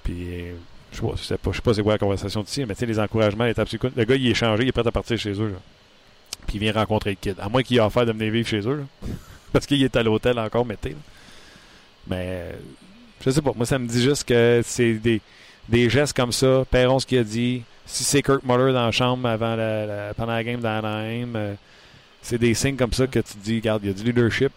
[0.02, 0.46] Puis
[0.92, 2.98] je sais pas, je sais pas, c'est quoi la conversation d'ici, mais tu sais, les
[3.00, 5.48] encouragements, les tapes le gars, il est changé, il est prêt à partir chez eux.
[5.48, 5.58] là.
[6.46, 7.36] Puis il vient rencontrer le kid.
[7.40, 8.76] À moins qu'il ait offert de venir vivre chez eux.
[9.02, 9.08] là.
[9.54, 10.66] Parce qu'il est à l'hôtel encore.
[10.66, 10.76] Mais
[12.12, 12.52] euh,
[13.24, 13.52] je sais pas.
[13.56, 15.20] Moi, ça me dit juste que c'est des,
[15.70, 16.64] des gestes comme ça.
[16.70, 17.62] Perron, ce qu'il a dit.
[17.86, 21.54] Si c'est Kurt Muller dans la chambre avant la, la- pendant la game d'Anaheim, euh,
[22.22, 24.52] c'est des signes comme ça que tu te dis, regarde, il y a du leadership.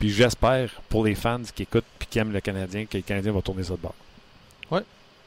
[0.00, 3.32] Puis j'espère pour les fans qui écoutent et qui aiment le Canadien que le Canadien
[3.32, 3.94] va tourner ça de bord.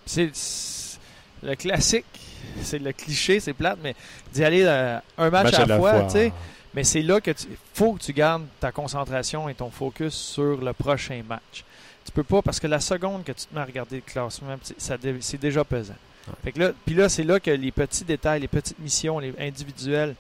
[0.06, 1.00] C'est c'est
[1.44, 2.06] le classique,
[2.62, 3.96] c'est le cliché, c'est plate, mais
[4.34, 6.34] d'y aller euh, un match, à la fois, tu sais.
[6.74, 10.58] Mais c'est là que tu faut que tu gardes ta concentration et ton focus sur
[10.58, 11.64] le prochain match.
[12.06, 14.56] Tu peux pas parce que la seconde que tu te mets à regarder le classement,
[14.78, 15.96] c'est- déjà pesant.
[16.44, 19.34] Fait que là, puis là, c'est là que les petits détails, les petites missions, les
[19.40, 20.16] individuelles,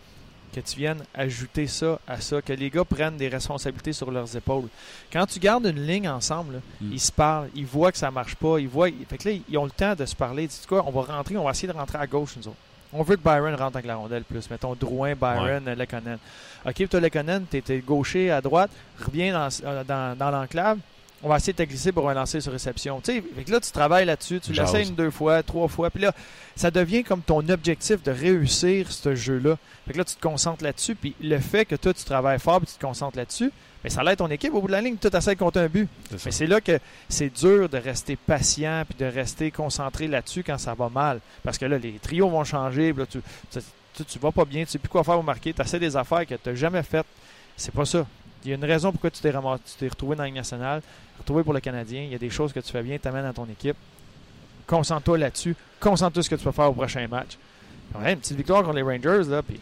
[0.53, 4.35] que tu viennes ajouter ça à ça, que les gars prennent des responsabilités sur leurs
[4.35, 4.67] épaules.
[5.13, 6.89] Quand tu gardes une ligne ensemble, là, Mm.
[6.91, 9.57] ils se parlent, ils voient que ça marche pas, ils voient, fait que là, ils
[9.57, 10.49] ont le temps de se parler.
[10.49, 12.57] Tu sais quoi, on va rentrer, on va essayer de rentrer à gauche nous autres.
[12.93, 14.49] On veut que Byron rentre avec la rondelle plus.
[14.49, 16.17] Mettons Drouin, Byron, euh, Lekonen.
[16.65, 18.71] OK, toi, Lekonen, tu étais gaucher à droite,
[19.05, 20.77] reviens dans, euh, dans, dans l'enclave.
[21.23, 22.99] On va essayer de te glisser pour un lancer sur réception.
[23.01, 25.89] Tu sais, fait que là, tu travailles là-dessus, tu l'essayes une, deux fois, trois fois,
[25.89, 26.13] puis là,
[26.55, 29.57] ça devient comme ton objectif de réussir ce jeu-là.
[29.85, 32.59] Fait que là, tu te concentres là-dessus, puis le fait que toi, tu travailles fort,
[32.59, 33.51] puis tu te concentres là-dessus,
[33.83, 35.67] mais ça l'aide ton équipe au bout de la ligne, tout essaie de compter un
[35.67, 35.89] but.
[36.11, 36.79] Mais c'est là que
[37.09, 41.19] c'est dur de rester patient puis de rester concentré là-dessus quand ça va mal.
[41.43, 42.93] Parce que là, les trios vont changer.
[42.93, 43.21] puis là, tu,
[43.95, 45.53] tu, tu, vas pas bien, tu sais plus quoi faire au marquer.
[45.53, 47.07] Tu essaies des affaires que tu n'as jamais faites.
[47.57, 48.05] C'est pas ça.
[48.43, 49.37] Il y a une raison pourquoi tu t'es tu
[49.79, 50.81] t'es retrouvé dans la Ligue nationale,
[51.21, 52.03] retrouvé pour le Canadien.
[52.03, 53.77] Il y a des choses que tu fais bien, tu amènes à ton équipe.
[54.67, 55.55] Concentre-toi là-dessus.
[55.79, 57.37] Concentre-toi ce que tu vas faire au prochain match.
[57.99, 59.59] Ouais, une petite victoire contre les Rangers, là, puis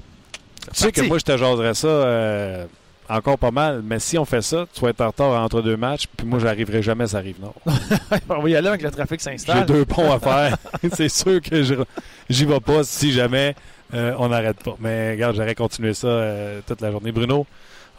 [0.66, 2.66] Tu sais que moi, je te jaserais ça euh,
[3.08, 5.78] encore pas mal, mais si on fait ça, tu vas être en retard entre deux
[5.78, 7.56] matchs, puis moi, j'arriverai jamais à ça rive nord.
[8.30, 9.66] on va y aller avec le trafic J'ai s'installe.
[9.66, 10.58] deux ponts à faire.
[10.94, 11.64] c'est sûr que
[12.30, 13.56] j'y vais pas si jamais
[13.96, 14.76] euh, on n'arrête pas.
[14.80, 17.12] Mais regarde, j'aurais continué ça euh, toute la journée.
[17.12, 17.48] Bruno,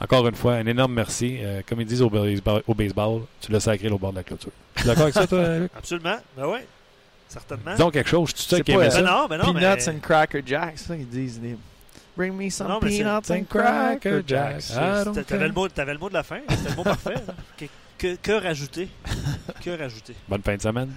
[0.01, 1.39] encore une fois, un énorme merci.
[1.40, 4.22] Euh, comme ils disent au baseball, au baseball, tu l'as sacré au bord de la
[4.24, 4.51] clôture.
[4.77, 5.70] Tu es d'accord avec ça, toi, Luc?
[5.77, 6.16] Absolument.
[6.36, 6.59] Ben oui.
[7.28, 7.72] Certainement.
[7.72, 8.35] Disons quelque chose.
[8.35, 9.02] Tu sais C'est qui aimait ça?
[9.02, 11.40] Ben non, ben non, Peanuts mais- and Cracker Jacks, ça qu'ils disent.
[11.43, 11.56] les-
[12.16, 14.64] Bring me some Non, c'est- peanuts and Cracker Jacks.
[15.27, 16.40] T'avais le, mot- t'avais le mot de la fin.
[16.48, 17.14] C'était le mot parfait.
[18.01, 18.89] Que, que, que rajouter?
[19.62, 20.14] Que rajouter?
[20.27, 20.89] Bonne fin de semaine.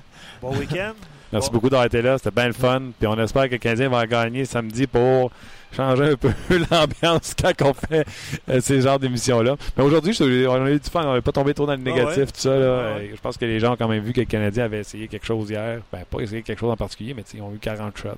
[0.42, 0.94] Bon week-end.
[1.34, 1.56] Merci Bon.
[1.56, 2.18] beaucoup d'avoir été là.
[2.18, 2.82] C'était bien le fun.
[2.98, 5.30] Puis on espère que le Canadien va gagner samedi pour
[5.74, 6.32] changer un peu
[6.72, 8.06] l'ambiance quand on fait
[8.50, 9.56] euh, ces genres d'émissions-là.
[9.78, 10.16] Mais aujourd'hui,
[10.48, 11.04] on a eu du fun.
[11.06, 12.26] On n'est pas tombé trop dans le Ah négatif, ouais?
[12.26, 12.56] tout ça.
[12.56, 12.92] là.
[12.94, 13.12] Ah ouais.
[13.16, 15.26] Je pense que les gens ont quand même vu que le Canadien avait essayé quelque
[15.26, 15.80] chose hier.
[15.92, 18.10] Ben, pas essayé quelque chose en particulier, mais tu sais, ils ont eu 40 shots.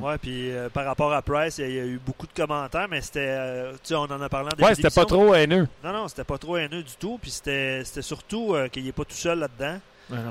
[0.00, 3.00] Ouais, puis euh, par rapport à Price, il y a eu beaucoup de commentaires, mais
[3.00, 3.26] c'était.
[3.26, 5.66] euh, tu sais, on en a parlé en Ouais, c'était pas trop haineux.
[5.82, 7.18] Non, non, c'était pas trop haineux du tout.
[7.20, 9.78] Puis c'était c'était surtout euh, qu'il n'est pas tout seul là-dedans.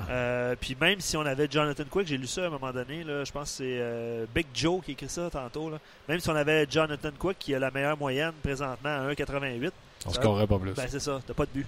[0.10, 3.04] Euh, puis même si on avait Jonathan Quick, j'ai lu ça à un moment donné,
[3.04, 5.70] là, je pense que c'est euh, Big Joe qui écrit ça tantôt.
[5.70, 5.78] Là.
[6.10, 9.72] Même si on avait Jonathan Quick qui a la meilleure moyenne présentement à 1,88,
[10.06, 10.72] On scorerait pas plus.
[10.72, 11.68] ben c'est ça, t'as pas de but.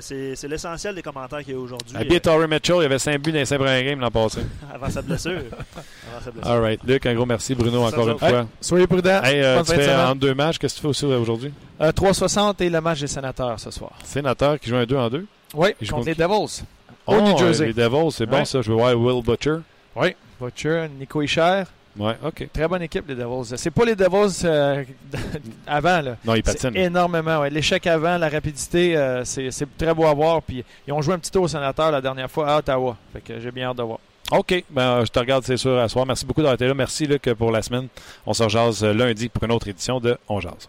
[0.00, 3.20] C'est l'essentiel des commentaires qu'il y a aujourd'hui Habillé Torrey Mitchell, il y avait 5
[3.20, 4.38] buts dans les 5 premiers games l'an passé.
[4.40, 5.32] euh, avant sa blessure.
[5.32, 6.50] avant sa blessure.
[6.50, 6.80] All right.
[6.84, 7.54] Luc, un gros merci.
[7.54, 8.46] Bruno, encore une fois.
[8.60, 9.22] Soyez prudents.
[9.22, 10.58] Hey, euh, tu fais entre deux matchs.
[10.58, 11.52] Qu'est-ce que tu fais aussi aujourd'hui?
[11.82, 13.92] Euh, 360 et le match des sénateurs ce soir.
[14.02, 15.26] Sénateur qui joue un 2 en 2.
[15.54, 16.62] Oui, contre jouent les Devils.
[17.06, 17.66] Au Oh, New Jersey.
[17.66, 18.44] Les Devils, c'est bon Ouais.
[18.44, 18.60] ça.
[18.62, 19.56] Je veux voir Will Butcher.
[19.94, 20.14] Oui.
[20.40, 21.62] Butcher, Nico Isher.
[21.98, 22.48] Ouais, OK.
[22.52, 23.54] Très bonne équipe, les Devils.
[23.56, 24.84] C'est pas les Devils euh,
[25.66, 26.16] avant, là.
[26.24, 26.76] Non, il C'est patine.
[26.76, 27.40] énormément.
[27.40, 27.48] ouais.
[27.50, 30.42] L'échec avant, la rapidité, euh, c'est très beau à voir.
[30.42, 32.96] Puis ils ont joué un petit tour au sénateur la dernière fois à Ottawa.
[33.14, 33.98] Fait que j'ai bien hâte de voir.
[34.32, 34.62] OK.
[34.68, 36.04] Ben, je te regarde, c'est sûr, à soir.
[36.04, 36.74] Merci beaucoup d'avoir été là.
[36.74, 37.88] Merci, Luc, pour la semaine.
[38.26, 40.68] On se rejase euh, lundi pour une autre édition de On Jase.